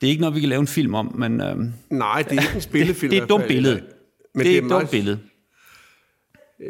det 0.00 0.06
er 0.06 0.10
ikke 0.10 0.20
noget, 0.20 0.34
vi 0.34 0.40
kan 0.40 0.48
lave 0.48 0.60
en 0.60 0.66
film 0.66 0.94
om, 0.94 1.14
men... 1.18 1.40
Øh, 1.40 1.56
Nej, 1.90 2.22
det 2.22 2.38
er 2.38 2.42
ikke 2.42 2.54
en 2.54 2.60
spillefilm. 2.70 3.10
det 3.10 3.18
er 3.18 3.22
et 3.22 3.28
dumt 3.28 3.46
billede. 3.46 3.80
Men 4.34 4.46
det 4.46 4.54
er 4.54 4.58
et 4.58 4.64
meget- 4.64 4.80
dumt 4.80 4.90
billede. 4.90 5.18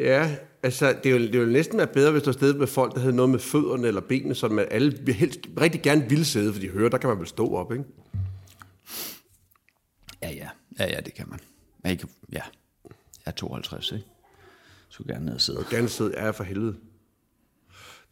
Ja, 0.00 0.30
altså, 0.62 0.96
det 1.04 1.12
ville, 1.12 1.32
det 1.32 1.40
ville 1.40 1.52
næsten 1.52 1.78
være 1.78 1.86
bedre, 1.86 2.12
hvis 2.12 2.22
der 2.22 2.28
var 2.28 2.32
stedet 2.32 2.56
med 2.56 2.66
folk, 2.66 2.94
der 2.94 3.00
havde 3.00 3.16
noget 3.16 3.30
med 3.30 3.38
fødderne 3.38 3.88
eller 3.88 4.00
benene, 4.00 4.34
som 4.34 4.52
man 4.52 4.66
alle 4.70 5.12
helst 5.12 5.40
rigtig 5.60 5.82
gerne 5.82 6.08
ville 6.08 6.24
sidde, 6.24 6.52
for 6.52 6.60
de 6.60 6.68
hører, 6.68 6.88
der 6.88 6.98
kan 6.98 7.08
man 7.08 7.18
vel 7.18 7.26
stå 7.26 7.54
op, 7.54 7.72
ikke? 7.72 7.84
Ja, 10.22 10.30
ja. 10.30 10.48
Ja, 10.78 10.86
ja, 10.86 11.00
det 11.00 11.14
kan 11.14 11.28
man. 11.28 11.40
Jeg, 11.84 11.92
ikke, 11.92 12.06
ja. 12.32 12.42
jeg 12.84 12.92
er 13.26 13.30
52, 13.30 13.92
ikke? 13.92 14.04
Så 14.88 15.02
gerne 15.02 15.24
ned 15.24 15.34
og 15.34 15.40
sidde. 15.40 15.58
Og 15.58 15.64
gerne 15.70 15.88
sidde, 15.88 16.12
ja, 16.16 16.30
for 16.30 16.44
helvede. 16.44 16.76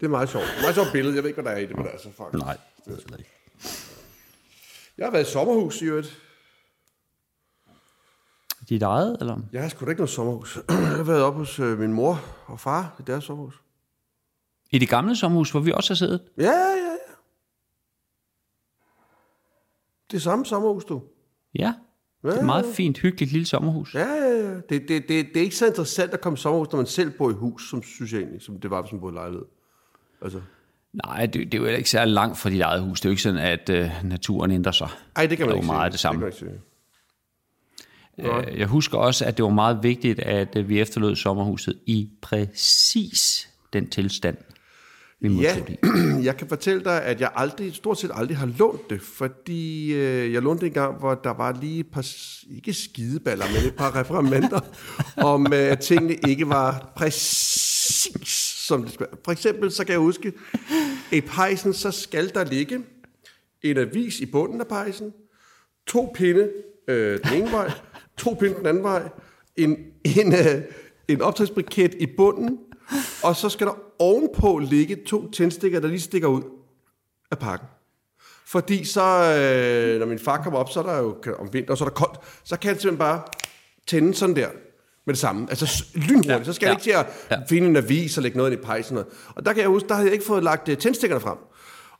Det 0.01 0.07
er 0.07 0.11
meget 0.11 0.29
sjovt. 0.29 0.45
Er 0.45 0.61
meget 0.61 0.75
sjovt 0.75 0.89
billede. 0.93 1.15
Jeg 1.15 1.23
ved 1.23 1.31
ikke, 1.31 1.43
hvad 1.43 1.53
der 1.53 1.59
er 1.59 1.63
i 1.63 1.67
det, 1.67 1.77
men 1.77 1.87
altså, 1.87 2.09
fuck. 2.09 2.33
Nej, 2.33 2.57
det 2.85 2.93
ved 2.93 3.03
jeg 3.11 3.19
ikke. 3.19 3.31
Jeg 4.99 5.07
har 5.07 5.11
været 5.11 5.29
i 5.29 5.31
sommerhus 5.31 5.83
i 5.83 5.85
øvrigt. 5.85 6.23
Dit 8.69 8.83
eget, 8.83 9.17
eller? 9.21 9.39
Jeg 9.53 9.63
har 9.63 9.69
sgu 9.69 9.85
da 9.85 9.91
ikke 9.91 10.01
noget 10.01 10.11
sommerhus. 10.11 10.59
Jeg 10.69 10.77
har 10.97 11.03
været 11.03 11.23
op 11.23 11.35
hos 11.35 11.59
øh, 11.61 11.79
min 11.79 11.93
mor 11.93 12.21
og 12.47 12.61
far 12.61 12.97
i 13.01 13.03
deres 13.07 13.25
sommerhus. 13.25 13.63
I 14.71 14.79
det 14.79 14.89
gamle 14.89 15.17
sommerhus, 15.17 15.51
hvor 15.51 15.61
vi 15.61 15.73
også 15.73 15.91
har 15.91 15.97
siddet? 15.97 16.21
Ja, 16.39 16.43
ja, 16.43 16.51
ja. 16.51 16.97
Det 20.11 20.23
samme 20.23 20.47
sommerhus, 20.47 20.85
du. 20.85 21.03
Ja. 21.55 21.75
Det 22.23 22.35
er 22.35 22.39
et 22.39 22.47
meget 22.47 22.67
fint, 22.75 22.99
hyggeligt 22.99 23.33
lille 23.33 23.47
sommerhus. 23.47 23.95
Ja, 23.95 24.07
ja, 24.07 24.49
ja. 24.49 24.55
Det, 24.55 24.69
det, 24.69 24.89
det, 24.89 25.09
det 25.09 25.37
er 25.37 25.41
ikke 25.41 25.57
så 25.57 25.67
interessant 25.67 26.15
at 26.15 26.21
komme 26.21 26.35
i 26.35 26.39
sommerhus, 26.39 26.73
når 26.73 26.77
man 26.77 26.87
selv 26.87 27.11
bor 27.11 27.31
i 27.31 27.33
hus, 27.33 27.71
som 27.71 27.83
synes 27.83 28.13
jeg 28.13 28.21
egentlig, 28.21 28.43
som 28.43 28.61
det 28.61 28.71
var, 28.71 28.83
hvis 28.83 28.93
man 28.93 29.01
boede 29.01 29.15
i 29.15 29.19
lejlighed. 29.19 29.45
Altså. 30.23 30.41
Nej, 30.93 31.27
det, 31.27 31.53
det 31.53 31.55
er 31.55 31.59
jo 31.59 31.65
ikke 31.65 31.91
særlig 31.91 32.15
langt 32.15 32.39
fra 32.39 32.51
dit 32.51 32.61
eget 32.61 32.83
hus. 32.83 33.01
Det 33.01 33.07
er 33.07 33.11
jo 33.11 33.13
ikke 33.13 33.23
sådan, 33.23 33.41
at 33.41 33.71
øh, 33.71 33.91
naturen 34.05 34.51
ændrer 34.51 34.73
sig. 34.73 34.89
Ej, 35.17 35.27
det 35.27 35.39
kan 35.39 35.47
man 35.47 35.57
det 35.57 35.61
er 35.61 35.63
ikke 35.63 35.67
jo 35.67 35.73
meget 35.73 35.93
sige. 35.93 35.93
det 35.93 36.01
samme. 36.01 36.27
Det 36.27 36.35
kan 36.35 36.47
man 36.47 36.51
ikke 36.51 36.59
sige. 36.59 36.68
Øh, 38.19 38.59
Jeg 38.59 38.67
husker 38.67 38.99
også, 38.99 39.25
at 39.25 39.37
det 39.37 39.43
var 39.43 39.51
meget 39.51 39.79
vigtigt, 39.83 40.21
at 40.21 40.57
øh, 40.57 40.69
vi 40.69 40.81
efterlod 40.81 41.17
sommerhuset 41.17 41.79
i 41.87 42.09
præcis 42.23 43.49
den 43.73 43.91
tilstand, 43.91 44.37
vi 45.21 45.29
Ja, 45.29 45.57
det 45.69 45.69
i. 45.69 45.79
jeg 46.27 46.37
kan 46.37 46.49
fortælle 46.49 46.85
dig, 46.85 47.03
at 47.03 47.21
jeg 47.21 47.31
aldrig, 47.35 47.75
stort 47.75 47.99
set 47.99 48.11
aldrig 48.15 48.37
har 48.37 48.47
lånt 48.59 48.91
det, 48.91 49.01
fordi 49.01 49.93
øh, 49.95 50.33
jeg 50.33 50.43
lånte 50.43 50.61
det 50.61 50.67
en 50.67 50.73
gang, 50.73 50.99
hvor 50.99 51.15
der 51.15 51.31
var 51.35 51.59
lige 51.61 51.81
et 51.81 51.87
par, 51.93 52.07
ikke 52.51 52.73
skideballer, 52.73 53.45
men 53.47 53.69
et 53.69 53.75
par 53.75 53.97
referementer, 53.97 54.61
om 55.33 55.53
øh, 55.53 55.59
at 55.59 55.81
tingene 55.81 56.15
ikke 56.29 56.49
var 56.49 56.93
præcis 56.97 58.49
som 58.69 58.83
det 58.83 58.93
skal 58.93 59.07
være. 59.11 59.19
For 59.25 59.33
eksempel, 59.33 59.73
så 59.73 59.85
kan 59.85 59.93
jeg 59.93 60.01
huske, 60.01 60.33
i 61.13 61.21
pejsen, 61.21 61.75
så 61.75 61.91
skal 61.91 62.35
der 62.35 62.45
ligge 62.45 62.81
en 63.63 63.79
avis 63.79 64.21
i 64.21 64.27
bunden 64.27 64.61
af 64.61 64.67
pejsen, 64.67 65.13
to 65.87 66.13
pinde 66.15 66.51
øh, 66.89 67.21
den 67.25 67.43
ene 67.43 67.53
vej, 67.53 67.71
to 68.19 68.37
pinde 68.41 68.57
den 68.59 68.67
anden 68.67 68.83
vej, 68.83 69.03
en, 69.57 69.77
en, 70.05 70.33
øh, 70.33 70.63
en 71.09 71.23
optagsbriket 71.23 71.95
i 71.95 72.07
bunden, 72.17 72.59
og 73.23 73.37
så 73.37 73.49
skal 73.49 73.67
der 73.67 73.79
ovenpå 73.99 74.59
ligge 74.59 74.97
to 75.07 75.31
tændstikker, 75.31 75.81
der 75.81 75.89
lige 75.89 76.01
stikker 76.01 76.29
ud 76.29 76.43
af 77.31 77.39
pakken. 77.39 77.69
Fordi 78.47 78.85
så, 78.85 79.01
øh, 79.03 79.99
når 79.99 80.07
min 80.07 80.19
far 80.19 80.43
kommer 80.43 80.59
op, 80.59 80.71
så 80.71 80.81
er 80.81 80.85
der 80.85 80.99
jo 80.99 81.17
om 81.39 81.53
vinteren, 81.53 81.77
så 81.77 81.85
er 81.85 81.89
der 81.89 81.95
koldt, 81.95 82.21
så 82.45 82.59
kan 82.59 82.69
han 82.69 82.81
simpelthen 82.81 82.99
bare 82.99 83.23
tænde 83.87 84.15
sådan 84.15 84.37
der 84.37 84.49
med 85.07 85.15
det 85.15 85.21
samme. 85.21 85.47
Altså 85.51 85.85
lynhurtigt, 85.95 86.29
ja, 86.29 86.45
så 86.45 86.53
skal 86.53 86.67
jeg 86.67 86.73
ja, 86.73 86.77
ikke 86.77 86.83
til 86.83 86.91
at 86.91 87.39
ja. 87.39 87.45
finde 87.49 87.69
en 87.69 87.77
avis 87.77 88.17
og 88.17 88.23
lægge 88.23 88.39
noget 88.39 88.53
ind 88.53 88.61
i 88.61 88.65
pejsen. 88.65 88.97
Og, 88.97 89.05
og 89.35 89.47
der 89.47 89.53
kan 89.53 89.61
jeg 89.61 89.69
huske, 89.69 89.89
der 89.89 89.95
havde 89.95 90.07
jeg 90.07 90.13
ikke 90.13 90.25
fået 90.25 90.43
lagt 90.43 90.69
uh, 90.69 90.75
tændstikkerne 90.75 91.21
frem. 91.21 91.39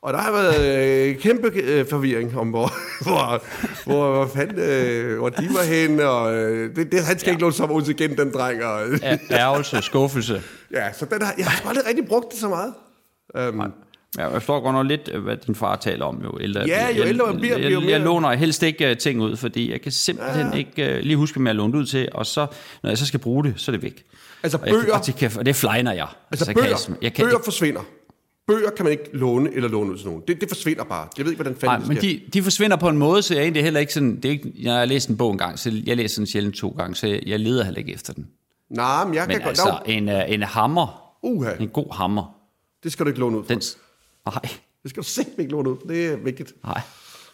Og 0.01 0.13
der 0.13 0.19
har 0.19 0.31
været 0.31 1.07
øh, 1.09 1.15
kæmpe 1.17 1.47
øh, 1.47 1.85
forvirring 1.89 2.37
om, 2.37 2.47
hvor, 2.49 2.71
hvor, 3.03 3.43
hvor, 3.85 4.11
hvor, 4.13 4.27
fanden, 4.35 4.59
øh, 4.59 5.17
hvor 5.17 5.29
de 5.29 5.47
var 5.53 5.63
henne. 5.63 6.05
Og, 6.09 6.35
øh, 6.35 6.75
det, 6.75 6.91
det, 6.91 7.03
han 7.03 7.19
skal 7.19 7.29
ja. 7.29 7.31
ikke 7.33 7.41
låne 7.41 7.53
sommerhus 7.53 7.87
igen, 7.89 8.17
den 8.17 8.33
dreng. 8.33 8.63
Og, 8.65 8.81
Ja, 9.01 9.17
ærgelse, 9.31 9.81
skuffelse. 9.81 10.41
ja, 10.73 10.93
så 10.93 11.05
den 11.05 11.21
har, 11.21 11.33
jeg 11.37 11.45
har 11.45 11.69
aldrig 11.69 11.85
rigtig 11.87 12.05
brugt 12.07 12.31
det 12.31 12.39
så 12.39 12.47
meget. 12.49 12.73
Um, 13.53 13.73
Ja, 14.17 14.23
jeg 14.23 14.31
forstår 14.31 14.59
godt 14.61 14.73
nok 14.75 14.85
lidt, 14.87 15.15
hvad 15.17 15.37
din 15.37 15.55
far 15.55 15.75
taler 15.75 16.05
om, 16.05 16.21
jo 16.23 16.37
ældre 16.41 16.59
jeg 16.61 16.67
Ja, 16.67 16.97
jo 16.97 17.03
ældre 17.03 17.25
man 17.25 17.33
jeg, 17.33 17.39
bliver, 17.39 17.57
jeg, 17.57 17.59
bliver 17.65 17.71
jo 17.73 17.81
jeg, 17.81 17.89
jeg 17.89 17.99
mere- 17.99 18.05
låner 18.05 18.33
helst 18.33 18.63
ikke 18.63 18.91
uh, 18.91 18.97
ting 18.97 19.21
ud, 19.21 19.35
fordi 19.35 19.71
jeg 19.71 19.81
kan 19.81 19.91
simpelthen 19.91 20.47
ja. 20.53 20.57
ikke 20.57 20.93
uh, 20.95 20.99
lige 20.99 21.17
huske, 21.17 21.39
hvad 21.39 21.49
jeg 21.49 21.55
lånt 21.55 21.75
ud 21.75 21.85
til, 21.85 22.09
og 22.13 22.25
så, 22.25 22.47
når 22.83 22.89
jeg 22.89 22.97
så 22.97 23.05
skal 23.05 23.19
bruge 23.19 23.43
det, 23.43 23.53
så 23.57 23.71
er 23.71 23.75
det 23.75 23.83
væk. 23.83 24.03
Altså, 24.43 24.57
og, 24.61 24.67
jeg, 24.67 24.73
bøger- 24.75 24.93
og, 24.93 25.05
det, 25.05 25.15
kan, 25.15 25.31
og 25.37 25.45
det 25.45 25.55
flejner 25.55 25.93
jeg. 25.93 26.07
Altså 26.31 26.45
så 26.45 26.53
bøger, 26.53 26.67
kan 26.67 26.77
jeg, 26.89 27.03
jeg 27.03 27.13
kan 27.13 27.25
bøger 27.25 27.39
forsvinder. 27.43 27.81
Bøger 28.49 28.69
kan 28.69 28.85
man 28.85 28.91
ikke 28.91 29.09
låne 29.13 29.53
eller 29.53 29.69
låne 29.69 29.91
ud 29.91 29.97
til 29.97 30.07
nogen. 30.07 30.23
Det, 30.27 30.41
det 30.41 30.49
forsvinder 30.49 30.83
bare. 30.83 31.07
Jeg 31.17 31.25
ved 31.25 31.31
ikke, 31.31 31.43
hvordan 31.43 31.59
fanden 31.59 31.79
Nej, 31.79 31.87
men 31.87 31.97
de, 31.97 32.21
de 32.33 32.43
forsvinder 32.43 32.77
på 32.77 32.89
en 32.89 32.97
måde, 32.97 33.21
så 33.21 33.33
jeg 33.33 33.43
egentlig 33.43 33.63
heller 33.63 33.79
ikke 33.79 33.93
sådan... 33.93 34.15
Det 34.15 34.25
er 34.25 34.29
ikke, 34.29 34.53
jeg 34.59 34.73
har 34.73 34.85
læst 34.85 35.09
en 35.09 35.17
bog 35.17 35.31
en 35.31 35.37
gang, 35.37 35.59
så 35.59 35.81
jeg 35.85 35.97
læser 35.97 36.19
den 36.19 36.27
sjældent 36.27 36.55
to 36.55 36.69
gange, 36.69 36.95
så 36.95 37.07
jeg, 37.07 37.21
jeg 37.25 37.39
leder 37.39 37.63
heller 37.63 37.77
ikke 37.77 37.93
efter 37.93 38.13
den. 38.13 38.27
Nej, 38.69 39.05
men 39.05 39.13
jeg 39.13 39.27
Men 39.27 39.31
kan 39.31 39.39
godt... 39.39 39.49
altså, 39.49 39.67
Altså, 39.67 39.81
en, 39.85 40.09
uh, 40.09 40.33
en 40.33 40.43
hammer, 40.43 41.15
Uha, 41.23 41.51
en 41.59 41.69
god 41.69 41.93
hammer, 41.95 42.35
det 42.83 42.91
skal 42.91 43.05
du 43.05 43.09
ikke 43.09 43.19
låne 43.19 43.37
ud 43.37 43.43
for. 43.43 43.53
den... 43.53 43.61
Nej, 44.25 44.41
Det 44.83 44.89
skal 44.89 45.03
du 45.03 45.07
simpelthen 45.07 45.41
ikke 45.41 45.51
låne 45.51 45.69
ud 45.69 45.77
for. 45.81 45.87
Det 45.87 46.05
er 46.05 46.17
vigtigt. 46.17 46.53
nej. 46.63 46.81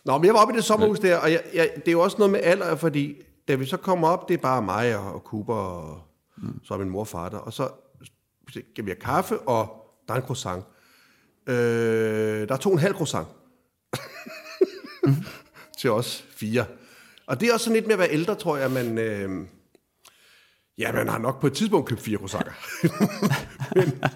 Nå, 0.05 0.17
men 0.17 0.25
jeg 0.25 0.33
var 0.33 0.39
oppe 0.39 0.53
i 0.53 0.57
det 0.57 0.63
sommerhus 0.63 0.99
der, 0.99 1.17
og 1.17 1.31
jeg, 1.31 1.41
jeg, 1.53 1.69
det 1.75 1.87
er 1.87 1.91
jo 1.91 2.01
også 2.01 2.17
noget 2.17 2.31
med 2.31 2.39
alder, 2.43 2.75
fordi 2.75 3.15
da 3.47 3.55
vi 3.55 3.65
så 3.65 3.77
kommer 3.77 4.07
op, 4.07 4.27
det 4.27 4.33
er 4.33 4.41
bare 4.41 4.61
mig 4.61 4.97
og, 4.97 5.13
og 5.13 5.19
Cooper, 5.19 5.53
og 5.53 6.01
mm. 6.37 6.59
så 6.63 6.73
er 6.73 6.77
min 6.77 6.89
mor 6.89 6.99
og 6.99 7.07
far 7.07 7.29
der, 7.29 7.37
og 7.37 7.53
så 7.53 7.69
giver 8.75 8.85
vi 8.85 8.93
kaffe, 9.01 9.39
og 9.39 9.67
der 10.07 10.13
er 10.13 10.17
en 10.17 10.23
croissant. 10.23 10.65
Øh, 11.47 12.47
der 12.47 12.53
er 12.53 12.57
to 12.57 12.69
og 12.69 12.73
en 12.73 12.79
halv 12.79 12.93
croissant. 12.93 13.27
Til 15.81 15.91
os 15.91 16.25
fire. 16.35 16.65
Og 17.27 17.39
det 17.39 17.49
er 17.49 17.53
også 17.53 17.63
sådan 17.63 17.75
lidt 17.75 17.85
med 17.87 17.93
at 17.93 17.99
være 17.99 18.11
ældre, 18.11 18.35
tror 18.35 18.57
jeg, 18.57 18.71
man... 18.71 18.97
Øh, 18.97 19.29
ja, 20.77 20.91
man 20.91 21.07
har 21.07 21.17
nok 21.17 21.41
på 21.41 21.47
et 21.47 21.53
tidspunkt 21.53 21.89
købt 21.89 22.01
fire 22.01 22.17
croissanter. 22.17 22.51
Men- 23.75 24.03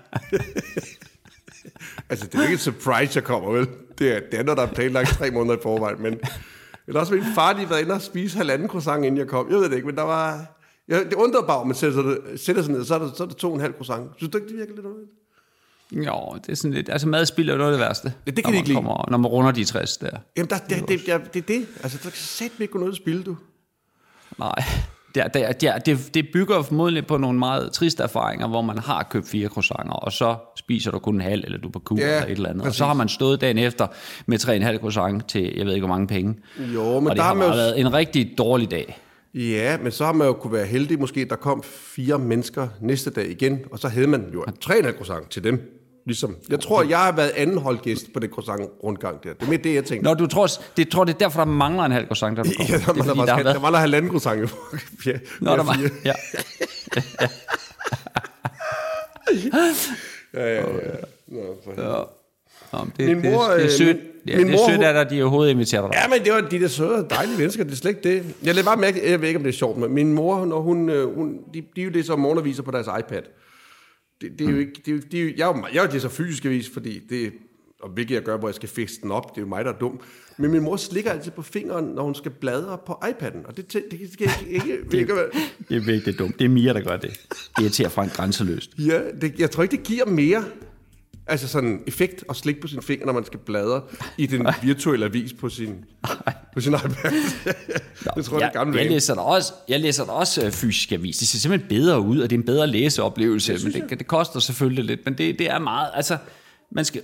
altså, 2.09 2.25
det 2.27 2.35
er 2.35 2.41
ikke 2.43 2.53
et 2.53 2.59
surprise, 2.59 3.11
jeg 3.15 3.23
kommer, 3.23 3.51
vel? 3.51 3.67
Det 3.97 4.15
er, 4.15 4.19
det 4.31 4.39
er 4.39 4.43
noget, 4.43 4.57
der 4.57 4.67
er 4.67 4.73
planlagt 4.73 5.09
tre 5.09 5.31
måneder 5.31 5.57
i 5.57 5.61
forvejen, 5.63 6.01
men... 6.01 6.19
Eller 6.87 6.99
også 6.99 7.13
min 7.13 7.23
far 7.35 7.53
de 7.53 7.69
været 7.69 7.81
inde 7.81 7.93
og 7.93 8.01
spise 8.01 8.37
halvanden 8.37 8.69
croissant, 8.69 9.05
inden 9.05 9.17
jeg 9.17 9.27
kom. 9.27 9.49
Jeg 9.51 9.57
ved 9.57 9.69
det 9.69 9.75
ikke, 9.75 9.87
men 9.87 9.95
der 9.95 10.03
var... 10.03 10.45
Ja, 10.89 10.99
det 11.03 11.13
undrede 11.13 11.45
bare, 11.47 11.57
om 11.57 11.67
man 11.67 11.75
sætter 11.75 12.03
sig, 12.03 12.39
sætter 12.39 12.61
sig 12.61 12.71
ned, 12.71 12.85
så 12.85 12.95
er, 12.95 12.99
der, 12.99 13.11
så 13.17 13.23
er 13.23 13.27
der 13.27 13.35
to 13.35 13.47
og 13.49 13.55
en 13.55 13.61
halv 13.61 13.73
croissant. 13.73 14.11
Synes 14.17 14.31
du 14.31 14.37
ikke, 14.37 14.47
det 14.49 14.57
virker 14.57 14.75
lidt 14.75 14.85
underligt? 14.85 15.11
Jo, 15.91 16.35
det 16.45 16.51
er 16.51 16.55
sådan 16.55 16.73
lidt... 16.73 16.89
Altså, 16.89 17.07
madspild 17.07 17.49
er 17.49 17.53
jo 17.53 17.57
noget 17.57 17.71
af 17.71 17.77
det 17.77 17.87
værste. 17.87 18.13
Ja, 18.25 18.31
det 18.31 18.35
kan 18.35 18.43
når 18.45 18.49
man 18.51 18.57
ikke 18.57 18.67
lide. 18.69 18.75
kommer, 18.75 19.05
Når 19.11 19.17
man 19.17 19.31
runder 19.31 19.51
de 19.51 19.63
60 19.65 19.97
der. 19.97 20.09
Jamen, 20.37 20.49
der, 20.49 20.57
det, 20.57 20.79
det, 20.79 20.87
det, 20.89 21.33
det, 21.33 21.39
er 21.41 21.45
det. 21.47 21.67
Altså, 21.83 21.97
der 22.03 22.09
kan 22.09 22.17
sætte 22.17 22.55
ikke 22.59 22.71
gå 22.71 22.79
noget 22.79 22.91
at 22.91 22.97
spille, 22.97 23.23
du. 23.23 23.37
Nej. 24.39 24.55
Det, 25.15 25.23
det, 25.33 25.61
det, 25.61 25.85
det, 25.85 26.13
det 26.13 26.27
bygger 26.33 26.61
formodentlig 26.61 27.07
på 27.07 27.17
nogle 27.17 27.39
meget 27.39 27.71
triste 27.71 28.03
erfaringer, 28.03 28.47
hvor 28.47 28.61
man 28.61 28.77
har 28.77 29.07
købt 29.11 29.27
fire 29.27 29.47
croissanter, 29.49 29.93
og 29.93 30.11
så 30.11 30.35
spiser 30.57 30.91
du 30.91 30.99
kun 30.99 31.15
en 31.15 31.21
halv, 31.21 31.43
eller 31.45 31.57
du 31.57 31.69
på 31.69 31.79
kur 31.79 31.97
Ja, 31.97 32.05
eller 32.05 32.25
et 32.25 32.31
eller 32.31 32.49
andet. 32.49 32.61
Og 32.61 32.65
præcis. 32.65 32.77
så 32.77 32.85
har 32.85 32.93
man 32.93 33.09
stået 33.09 33.41
dagen 33.41 33.57
efter 33.57 33.87
med 34.25 34.37
tre 34.37 34.55
en 34.55 34.61
halv 34.61 34.79
croissant 34.79 35.27
til, 35.29 35.53
jeg 35.57 35.65
ved 35.65 35.73
ikke 35.73 35.85
hvor 35.87 35.95
mange 35.95 36.07
penge. 36.07 36.35
Jo, 36.73 36.99
men 36.99 37.07
og 37.07 37.11
det 37.11 37.17
der 37.17 37.23
har 37.23 37.33
man 37.33 37.47
jo- 37.47 37.53
været 37.53 37.79
en 37.79 37.93
rigtig 37.93 38.33
dårlig 38.37 38.71
dag. 38.71 38.99
Ja, 39.33 39.77
men 39.77 39.91
så 39.91 40.05
har 40.05 40.13
man 40.13 40.27
jo 40.27 40.33
kunne 40.33 40.53
være 40.53 40.65
heldig 40.65 40.99
måske, 40.99 41.25
der 41.25 41.35
kom 41.35 41.63
fire 41.63 42.19
mennesker 42.19 42.67
næste 42.81 43.09
dag 43.09 43.29
igen, 43.31 43.59
og 43.71 43.79
så 43.79 43.87
havde 43.87 44.07
man 44.07 44.25
jo 44.33 44.45
tre 44.61 44.73
og 44.73 44.79
en 44.79 44.85
halv 44.85 44.95
croissant 44.95 45.29
til 45.29 45.43
dem. 45.43 45.78
Ligesom. 46.09 46.35
Jeg 46.49 46.59
tror, 46.59 46.83
jeg 46.83 46.99
har 46.99 47.11
været 47.11 47.31
anden 47.35 47.57
holdgæst 47.57 48.13
på 48.13 48.19
det 48.19 48.29
croissant 48.29 48.61
rundgang 48.83 49.23
der. 49.23 49.33
Det 49.33 49.43
er 49.43 49.49
mere 49.49 49.57
det, 49.57 49.75
jeg 49.75 49.85
tænkte. 49.85 50.09
Nå, 50.09 50.13
du 50.13 50.27
tror, 50.27 50.47
det, 50.77 50.89
tror 50.89 51.03
det 51.03 51.13
er 51.13 51.17
derfor, 51.17 51.39
der 51.39 51.45
mangler 51.45 51.83
en 51.83 51.91
halv 51.91 52.05
croissant, 52.05 52.37
der 52.37 52.43
kommer. 52.57 52.65
Ja, 52.69 52.77
der, 52.77 52.79
det 52.79 52.87
er, 52.87 52.93
der, 52.93 53.03
fordi, 53.03 53.19
der, 53.27 53.43
været... 53.43 53.73
der 53.73 53.77
halvanden 53.77 54.09
croissant. 54.11 54.39
ja, 55.05 55.11
Nå, 55.41 55.51
der 55.51 55.63
fire. 55.63 55.89
Ja. 56.05 56.13
Ja, 60.33 60.53
ja, 60.53 60.55
ja. 60.55 60.61
Nå, 61.27 61.39
for. 61.63 62.07
Nå, 62.73 62.85
det, 62.97 63.07
Min 63.07 63.31
mor, 63.31 63.43
det, 63.43 63.55
det 63.55 63.61
er 63.61 63.63
øh, 63.63 63.69
sødt, 63.69 63.97
ja, 64.27 64.37
min 64.37 64.47
det 64.47 64.53
er 64.53 64.57
mor, 64.57 64.69
sødt, 64.69 64.83
at 64.83 64.95
der, 64.95 65.03
de 65.03 65.21
overhovedet 65.21 65.51
inviterer 65.51 65.81
dig. 65.81 65.91
Ja, 65.93 66.07
men 66.07 66.25
det 66.25 66.33
var 66.33 66.41
de 66.41 66.59
der 66.59 66.67
søde 66.67 67.07
dejlige 67.09 67.37
mennesker, 67.37 67.63
det 67.63 67.71
er 67.71 67.75
slet 67.75 67.89
ikke 67.89 68.09
det. 68.09 68.35
Jeg 68.43 68.55
lader 68.55 68.65
bare 68.65 68.77
mærke, 68.77 69.11
jeg 69.11 69.21
ved 69.21 69.27
ikke, 69.27 69.37
om 69.37 69.43
det 69.43 69.53
er 69.53 69.57
sjovt, 69.57 69.77
men 69.77 69.91
min 69.93 70.13
mor, 70.13 70.45
når 70.45 70.59
hun, 70.59 70.89
øh, 70.89 71.15
hun 71.15 71.37
de, 71.53 71.63
de 71.75 71.81
er 71.81 71.85
jo 71.85 71.91
det, 71.91 72.05
som 72.05 72.19
morgenviser 72.19 72.63
på 72.63 72.71
deres 72.71 72.87
iPad. 72.99 73.21
Det, 74.21 74.39
det 74.39 74.47
er 74.47 74.51
jo 74.51 74.57
ikke, 74.57 74.81
det 74.85 75.11
det 75.11 75.19
er, 75.19 75.23
jo- 75.23 75.33
jeg, 75.37 75.49
er 75.49 75.57
jo, 75.57 75.65
jeg 75.73 75.79
er 75.79 75.85
jo 75.85 75.91
det 75.91 76.01
så 76.01 76.09
fysisk 76.09 76.45
avis, 76.45 76.69
fordi 76.69 76.99
det, 77.09 77.33
og 77.81 77.89
hvilket 77.89 78.15
jeg 78.15 78.23
gør, 78.23 78.37
hvor 78.37 78.47
jeg 78.47 78.55
skal 78.55 78.69
fikse 78.69 79.01
den 79.01 79.11
op, 79.11 79.29
det 79.35 79.37
er 79.37 79.45
jo 79.45 79.47
mig, 79.47 79.65
der 79.65 79.73
er 79.73 79.77
dum. 79.77 79.99
Men 80.37 80.51
min 80.51 80.61
mor 80.63 80.77
slikker 80.77 81.11
altid 81.11 81.31
på 81.31 81.41
fingeren, 81.41 81.85
når 81.85 82.03
hun 82.03 82.15
skal 82.15 82.31
bladre 82.31 82.77
på 82.85 82.93
iPad'en, 82.93 83.47
og 83.47 83.57
det, 83.57 83.75
tæ- 83.75 83.89
det 83.97 84.13
skal 84.13 84.27
jeg 84.41 84.47
ikke, 84.53 84.77
det, 84.91 84.99
ikke 84.99 85.15
være- 85.15 85.29
Det 85.69 85.77
er 85.77 85.81
virkelig 85.81 86.19
dumt. 86.19 86.39
Det 86.39 86.45
er 86.45 86.49
Mia, 86.49 86.73
der 86.73 86.81
gør 86.81 86.97
det. 86.97 87.09
Det 87.57 87.61
irriterer 87.63 87.89
Frank 87.89 88.13
grænseløst. 88.13 88.71
Ja, 88.77 89.01
det, 89.21 89.39
jeg 89.39 89.51
tror 89.51 89.63
ikke, 89.63 89.75
det 89.77 89.83
giver 89.85 90.05
mere 90.05 90.43
altså 91.29 91.47
sådan 91.47 91.83
effekt 91.87 92.23
at 92.29 92.35
slikke 92.35 92.61
på 92.61 92.67
sin 92.67 92.81
finger, 92.81 93.05
når 93.05 93.13
man 93.13 93.25
skal 93.25 93.39
bladre 93.39 93.81
i 94.17 94.25
den 94.25 94.47
virtuelle 94.63 95.05
avis 95.05 95.33
på 95.33 95.49
sin, 95.49 95.85
på 96.53 96.61
sin 96.61 96.73
iPad. 96.73 96.91
det 98.15 98.25
tror 98.25 98.39
jeg, 98.39 98.41
det 98.41 98.55
er 98.55 98.59
gammel 98.59 98.75
jeg, 98.75 98.83
vane. 98.83 98.93
læser 98.93 99.15
da 99.15 99.21
også, 99.21 99.53
jeg 99.67 99.79
læser 99.79 100.05
da 100.05 100.11
også 100.11 100.45
øh, 100.45 100.51
fysisk 100.51 100.91
avis. 100.91 101.17
Det 101.17 101.27
ser 101.27 101.39
simpelthen 101.39 101.69
bedre 101.69 102.01
ud, 102.01 102.19
og 102.19 102.29
det 102.29 102.35
er 102.35 102.39
en 102.39 102.45
bedre 102.45 102.67
læseoplevelse. 102.67 103.53
Men 103.63 103.73
det, 103.73 103.99
det 103.99 104.07
koster 104.07 104.39
selvfølgelig 104.39 104.85
lidt, 104.85 104.99
men 105.05 105.17
det, 105.17 105.39
det 105.39 105.49
er 105.49 105.59
meget... 105.59 105.89
Altså, 105.93 106.17
man 106.71 106.85
skal... 106.85 107.01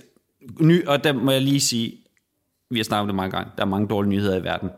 Ny, 0.60 0.86
og 0.86 1.04
der 1.04 1.12
må 1.12 1.30
jeg 1.30 1.42
lige 1.42 1.60
sige, 1.60 1.96
vi 2.70 2.78
har 2.78 2.84
snakket 2.84 3.00
om 3.00 3.06
det 3.06 3.14
mange 3.14 3.30
gange, 3.30 3.50
der 3.56 3.62
er 3.62 3.66
mange 3.66 3.88
dårlige 3.88 4.10
nyheder 4.10 4.36
i 4.36 4.44
verden. 4.44 4.70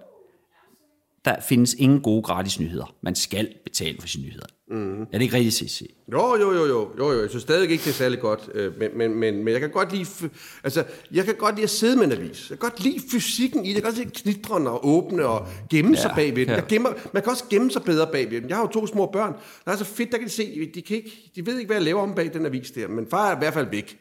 Der 1.29 1.41
findes 1.41 1.75
ingen 1.75 2.01
gode 2.01 2.23
gratis 2.23 2.61
nyheder. 2.61 2.95
Man 3.03 3.15
skal 3.15 3.49
betale 3.65 3.97
for 4.01 4.09
sine 4.09 4.25
nyheder. 4.25 4.47
Mm. 4.71 5.03
Er 5.03 5.07
det 5.13 5.23
ikke 5.23 5.37
rigtigt, 5.37 5.55
Sissi? 5.55 5.95
Jo, 6.13 6.37
jo, 6.37 6.53
jo, 6.53 6.67
jo, 6.67 6.91
jo, 6.99 7.13
jo. 7.13 7.21
Jeg 7.21 7.31
synes 7.31 7.43
stadig 7.43 7.71
ikke, 7.71 7.85
det 7.85 7.91
er 7.91 7.95
særlig 7.95 8.21
godt, 8.21 8.49
øh, 8.55 8.79
men, 8.79 8.99
men, 8.99 9.15
men, 9.15 9.45
men 9.45 9.53
jeg 9.53 9.61
kan 9.61 9.71
godt 9.71 9.93
lide, 9.93 10.31
altså, 10.65 10.85
jeg 11.13 11.25
kan 11.25 11.35
godt 11.35 11.55
lide 11.55 11.65
at 11.65 11.71
sidde 11.71 11.97
med 11.97 12.05
en 12.05 12.13
avis. 12.13 12.51
Jeg 12.51 12.59
kan 12.59 12.71
godt 12.71 12.81
lide 12.81 13.01
fysikken 13.13 13.65
i 13.65 13.69
det. 13.69 13.75
Jeg 13.75 13.83
kan 13.83 13.93
godt 13.93 13.99
lide 13.99 14.11
knitren 14.11 14.67
og 14.67 14.89
åbne 14.89 15.27
og 15.27 15.47
gemme 15.71 15.95
ja, 15.95 16.03
sig 16.03 16.13
bagved 16.15 16.47
den. 16.47 16.55
Jeg 16.55 16.65
gemmer, 16.69 16.91
man 17.13 17.23
kan 17.23 17.33
også 17.33 17.45
gemme 17.51 17.71
sig 17.71 17.83
bedre 17.83 18.09
bagved 18.13 18.41
den. 18.41 18.49
Jeg 18.49 18.57
har 18.57 18.65
jo 18.65 18.69
to 18.69 18.87
små 18.87 19.07
børn. 19.07 19.35
Der 19.65 19.73
er 19.73 19.77
så 19.77 19.85
fedt, 19.85 20.13
der 20.13 20.19
kan 20.19 20.27
de 20.27 20.33
se, 20.33 20.71
de, 20.75 20.83
kan 20.83 20.97
ikke, 20.97 21.31
de 21.37 21.47
ved 21.47 21.59
ikke, 21.59 21.69
hvad 21.69 21.77
jeg 21.77 21.85
laver 21.85 22.03
om 22.03 22.15
bag 22.15 22.35
den 22.35 22.47
avis 22.47 22.71
der, 22.71 22.89
men 22.89 23.07
far 23.11 23.31
er 23.31 23.37
i 23.37 23.39
hvert 23.39 23.55
fald 23.55 23.71
væk. 23.71 23.99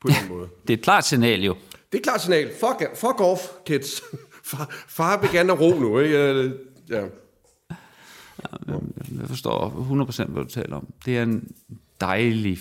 på 0.00 0.08
en 0.08 0.14
eller 0.14 0.22
anden 0.22 0.36
måde. 0.38 0.48
Det 0.62 0.72
er 0.72 0.76
et 0.78 0.82
klart 0.82 1.04
signal 1.06 1.44
jo. 1.44 1.54
Det 1.92 1.94
er 1.94 1.98
et 1.98 2.02
klart 2.02 2.20
signal. 2.20 2.50
Fuck, 2.60 2.96
fuck 2.96 3.20
off, 3.20 3.42
kids. 3.66 4.02
Far, 4.46 4.70
far 4.88 5.20
vil 5.20 5.30
gerne 5.30 5.52
ro 5.52 5.78
nu, 5.80 5.98
ikke? 5.98 6.52
Ja. 6.88 7.06
Jeg 9.18 9.28
forstår 9.28 9.70
100% 10.26 10.30
hvad 10.30 10.42
du 10.42 10.48
taler 10.48 10.76
om. 10.76 10.92
Det 11.04 11.18
er 11.18 11.22
en 11.22 11.56
dejlig, 12.00 12.58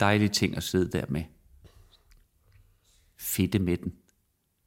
dejlig 0.00 0.32
ting 0.32 0.56
at 0.56 0.62
sidde 0.62 0.98
der 0.98 1.04
med. 1.08 1.22
Fedte 3.20 3.58
med 3.58 3.76
den. 3.76 3.92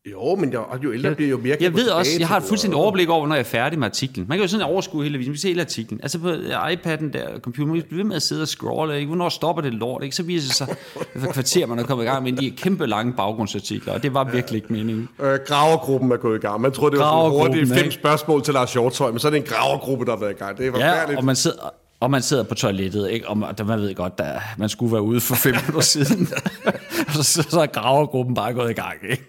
Jo, 0.06 0.36
men 0.36 0.54
jeg, 0.54 0.64
jo 0.84 0.94
ældre 0.94 1.16
bliver 1.16 1.30
jo 1.30 1.38
mere... 1.38 1.58
Jeg 1.62 1.74
ved 1.74 1.90
også, 1.90 2.12
jeg 2.20 2.28
har 2.28 2.38
et 2.38 2.44
fuldstændig 2.44 2.80
overblik 2.80 3.10
over, 3.10 3.28
når 3.28 3.36
jeg 3.36 3.40
er 3.40 3.44
færdig 3.44 3.80
med 3.80 3.88
artiklen. 3.88 4.26
Man 4.30 4.38
kan 4.38 4.44
jo 4.44 4.48
sådan 4.48 4.66
overskue 4.66 5.04
hele 5.04 5.16
avisen, 5.16 5.34
vi 5.34 5.38
ser 5.38 5.48
hele 5.48 5.62
artiklen. 5.62 6.00
Altså 6.04 6.20
på 6.20 6.30
iPad'en 6.32 7.12
der, 7.14 7.40
computer, 7.40 7.68
man 7.68 7.76
kan 7.76 7.88
blive 7.88 7.98
ved 7.98 8.04
med 8.06 8.16
at 8.16 8.22
sidde 8.22 8.42
og 8.42 8.48
scrolle, 8.48 8.96
ikke? 8.96 9.08
hvornår 9.08 9.30
stopper 9.30 9.62
det 9.62 9.74
lort, 9.74 10.04
ikke? 10.04 10.16
Så 10.16 10.24
viser 10.24 10.48
det 10.48 10.56
sig, 10.56 10.68
efter 11.16 11.32
kvarter 11.32 11.66
man 11.66 11.80
er 11.80 11.84
kommet 11.84 12.04
i 12.04 12.08
gang 12.08 12.24
med 12.24 12.34
de 12.34 12.52
kæmpe 12.52 12.86
lange 12.86 13.14
baggrundsartikler, 13.14 13.94
og 13.94 14.04
det 14.04 14.14
var 14.14 14.24
virkelig 14.24 14.56
ikke 14.58 14.74
meningen. 14.74 15.10
Øh, 15.22 15.40
gravergruppen 15.48 16.12
er 16.12 16.18
gået 16.18 16.38
i 16.38 16.42
gang. 16.42 16.62
Man 16.62 16.72
troede, 16.72 16.92
det 16.92 17.00
var 17.00 17.30
hurtigt 17.30 17.70
fem 17.70 17.78
ikke? 17.78 17.92
spørgsmål 17.92 18.44
til 18.44 18.54
Lars 18.54 18.74
Hjortøj, 18.74 19.12
men 19.12 19.20
så 19.20 19.28
er 19.28 19.32
det 19.32 19.38
en 19.38 19.44
gravergruppe, 19.44 20.06
der 20.06 20.12
har 20.12 20.20
været 20.20 20.32
i 20.32 20.36
gang. 20.36 20.58
Det 20.58 20.68
er 20.68 20.80
Ja, 20.80 21.18
og 21.18 21.26
man 21.26 21.36
sidder, 21.36 21.74
og 22.00 22.12
man 22.12 22.22
sidder 22.22 22.44
på 22.44 22.56
toilettet, 22.56 23.10
ikke? 23.10 23.28
og 23.28 23.38
man, 23.38 23.56
der- 23.58 23.64
man 23.64 23.80
ved 23.80 23.96
godt, 23.96 24.14
at 24.18 24.42
man 24.58 24.70
skulle 24.70 24.92
være 24.94 25.02
ude 25.02 25.22
for 25.22 25.36
fem 25.36 25.56
minutter 25.60 25.82
siden. 25.82 26.28
og 27.08 27.14
så, 27.14 27.24
så, 27.24 27.48
så 27.50 27.62
er 27.62 27.66
gravergruppen 27.66 28.36
bare 28.36 28.54
gået 28.54 28.70
i 28.70 28.74
gang. 28.74 28.98
Ikke? 29.10 29.26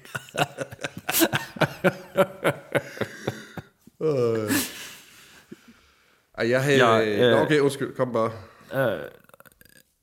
Ej, 6.39 6.51
jeg 6.51 6.63
havde... 6.65 6.87
Jeg, 6.89 7.07
Ja, 7.07 7.27
øh, 7.33 7.37
øh, 7.37 7.43
okay, 7.43 7.59
undskyld, 7.59 7.95
kom 7.97 8.13
bare. 8.13 8.31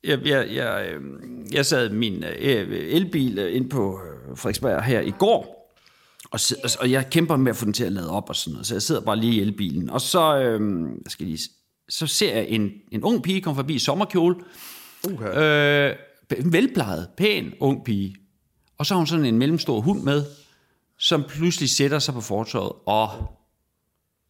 Jeg, 0.04 0.26
jeg, 0.26 0.48
jeg, 0.54 0.88
øh, 0.92 1.00
jeg 1.54 1.66
sad 1.66 1.90
min 1.90 2.24
øh, 2.24 2.34
elbil 2.70 3.38
øh, 3.38 3.56
ind 3.56 3.70
på 3.70 4.00
øh, 4.30 4.36
Frederiksberg 4.36 4.84
her 4.84 5.00
i 5.00 5.10
går, 5.18 5.54
og, 6.30 6.40
og 6.80 6.90
jeg 6.90 7.10
kæmper 7.10 7.36
med 7.36 7.50
at 7.50 7.56
få 7.56 7.64
den 7.64 7.72
til 7.72 7.84
at 7.84 7.92
lade 7.92 8.10
op 8.10 8.28
og 8.28 8.36
sådan 8.36 8.52
noget, 8.52 8.66
så 8.66 8.74
jeg 8.74 8.82
sidder 8.82 9.00
bare 9.00 9.16
lige 9.16 9.32
i 9.32 9.40
elbilen. 9.40 9.90
Og 9.90 10.00
så, 10.00 10.38
øh, 10.38 10.82
jeg 11.04 11.10
skal 11.12 11.26
lige, 11.26 11.38
så 11.88 12.06
ser 12.06 12.34
jeg 12.34 12.46
en, 12.48 12.70
en 12.92 13.04
ung 13.04 13.22
pige 13.22 13.40
komme 13.40 13.56
forbi 13.56 13.74
i 13.74 13.78
sommerkjole, 13.78 14.36
Uha. 15.10 15.28
øh, 15.90 15.96
velplejet, 16.44 17.08
pæn 17.16 17.52
ung 17.60 17.84
pige. 17.84 18.16
Og 18.78 18.86
så 18.86 18.94
har 18.94 18.98
hun 18.98 19.06
sådan 19.06 19.24
en 19.24 19.38
mellemstor 19.38 19.80
hund 19.80 20.02
med, 20.02 20.24
som 20.98 21.24
pludselig 21.28 21.70
sætter 21.70 21.98
sig 21.98 22.14
på 22.14 22.20
fortorvet, 22.20 22.72
og 22.86 23.10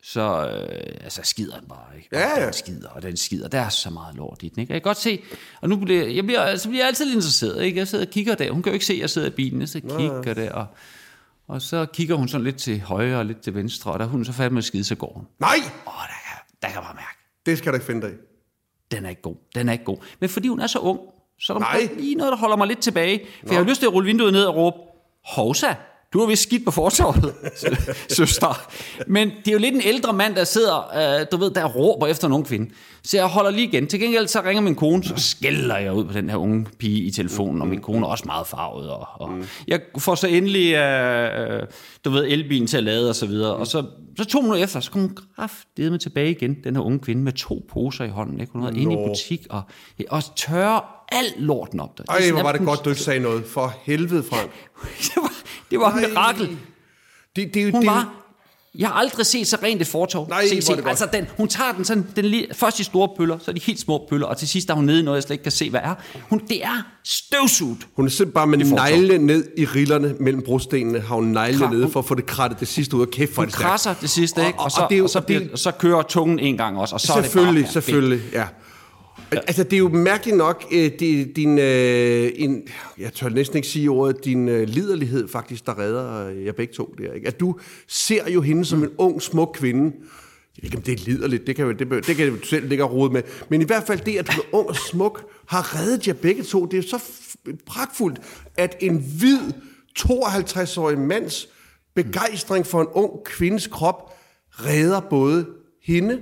så 0.02 0.48
øh, 0.50 1.04
altså, 1.04 1.20
skider 1.24 1.58
den 1.58 1.68
bare, 1.68 1.96
ikke? 1.96 2.08
Og 2.12 2.18
Ja, 2.20 2.40
ja. 2.40 2.44
Den 2.44 2.52
skider, 2.52 2.88
og 2.88 3.02
den 3.02 3.16
skider. 3.16 3.48
Der 3.48 3.60
er 3.60 3.68
så 3.68 3.90
meget 3.90 4.16
lort 4.16 4.38
i 4.42 4.48
den, 4.48 4.60
ikke? 4.60 4.72
Jeg 4.72 4.82
kan 4.82 4.88
godt 4.88 4.98
se, 4.98 5.22
og 5.60 5.68
nu 5.68 5.76
bliver 5.76 6.06
jeg, 6.06 6.24
bliver, 6.24 6.56
så 6.56 6.68
bliver 6.68 6.82
jeg 6.82 6.88
altid 6.88 7.14
interesseret, 7.14 7.62
ikke? 7.62 7.78
Jeg 7.78 7.88
sidder 7.88 8.04
og 8.06 8.10
kigger 8.10 8.34
der. 8.34 8.50
Hun 8.52 8.62
kan 8.62 8.70
jo 8.70 8.74
ikke 8.74 8.86
se, 8.86 8.92
at 8.92 8.98
jeg 9.00 9.10
sidder 9.10 9.28
i 9.28 9.30
bilen. 9.30 9.60
Jeg 9.60 9.68
sidder 9.68 9.94
og 9.94 10.00
kigger 10.00 10.34
der, 10.34 10.52
og, 10.52 10.66
og 11.48 11.62
så 11.62 11.86
kigger 11.86 12.14
hun 12.14 12.28
sådan 12.28 12.44
lidt 12.44 12.56
til 12.56 12.80
højre 12.80 13.18
og 13.18 13.26
lidt 13.26 13.40
til 13.40 13.54
venstre, 13.54 13.92
og 13.92 13.98
der 13.98 14.04
er 14.04 14.08
hun 14.08 14.24
så 14.24 14.32
færdig 14.32 14.52
med 14.52 14.58
at 14.58 14.64
skide, 14.64 14.84
så 14.84 14.94
går 14.94 15.12
hun. 15.14 15.26
Nej, 15.40 15.56
Åh, 15.86 15.92
der 15.92 16.14
der 16.62 16.68
kan 16.68 16.74
jeg 16.74 16.82
bare 16.82 16.94
mærke, 16.94 17.17
det 17.48 17.58
skal 17.58 17.72
du 17.72 17.76
ikke 17.76 17.86
finde 17.86 18.02
dig 18.02 18.10
i. 18.10 18.16
den 18.92 19.04
er 19.04 19.08
ikke 19.10 19.22
god. 19.22 19.34
Den 19.54 19.68
er 19.68 19.72
ikke 19.72 19.84
god. 19.84 19.96
Men 20.20 20.28
fordi 20.30 20.48
hun 20.48 20.60
er 20.60 20.66
så 20.66 20.78
ung, 20.78 21.00
så 21.40 21.52
er 21.52 21.58
der 21.58 21.64
Nej. 21.64 21.88
lige 21.96 22.14
noget, 22.14 22.30
der 22.32 22.36
holder 22.38 22.56
mig 22.56 22.66
lidt 22.66 22.78
tilbage. 22.78 23.20
For 23.46 23.54
jeg 23.54 23.62
har 23.62 23.68
lyst 23.68 23.80
til 23.80 23.86
at 23.86 23.92
rulle 23.92 24.06
vinduet 24.06 24.32
ned 24.32 24.44
og 24.44 24.54
råbe, 24.56 24.76
Hovsa, 25.24 25.74
du 26.12 26.20
har 26.20 26.26
vist 26.26 26.42
skidt 26.42 26.64
på 26.64 26.70
fortorvet, 26.70 27.34
søster. 28.16 28.70
Men 29.06 29.28
det 29.28 29.48
er 29.48 29.52
jo 29.52 29.58
lidt 29.58 29.74
en 29.74 29.82
ældre 29.84 30.12
mand, 30.12 30.34
der 30.34 30.44
sidder, 30.44 30.90
øh, 31.20 31.26
du 31.32 31.36
ved, 31.36 31.50
der 31.50 31.64
råber 31.64 32.06
efter 32.06 32.26
en 32.26 32.32
ung 32.32 32.46
kvinde. 32.46 32.70
Så 33.04 33.16
jeg 33.16 33.26
holder 33.26 33.50
lige 33.50 33.66
igen. 33.68 33.86
Til 33.86 34.00
gengæld 34.00 34.28
så 34.28 34.42
ringer 34.44 34.62
min 34.62 34.74
kone, 34.74 35.04
så 35.04 35.14
skælder 35.16 35.76
jeg 35.78 35.92
ud 35.92 36.04
på 36.04 36.12
den 36.12 36.30
her 36.30 36.36
unge 36.36 36.66
pige 36.78 37.02
i 37.02 37.10
telefonen, 37.10 37.62
og 37.62 37.68
min 37.68 37.80
kone 37.80 38.06
er 38.06 38.10
også 38.10 38.24
meget 38.26 38.46
farvet. 38.46 38.90
Og, 38.90 39.08
og 39.14 39.30
Mm. 39.30 39.44
Jeg 39.68 39.80
får 39.98 40.14
så 40.14 40.26
endelig, 40.26 40.74
øh, 40.74 41.56
øh, 41.56 41.62
du 42.04 42.10
ved, 42.10 42.24
elbilen 42.28 42.66
til 42.66 42.76
at 42.76 42.84
lade 42.84 43.08
og 43.08 43.14
så 43.16 43.26
videre. 43.26 43.54
Og 43.54 43.66
så, 43.66 43.84
så 44.18 44.24
to 44.24 44.40
minutter 44.40 44.64
efter, 44.64 44.80
så 44.80 44.90
kom 44.90 45.00
hun 45.00 45.16
kraftedeme 45.36 45.98
tilbage 45.98 46.30
igen, 46.30 46.56
den 46.64 46.76
her 46.76 46.82
unge 46.82 46.98
kvinde 46.98 47.22
med 47.22 47.32
to 47.32 47.66
poser 47.72 48.04
i 48.04 48.08
hånden. 48.08 48.40
Ikke? 48.40 48.52
Hun 48.52 48.62
var 48.62 48.70
inde 48.70 48.92
i 48.92 48.96
butik 48.96 49.46
og, 49.50 49.62
og 50.08 50.22
tørre 50.36 50.80
alt 51.12 51.34
lorten 51.38 51.80
op 51.80 51.98
der. 51.98 52.04
Ej, 52.08 52.30
hvor 52.32 52.42
var 52.42 52.52
det 52.52 52.60
godt, 52.60 52.84
du 52.84 52.90
ikke 52.90 53.02
sagde 53.02 53.20
noget. 53.20 53.44
For 53.46 53.74
helvede, 53.82 54.22
Frank. 54.22 54.50
det 55.70 55.78
var, 55.80 55.94
et 55.94 56.02
Ej. 56.04 56.08
mirakel. 56.08 56.58
Det, 57.36 57.54
det, 57.54 57.72
Hun 57.72 57.80
det, 57.82 57.86
var... 57.90 58.14
Jeg 58.78 58.88
har 58.88 58.94
aldrig 58.94 59.26
set 59.26 59.46
så 59.46 59.58
rent 59.62 59.80
et 59.80 59.86
fortov. 59.86 60.28
Nej, 60.28 60.46
se, 60.48 60.62
se, 60.62 60.72
altså 60.86 61.08
den, 61.12 61.26
hun 61.36 61.48
tager 61.48 61.72
den 61.72 61.84
sådan, 61.84 62.06
den 62.16 62.24
lige, 62.24 62.46
først 62.54 62.78
de 62.78 62.84
store 62.84 63.08
pøller, 63.18 63.38
så 63.38 63.52
de 63.52 63.60
helt 63.60 63.80
små 63.80 64.06
pøller, 64.10 64.26
og 64.26 64.36
til 64.36 64.48
sidst 64.48 64.70
er 64.70 64.74
hun 64.74 64.84
nede 64.84 65.00
i 65.00 65.02
noget, 65.02 65.16
jeg 65.16 65.22
slet 65.22 65.34
ikke 65.34 65.42
kan 65.42 65.52
se, 65.52 65.70
hvad 65.70 65.80
er. 65.82 65.94
Hun, 66.28 66.38
det 66.48 66.64
er 66.64 66.82
støvsugt. 67.04 67.86
Hun 67.96 68.06
er 68.06 68.10
simpelthen 68.10 68.34
bare 68.34 68.46
med 68.46 68.58
negle 68.58 69.18
ned 69.18 69.44
i 69.58 69.64
rillerne 69.64 70.14
mellem 70.20 70.42
brostenene, 70.42 71.00
har 71.00 71.14
hun 71.14 71.24
negle 71.24 71.66
Kra- 71.66 71.70
nede 71.72 71.90
for 71.90 72.00
at 72.00 72.04
få 72.06 72.14
det 72.14 72.26
krattet 72.26 72.60
det 72.60 72.68
sidste 72.68 72.96
ud 72.96 73.02
af 73.02 73.08
kæft 73.10 73.34
for 73.34 73.42
Hun 73.42 73.46
det 73.46 73.54
krasser 73.54 73.94
det 74.00 74.10
sidste, 74.10 74.46
ikke? 74.46 74.58
Og- 74.58 74.64
Og, 74.64 74.70
så, 74.70 74.76
og 74.80 74.84
og, 74.84 74.90
det 74.90 75.02
og 75.02 75.10
så, 75.10 75.18
og 75.18 75.28
det- 75.28 75.42
bliver, 75.42 75.56
så 75.56 75.70
kører 75.70 76.02
tungen 76.02 76.38
en 76.38 76.56
gang 76.56 76.78
også, 76.78 76.94
og 76.94 77.00
så 77.00 77.06
Selvfølgelig, 77.22 77.60
er 77.62 77.66
det 77.66 77.74
bare, 77.74 77.82
selvfølgelig, 77.82 78.20
ja. 78.32 78.44
Altså, 79.32 79.64
det 79.64 79.72
er 79.72 79.78
jo 79.78 79.88
mærkeligt 79.88 80.36
nok, 80.36 80.64
øh, 80.72 80.90
det, 80.98 81.36
din, 81.36 81.58
øh, 81.58 82.30
en, 82.34 82.68
jeg 82.98 83.12
tør 83.12 83.28
næsten 83.28 83.56
ikke 83.56 83.68
sige 83.68 83.90
ordet, 83.90 84.24
din 84.24 84.48
øh, 84.48 84.68
liderlighed 84.68 85.28
faktisk, 85.28 85.66
der 85.66 85.78
redder 85.78 86.28
øh, 86.28 86.44
jer 86.44 86.52
begge 86.52 86.74
to 86.74 86.94
der. 86.98 87.12
Ikke? 87.12 87.26
At 87.26 87.40
du 87.40 87.58
ser 87.86 88.30
jo 88.30 88.40
hende 88.40 88.64
som 88.64 88.82
en 88.82 88.90
ung, 88.98 89.22
smuk 89.22 89.56
kvinde. 89.58 89.96
Jeg 90.56 90.64
ikke, 90.64 90.76
om 90.76 90.82
det 90.82 90.92
er 90.92 91.04
liderligt, 91.04 91.46
det 91.46 91.56
kan, 91.56 91.78
det, 91.78 92.06
det 92.06 92.16
kan 92.16 92.30
du 92.30 92.46
selv 92.46 92.68
ligge 92.68 92.84
og 92.84 92.92
rode 92.92 93.12
med. 93.12 93.22
Men 93.48 93.62
i 93.62 93.64
hvert 93.64 93.82
fald 93.86 94.00
det, 94.00 94.16
at 94.16 94.26
du 94.26 94.40
er 94.40 94.54
ung 94.54 94.68
og 94.68 94.76
smuk, 94.76 95.30
har 95.46 95.76
reddet 95.76 96.08
jer 96.08 96.14
begge 96.14 96.42
to. 96.42 96.66
Det 96.66 96.78
er 96.78 96.82
så 96.82 97.02
pragtfuldt, 97.66 98.20
at 98.56 98.76
en 98.80 99.04
hvid 99.18 99.40
52-årig 99.98 100.98
mands 100.98 101.48
begejstring 101.94 102.66
for 102.66 102.80
en 102.80 102.86
ung 102.92 103.24
kvindes 103.24 103.66
krop 103.66 104.14
redder 104.50 105.00
både 105.00 105.46
hende, 105.82 106.20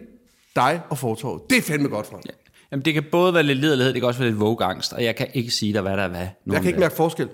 dig 0.57 0.81
og 0.91 0.99
fortorvet. 0.99 1.43
Det 1.51 1.59
er 1.59 1.63
fandme 1.63 1.89
godt, 1.89 2.07
Frank. 2.07 2.25
Jamen, 2.73 2.85
det 2.85 2.95
kan 2.95 3.05
både 3.13 3.35
være 3.35 3.43
lidt 3.43 3.59
liderlighed, 3.59 3.93
det 3.93 4.03
kan 4.03 4.09
også 4.09 4.21
være 4.21 4.31
lidt 4.31 4.41
vågangst, 4.41 4.93
og 4.93 5.05
jeg 5.05 5.17
kan 5.17 5.27
ikke 5.35 5.51
sige 5.51 5.73
dig, 5.73 5.83
hvad 5.83 5.97
der 5.97 6.03
er 6.03 6.09
hvad. 6.09 6.27
Jeg 6.47 6.61
kan 6.61 6.67
ikke 6.67 6.81
mærke 6.81 6.95
forskel. 6.95 7.29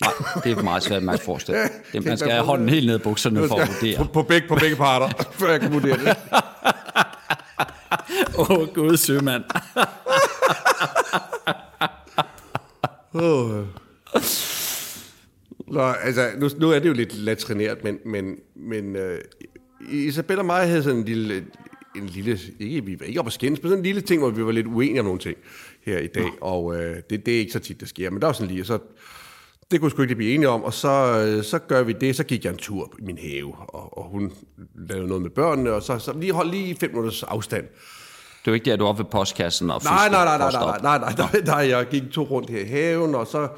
Nej, 0.00 0.12
det 0.44 0.52
er 0.52 0.62
meget 0.62 0.82
svært 0.82 0.96
at 0.96 1.02
mærke 1.02 1.24
forskel. 1.24 1.54
Det, 1.92 2.04
man 2.04 2.18
skal 2.18 2.32
have 2.32 2.44
hånden 2.44 2.68
helt 2.68 2.86
ned 2.86 2.98
i 3.00 3.02
bukserne 3.02 3.48
for 3.48 3.56
at 3.56 3.68
på, 3.68 3.72
vurdere. 3.72 4.08
på, 4.12 4.22
begge, 4.22 4.48
på 4.48 4.54
begge 4.54 4.76
parter, 4.76 5.08
før 5.38 5.50
jeg 5.50 5.60
kan 5.60 5.72
vurdere 5.72 5.98
det. 5.98 6.16
Åh, 8.38 8.50
oh, 8.50 8.74
gud 8.74 8.96
sømand. 8.96 9.44
Nå, 15.68 15.82
altså, 15.82 16.30
nu, 16.38 16.48
nu 16.58 16.70
er 16.70 16.78
det 16.78 16.88
jo 16.88 16.92
lidt 16.92 17.14
latrineret, 17.14 17.84
men, 17.84 17.98
men, 18.04 18.36
men 18.56 18.96
uh, 18.96 19.92
Isabella 19.92 20.40
og 20.40 20.46
mig 20.46 20.68
havde 20.68 20.82
sådan 20.82 20.98
en 20.98 21.04
lille, 21.04 21.44
en 21.96 22.06
lille, 22.06 22.38
ikke, 22.60 22.84
vi 22.84 23.00
var 23.00 23.06
ikke 23.06 23.20
op 23.20 23.26
at 23.26 23.32
skændes, 23.32 23.62
men 23.62 23.70
sådan 23.70 23.78
en 23.78 23.84
lille 23.84 24.00
ting, 24.00 24.20
hvor 24.20 24.30
vi 24.30 24.44
var 24.44 24.52
lidt 24.52 24.66
uenige 24.66 25.00
om 25.00 25.04
nogle 25.04 25.20
ting 25.20 25.36
her 25.86 25.98
i 25.98 26.06
dag, 26.06 26.30
og 26.40 26.64
uh, 26.64 26.76
det, 27.10 27.26
det 27.26 27.28
er 27.28 27.38
ikke 27.38 27.52
så 27.52 27.58
tit, 27.58 27.80
der 27.80 27.86
sker, 27.86 28.10
men 28.10 28.20
der 28.20 28.26
var 28.26 28.32
sådan 28.32 28.54
lige, 28.54 28.64
så 28.64 28.78
det 29.70 29.80
kunne 29.80 29.90
sgu 29.90 30.02
ikke 30.02 30.14
blive 30.14 30.34
enige 30.34 30.48
om, 30.48 30.62
og 30.62 30.74
så, 30.74 31.24
øh, 31.26 31.44
så 31.44 31.58
gør 31.58 31.82
vi 31.82 31.92
det, 31.92 32.16
så 32.16 32.24
gik 32.24 32.44
jeg 32.44 32.50
en 32.50 32.56
tur 32.56 32.92
i 32.98 33.02
min 33.02 33.18
have, 33.18 33.54
og, 33.58 33.98
og 33.98 34.04
hun 34.10 34.32
lavede 34.74 35.08
noget 35.08 35.22
med 35.22 35.30
børnene, 35.30 35.72
og 35.72 35.82
så, 35.82 35.98
så 35.98 36.18
lige 36.18 36.32
hold 36.32 36.50
lige 36.50 36.76
fem 36.76 36.90
minutters 36.90 37.22
afstand. 37.22 37.64
Det 37.64 38.50
er 38.50 38.52
jo 38.52 38.54
ikke 38.54 38.70
der, 38.70 38.76
du 38.76 38.84
er 38.84 38.88
oppe 38.88 39.02
ved 39.04 39.10
postkassen 39.10 39.70
og 39.70 39.80
Nej, 39.84 40.08
nej, 40.08 40.24
nej, 40.24 40.38
nej, 40.38 40.50
nej, 40.52 40.78
nej, 40.82 40.98
nej, 40.98 41.14
nej, 41.18 41.30
nej, 41.32 41.42
nej, 41.44 41.68
jeg 41.76 41.86
gik 41.86 42.02
to 42.12 42.22
rundt 42.22 42.50
her 42.50 42.60
i 42.60 42.64
haven, 42.64 43.14
og 43.14 43.26
så 43.26 43.48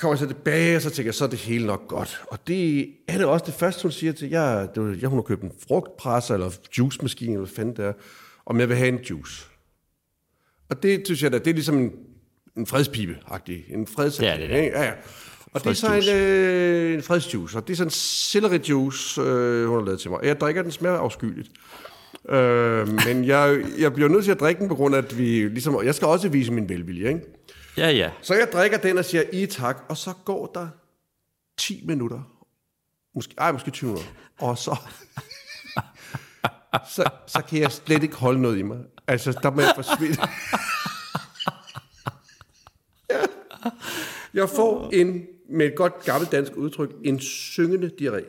kommer 0.00 0.14
jeg 0.14 0.18
så 0.18 0.26
tilbage, 0.26 0.76
og 0.76 0.82
så 0.82 0.90
tænker 0.90 1.08
jeg, 1.08 1.14
så 1.14 1.24
er 1.24 1.28
det 1.28 1.38
hele 1.38 1.66
nok 1.66 1.88
godt. 1.88 2.22
Og 2.26 2.38
det 2.46 2.90
er 3.08 3.18
det 3.18 3.26
også 3.26 3.46
det 3.46 3.54
første, 3.54 3.82
hun 3.82 3.92
siger 3.92 4.12
til, 4.12 4.28
jeg, 4.28 4.68
det 4.74 4.82
var, 4.82 4.96
jeg 5.00 5.08
hun 5.08 5.18
har 5.18 5.22
købt 5.22 5.42
en 5.42 5.52
frugtpresser, 5.68 6.34
eller 6.34 6.50
juicemaskine, 6.78 7.32
eller 7.32 7.46
hvad 7.46 7.54
fanden 7.54 7.76
det 7.76 7.84
er, 7.84 7.92
om 8.46 8.60
jeg 8.60 8.68
vil 8.68 8.76
have 8.76 8.88
en 8.88 8.98
juice. 9.10 9.46
Og 10.68 10.82
det 10.82 11.02
synes 11.04 11.22
jeg 11.22 11.32
da, 11.32 11.38
det 11.38 11.46
er 11.46 11.54
ligesom 11.54 11.78
en, 11.78 11.92
en 12.56 12.66
fredspibe-agtig, 12.66 13.74
en 13.74 13.86
freds... 13.86 14.16
Det 14.16 14.28
er 14.28 14.36
det 14.36 14.42
ikke? 14.42 14.78
Ja, 14.78 14.82
ja. 14.82 14.92
Og 15.52 15.64
det 15.64 15.70
er 15.70 15.74
så 15.74 15.94
en, 15.94 16.16
øh, 16.16 16.94
en 16.94 17.02
fredsjuice, 17.02 17.58
og 17.58 17.66
det 17.66 17.72
er 17.72 17.76
sådan 17.76 17.86
en 17.86 17.90
celery 17.90 18.58
juice, 18.58 19.20
øh, 19.20 19.68
hun 19.68 19.78
har 19.78 19.84
lavet 19.84 20.00
til 20.00 20.10
mig. 20.10 20.20
Jeg 20.22 20.40
drikker 20.40 20.62
den, 20.62 20.70
smager 20.72 20.96
afskyeligt. 20.96 21.50
Øh, 22.28 22.88
men 23.06 23.24
jeg, 23.24 23.62
jeg 23.78 23.92
bliver 23.94 24.08
nødt 24.08 24.24
til 24.24 24.30
at 24.30 24.40
drikke 24.40 24.60
den 24.60 24.68
på 24.68 24.74
grund 24.74 24.94
af, 24.94 24.98
at 24.98 25.18
vi 25.18 25.48
ligesom... 25.48 25.84
Jeg 25.84 25.94
skal 25.94 26.08
også 26.08 26.28
vise 26.28 26.52
min 26.52 26.68
velvilje, 26.68 27.08
ikke? 27.08 27.20
Ja, 27.76 27.90
ja. 27.90 28.10
Så 28.22 28.34
jeg 28.34 28.48
drikker 28.52 28.78
den 28.78 28.98
og 28.98 29.04
siger, 29.04 29.22
i 29.32 29.46
tak, 29.46 29.84
og 29.88 29.96
så 29.96 30.12
går 30.24 30.46
der 30.46 30.68
10 31.58 31.82
minutter. 31.86 32.20
Måske, 33.14 33.34
ej, 33.38 33.52
måske 33.52 33.70
20 33.70 33.88
minutter. 33.88 34.12
Og 34.38 34.58
så, 34.58 34.76
så, 36.94 37.10
så 37.26 37.42
kan 37.48 37.60
jeg 37.60 37.72
slet 37.72 38.02
ikke 38.02 38.16
holde 38.16 38.42
noget 38.42 38.58
i 38.58 38.62
mig. 38.62 38.78
Altså, 39.06 39.38
der 39.42 39.50
må 39.50 39.60
jeg 39.60 39.72
forsvinde. 39.74 40.16
Ja. 43.10 43.20
Jeg 44.34 44.48
får 44.48 44.90
en, 44.92 45.26
med 45.48 45.66
et 45.66 45.74
godt 45.76 46.04
gammelt 46.04 46.32
dansk 46.32 46.52
udtryk, 46.56 46.90
en 47.04 47.20
syngende 47.20 47.90
diarré, 48.00 48.24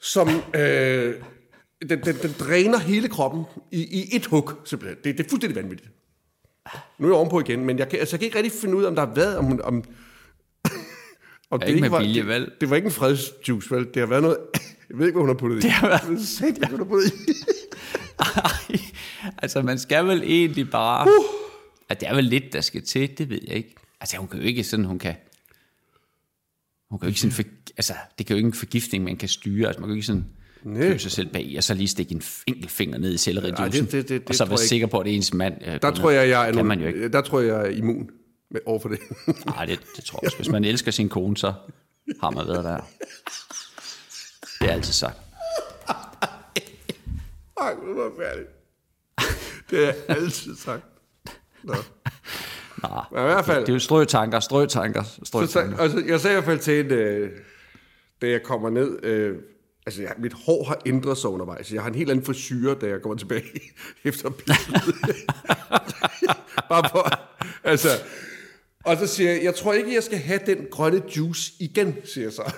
som 0.00 0.28
øh, 0.54 1.22
den, 1.88 2.04
den, 2.04 2.16
den 2.22 2.34
dræner 2.40 2.78
hele 2.78 3.08
kroppen 3.08 3.44
i, 3.70 3.82
i 3.82 4.16
et 4.16 4.26
hug, 4.26 4.52
simpelthen. 4.64 4.98
Det, 5.04 5.18
det 5.18 5.26
er 5.26 5.30
fuldstændig 5.30 5.62
vanvittigt. 5.62 5.90
Nu 6.98 7.06
er 7.06 7.10
jeg 7.10 7.16
ovenpå 7.16 7.40
igen, 7.40 7.64
men 7.64 7.78
jeg 7.78 7.88
kan, 7.88 7.98
altså, 7.98 8.14
jeg 8.16 8.20
kan 8.20 8.26
ikke 8.26 8.36
rigtig 8.38 8.52
finde 8.60 8.76
ud 8.76 8.82
af, 8.84 8.88
om 8.88 8.94
der 8.94 9.06
har 9.06 9.14
været, 9.14 9.36
om, 9.38 9.44
hun- 9.44 9.60
om 9.62 9.84
Og 11.50 11.68
ikke 11.68 11.80
med 11.80 11.88
var, 11.90 12.00
vilje, 12.00 12.20
det, 12.20 12.26
vel? 12.28 12.50
det 12.60 12.70
var 12.70 12.76
ikke 12.76 12.86
en 12.86 12.92
fredsjuice, 12.92 13.70
vel? 13.74 13.84
Det 13.86 13.96
har 13.96 14.06
været 14.06 14.22
noget... 14.22 14.36
Jeg 14.90 14.98
ved 14.98 15.06
ikke, 15.06 15.16
hvad 15.16 15.22
hun 15.22 15.28
har 15.28 15.34
puttet 15.40 15.58
i. 15.58 15.60
Det 15.60 15.70
har 15.70 15.88
været- 15.88 16.42
ikke, 16.46 16.58
hvad 16.58 16.68
hun 16.68 16.78
har 16.78 16.84
puttet 16.84 17.12
i. 17.12 17.32
Ej, 18.18 18.80
altså 19.42 19.62
man 19.62 19.78
skal 19.78 20.06
vel 20.06 20.22
egentlig 20.22 20.70
bare... 20.70 21.06
Uh. 21.08 21.24
At 21.88 22.00
det 22.00 22.08
er 22.08 22.14
vel 22.14 22.24
lidt, 22.24 22.52
der 22.52 22.60
skal 22.60 22.82
til, 22.82 23.18
det 23.18 23.30
ved 23.30 23.38
jeg 23.48 23.56
ikke. 23.56 23.74
Altså 24.00 24.16
hun 24.16 24.28
kan 24.28 24.40
jo 24.40 24.46
ikke 24.46 24.64
sådan, 24.64 24.84
hun 24.84 24.98
kan... 24.98 25.14
Hun 26.90 26.98
kan 26.98 27.06
jo 27.06 27.08
ikke 27.08 27.20
sådan... 27.20 27.32
For, 27.32 27.42
altså, 27.76 27.94
det 28.18 28.26
kan 28.26 28.34
jo 28.34 28.36
ikke 28.38 28.46
en 28.46 28.52
forgiftning, 28.52 29.04
man 29.04 29.16
kan 29.16 29.28
styre. 29.28 29.66
Altså 29.66 29.80
man 29.80 29.88
kan 29.88 29.92
jo 29.92 29.96
ikke 29.96 30.06
sådan 30.06 30.26
købe 30.64 30.98
sig 30.98 31.10
selv 31.10 31.28
bag, 31.32 31.54
og 31.56 31.64
så 31.64 31.74
lige 31.74 31.88
stikke 31.88 32.12
en 32.14 32.22
enkelt 32.46 32.70
finger 32.70 32.98
ned 32.98 33.14
i 33.14 33.18
sellerijuicen, 33.18 33.84
det- 33.84 33.92
det- 33.92 34.08
det- 34.08 34.22
og 34.22 34.28
det 34.28 34.36
så 34.36 34.44
være 34.44 34.58
sikker 34.58 34.86
på, 34.86 34.98
at 34.98 35.04
det 35.06 35.12
er 35.12 35.16
ens 35.16 35.34
mand. 35.34 35.54
øh, 35.66 35.78
Der 35.82 35.90
tror 35.90 36.10
jeg, 36.10 36.28
jeg 36.28 36.48
er, 36.48 36.52
kan 36.52 36.66
man 36.66 36.80
jo 36.80 36.86
ikke. 36.86 37.08
Der 37.08 37.20
tror 37.20 37.40
jeg, 37.40 37.48
jeg 37.48 37.60
er 37.66 37.70
immun 37.70 38.10
med, 38.50 38.60
over 38.66 38.78
for 38.80 38.88
det. 38.88 38.98
Nej, 39.46 39.64
det, 39.64 39.80
det 39.96 40.04
tror 40.04 40.18
jeg 40.22 40.26
også. 40.26 40.36
Hvis 40.36 40.48
man 40.48 40.64
elsker 40.64 40.90
sin 40.90 41.08
kone, 41.08 41.36
så 41.36 41.52
har 42.20 42.30
man 42.30 42.46
været 42.46 42.64
der. 42.64 42.80
Det 44.60 44.68
er 44.70 44.72
altid 44.74 44.92
sagt. 44.92 45.16
Ej, 47.60 47.74
nu 47.86 47.94
var 47.94 48.10
færdig. 48.18 48.44
Det 49.70 49.88
er 49.88 49.92
altid 50.14 50.56
sagt. 50.56 50.84
Nå. 51.62 51.74
Nej, 52.82 53.04
Men 53.12 53.20
i 53.20 53.24
hvert 53.24 53.44
fald, 53.44 53.60
det 53.60 53.68
er 53.68 53.72
jo 53.72 53.78
strøtanker, 53.78 54.40
strøtanker, 54.40 55.02
så, 55.02 55.20
strøtanker. 55.24 55.76
sag- 55.76 55.82
altså, 55.84 56.02
jeg 56.06 56.20
sagde 56.20 56.34
i 56.34 56.36
hvert 56.36 56.44
fald 56.44 56.58
til 56.58 56.80
en, 56.80 56.86
øh, 56.92 57.30
da 58.22 58.28
jeg 58.28 58.42
kommer 58.42 58.70
ned, 58.70 58.98
øh, 59.04 59.36
altså 59.86 60.02
jeg, 60.02 60.12
mit 60.18 60.32
hår 60.46 60.64
har 60.64 60.78
ændret 60.86 61.18
sig 61.18 61.30
undervejs. 61.30 61.72
Jeg 61.72 61.82
har 61.82 61.88
en 61.88 61.94
helt 61.94 62.10
anden 62.10 62.24
frisyr, 62.24 62.74
da 62.74 62.86
jeg 62.86 63.02
kommer 63.02 63.16
tilbage 63.18 63.44
efter. 64.04 64.30
Bare 66.68 66.88
for, 66.90 67.10
altså, 67.64 67.88
og 68.84 68.96
så 68.96 69.06
siger 69.06 69.30
jeg, 69.32 69.44
jeg 69.44 69.54
tror 69.54 69.72
ikke, 69.72 69.94
jeg 69.94 70.02
skal 70.02 70.18
have 70.18 70.40
den 70.46 70.66
grønne 70.70 71.02
juice 71.16 71.52
igen, 71.60 71.96
siger 72.04 72.24
jeg 72.24 72.32
så. 72.32 72.52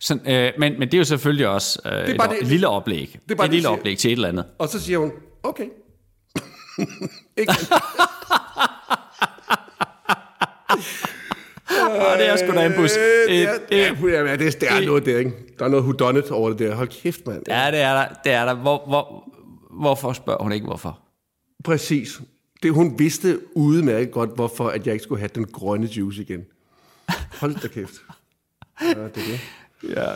Sådan, 0.00 0.32
øh, 0.34 0.52
men, 0.58 0.72
men 0.78 0.88
det 0.88 0.94
er 0.94 0.98
jo 0.98 1.04
selvfølgelig 1.04 1.48
også 1.48 1.80
øh, 1.86 1.92
det 1.92 2.08
er 2.10 2.16
bare 2.16 2.26
et, 2.26 2.30
det- 2.36 2.42
et 2.42 2.46
lille 2.48 2.68
oplæg. 2.68 3.18
Det 3.28 3.30
er 3.30 3.36
bare 3.36 3.44
et 3.46 3.50
det, 3.50 3.54
lille 3.54 3.68
siger. 3.68 3.78
oplæg 3.78 3.98
til 3.98 4.08
et 4.08 4.12
eller 4.12 4.28
andet. 4.28 4.44
Og 4.58 4.68
så 4.68 4.80
siger 4.80 4.98
hun, 4.98 5.12
okay. 5.42 5.66
ikke 7.36 7.52
Og 11.90 12.18
det 12.18 12.28
er 12.28 12.36
sgu 12.36 12.52
da 12.54 12.66
en 12.66 12.72
bus. 12.76 12.90
Øh, 12.96 13.02
er, 13.02 13.52
det, 13.70 13.76
ja, 13.76 13.88
det, 14.36 14.46
er, 14.46 14.50
det 14.50 14.62
er 14.70 14.86
noget 14.86 15.06
der, 15.06 15.18
ikke? 15.18 15.32
Der 15.58 15.64
er 15.64 15.68
noget 15.68 15.84
whodunit 15.84 16.30
over 16.30 16.50
det 16.50 16.58
der. 16.58 16.74
Hold 16.74 16.88
kæft, 16.88 17.26
mand. 17.26 17.42
ja, 17.48 17.70
det 17.70 17.80
er 17.80 17.92
der. 17.94 18.06
Det 18.24 18.32
er 18.32 18.44
der. 18.44 18.54
Hvor, 18.54 18.84
hvor, 18.86 19.28
hvorfor 19.80 20.12
spørger 20.12 20.42
hun 20.42 20.52
ikke, 20.52 20.66
hvorfor? 20.66 20.98
Præcis. 21.64 22.20
Det, 22.62 22.72
hun 22.74 22.98
vidste 22.98 23.40
udmærket 23.54 24.10
godt, 24.10 24.34
hvorfor 24.34 24.68
at 24.68 24.86
jeg 24.86 24.94
ikke 24.94 25.02
skulle 25.02 25.18
have 25.18 25.30
den 25.34 25.44
grønne 25.46 25.86
juice 25.86 26.22
igen. 26.22 26.44
Hold 27.40 27.54
da 27.54 27.68
kæft. 27.68 27.94
Ja, 28.82 28.88
det 28.88 28.98
er 28.98 29.08
det. 29.08 29.40
Ja. 29.96 30.06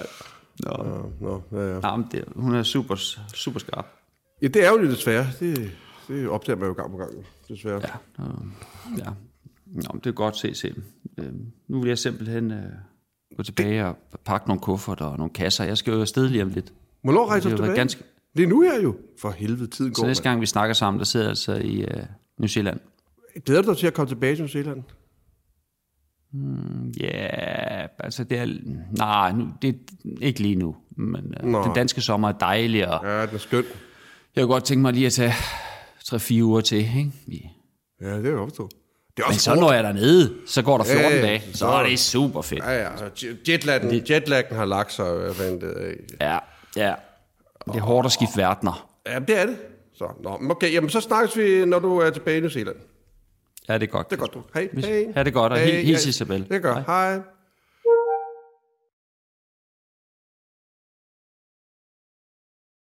Nå. 0.65 1.11
Nå, 1.21 1.43
ja, 1.53 1.73
ja. 1.75 1.81
Jamen, 1.89 2.07
det, 2.13 2.25
hun 2.37 2.55
er 2.55 2.63
super, 2.63 2.95
super 3.35 3.61
skarp. 3.61 3.87
ja, 4.43 4.47
det 4.47 4.65
er 4.65 4.71
jo 4.71 4.77
lidt 4.79 4.91
desværre. 4.91 5.27
Det, 5.41 5.71
det 6.09 6.29
opdager 6.29 6.57
man 6.57 6.69
jo 6.69 6.75
gang 6.75 6.91
på 6.91 6.97
gang, 6.97 7.11
desværre. 7.49 7.81
Ja. 8.19 8.25
Øh, 8.25 8.99
ja. 8.99 9.11
Nå, 9.73 9.99
det 10.05 10.07
er 10.07 10.13
godt 10.13 10.37
se, 10.37 10.55
se. 10.55 10.75
Øh, 11.19 11.33
nu 11.69 11.81
vil 11.81 11.89
jeg 11.89 11.99
simpelthen 11.99 12.51
øh, 12.51 12.63
gå 13.37 13.43
tilbage 13.43 13.87
og 13.87 13.97
pakke 14.25 14.49
nogle 14.49 14.61
kufferter 14.61 15.05
og 15.05 15.17
nogle 15.19 15.33
kasser. 15.33 15.65
Jeg 15.65 15.79
skal 15.79 15.93
jo 15.93 16.01
afsted 16.01 16.29
lige 16.29 16.43
om 16.43 16.49
lidt. 16.49 16.73
Hvornår 17.03 17.27
rejser 17.29 17.49
Det 17.49 17.59
du 17.59 17.63
tilbage? 17.63 17.79
ganske- 17.79 18.03
Det 18.37 18.43
er 18.43 18.47
nu 18.49 18.61
her 18.61 18.83
jo. 18.83 18.97
For 19.21 19.31
helvede, 19.31 19.67
tiden 19.71 19.95
Så 19.95 20.01
går. 20.01 20.07
næste 20.09 20.23
gang, 20.23 20.41
vi 20.41 20.47
snakker 20.47 20.75
sammen, 20.75 20.99
der 20.99 21.05
sidder 21.05 21.27
jeg 21.27 21.31
altså 21.31 21.55
i 21.55 21.81
øh, 21.83 22.03
New 22.39 22.47
Zealand. 22.49 22.81
Glæder 23.45 23.63
du 23.63 23.69
dig 23.71 23.77
til 23.79 23.87
at 23.87 23.95
komme 23.95 24.09
tilbage 24.11 24.37
til 24.37 24.43
New 24.43 24.49
Zealand? 24.49 24.83
Ja, 27.01 27.87
altså 27.99 28.25
det 28.25 28.39
er... 28.39 28.47
Nej, 28.97 29.33
nu, 29.33 29.49
det 29.63 29.69
er 29.69 29.75
ikke 30.27 30.41
lige 30.41 30.55
nu. 30.57 30.77
Men 30.97 31.35
øh, 31.41 31.47
Nå. 31.51 31.65
den 31.65 31.73
danske 31.75 32.01
sommer 32.01 32.29
er 32.29 32.33
dejlig, 32.33 32.89
og 32.89 33.01
Ja, 33.07 33.27
den 33.27 33.35
er 33.35 33.39
skøn. 33.39 33.65
jeg 34.37 34.43
kunne 34.45 34.53
godt 34.53 34.65
tænke 34.65 34.83
mig 34.83 34.93
lige 34.93 35.07
at 35.07 35.13
tage 35.13 35.33
3-4 36.05 36.43
uger 36.43 36.61
til. 36.61 36.79
Ikke? 36.79 37.51
Ja, 38.01 38.19
det 38.19 38.27
er 38.27 38.31
jo 38.31 38.43
opstået. 38.43 38.73
Det 39.17 39.23
er 39.23 39.27
Men 39.27 39.29
også 39.29 39.41
så 39.41 39.51
hårdt. 39.51 39.61
når 39.61 39.73
jeg 39.73 39.85
dernede, 39.85 40.33
så 40.47 40.63
går 40.63 40.77
der 40.79 40.85
14 40.85 41.03
Ja, 41.11 41.17
ja, 41.17 41.23
dage. 41.23 41.43
Så 41.53 41.59
så- 41.59 41.67
er 41.67 41.83
det 41.89 41.99
super 41.99 42.43
fedt. 42.43 42.65
Ja, 42.65 42.83
ja. 42.83 42.89
jet- 43.17 43.49
Jetlaggen, 43.49 44.03
jetlaggen 44.11 44.57
har 44.57 44.65
lagt 44.65 44.93
sig. 44.93 45.07
Det 45.07 46.07
er. 46.21 46.33
Ja, 46.33 46.39
ja. 46.77 46.95
Det 47.67 47.77
er 47.77 47.81
hårdt 47.81 48.07
at 48.07 48.13
skifte 48.13 48.37
verdener. 48.37 48.89
Ja, 49.09 49.19
det 49.19 49.39
er 49.41 49.47
det. 49.47 49.57
Så, 49.99 50.05
nå, 50.23 50.37
men 50.37 50.51
okay, 50.51 50.73
jamen 50.73 50.91
så 50.91 51.01
snakkes 51.01 51.37
vi, 51.37 51.65
når 51.65 51.79
du 51.79 51.99
er 51.99 52.11
tilbage 52.11 52.37
i 52.37 52.41
New 52.41 52.51
Zealand. 52.51 52.77
Ja, 53.69 53.75
det 53.75 53.83
er 53.83 53.87
godt. 53.87 54.11
Det 54.11 54.17
er 54.17 54.21
godt, 54.21 54.35
du. 54.35 54.43
Hej, 54.55 54.69
hej. 54.81 55.05
Ha' 55.15 55.23
det 55.23 55.33
godt, 55.33 55.53
og 55.53 55.59
Hej, 55.59 55.67
hil- 55.71 55.85
hils 55.85 56.05
hej. 56.05 56.09
Isabel. 56.09 56.47
Det 56.51 56.63
gør. 56.63 56.75
Hej. 56.87 57.11
Hej. 57.13 57.21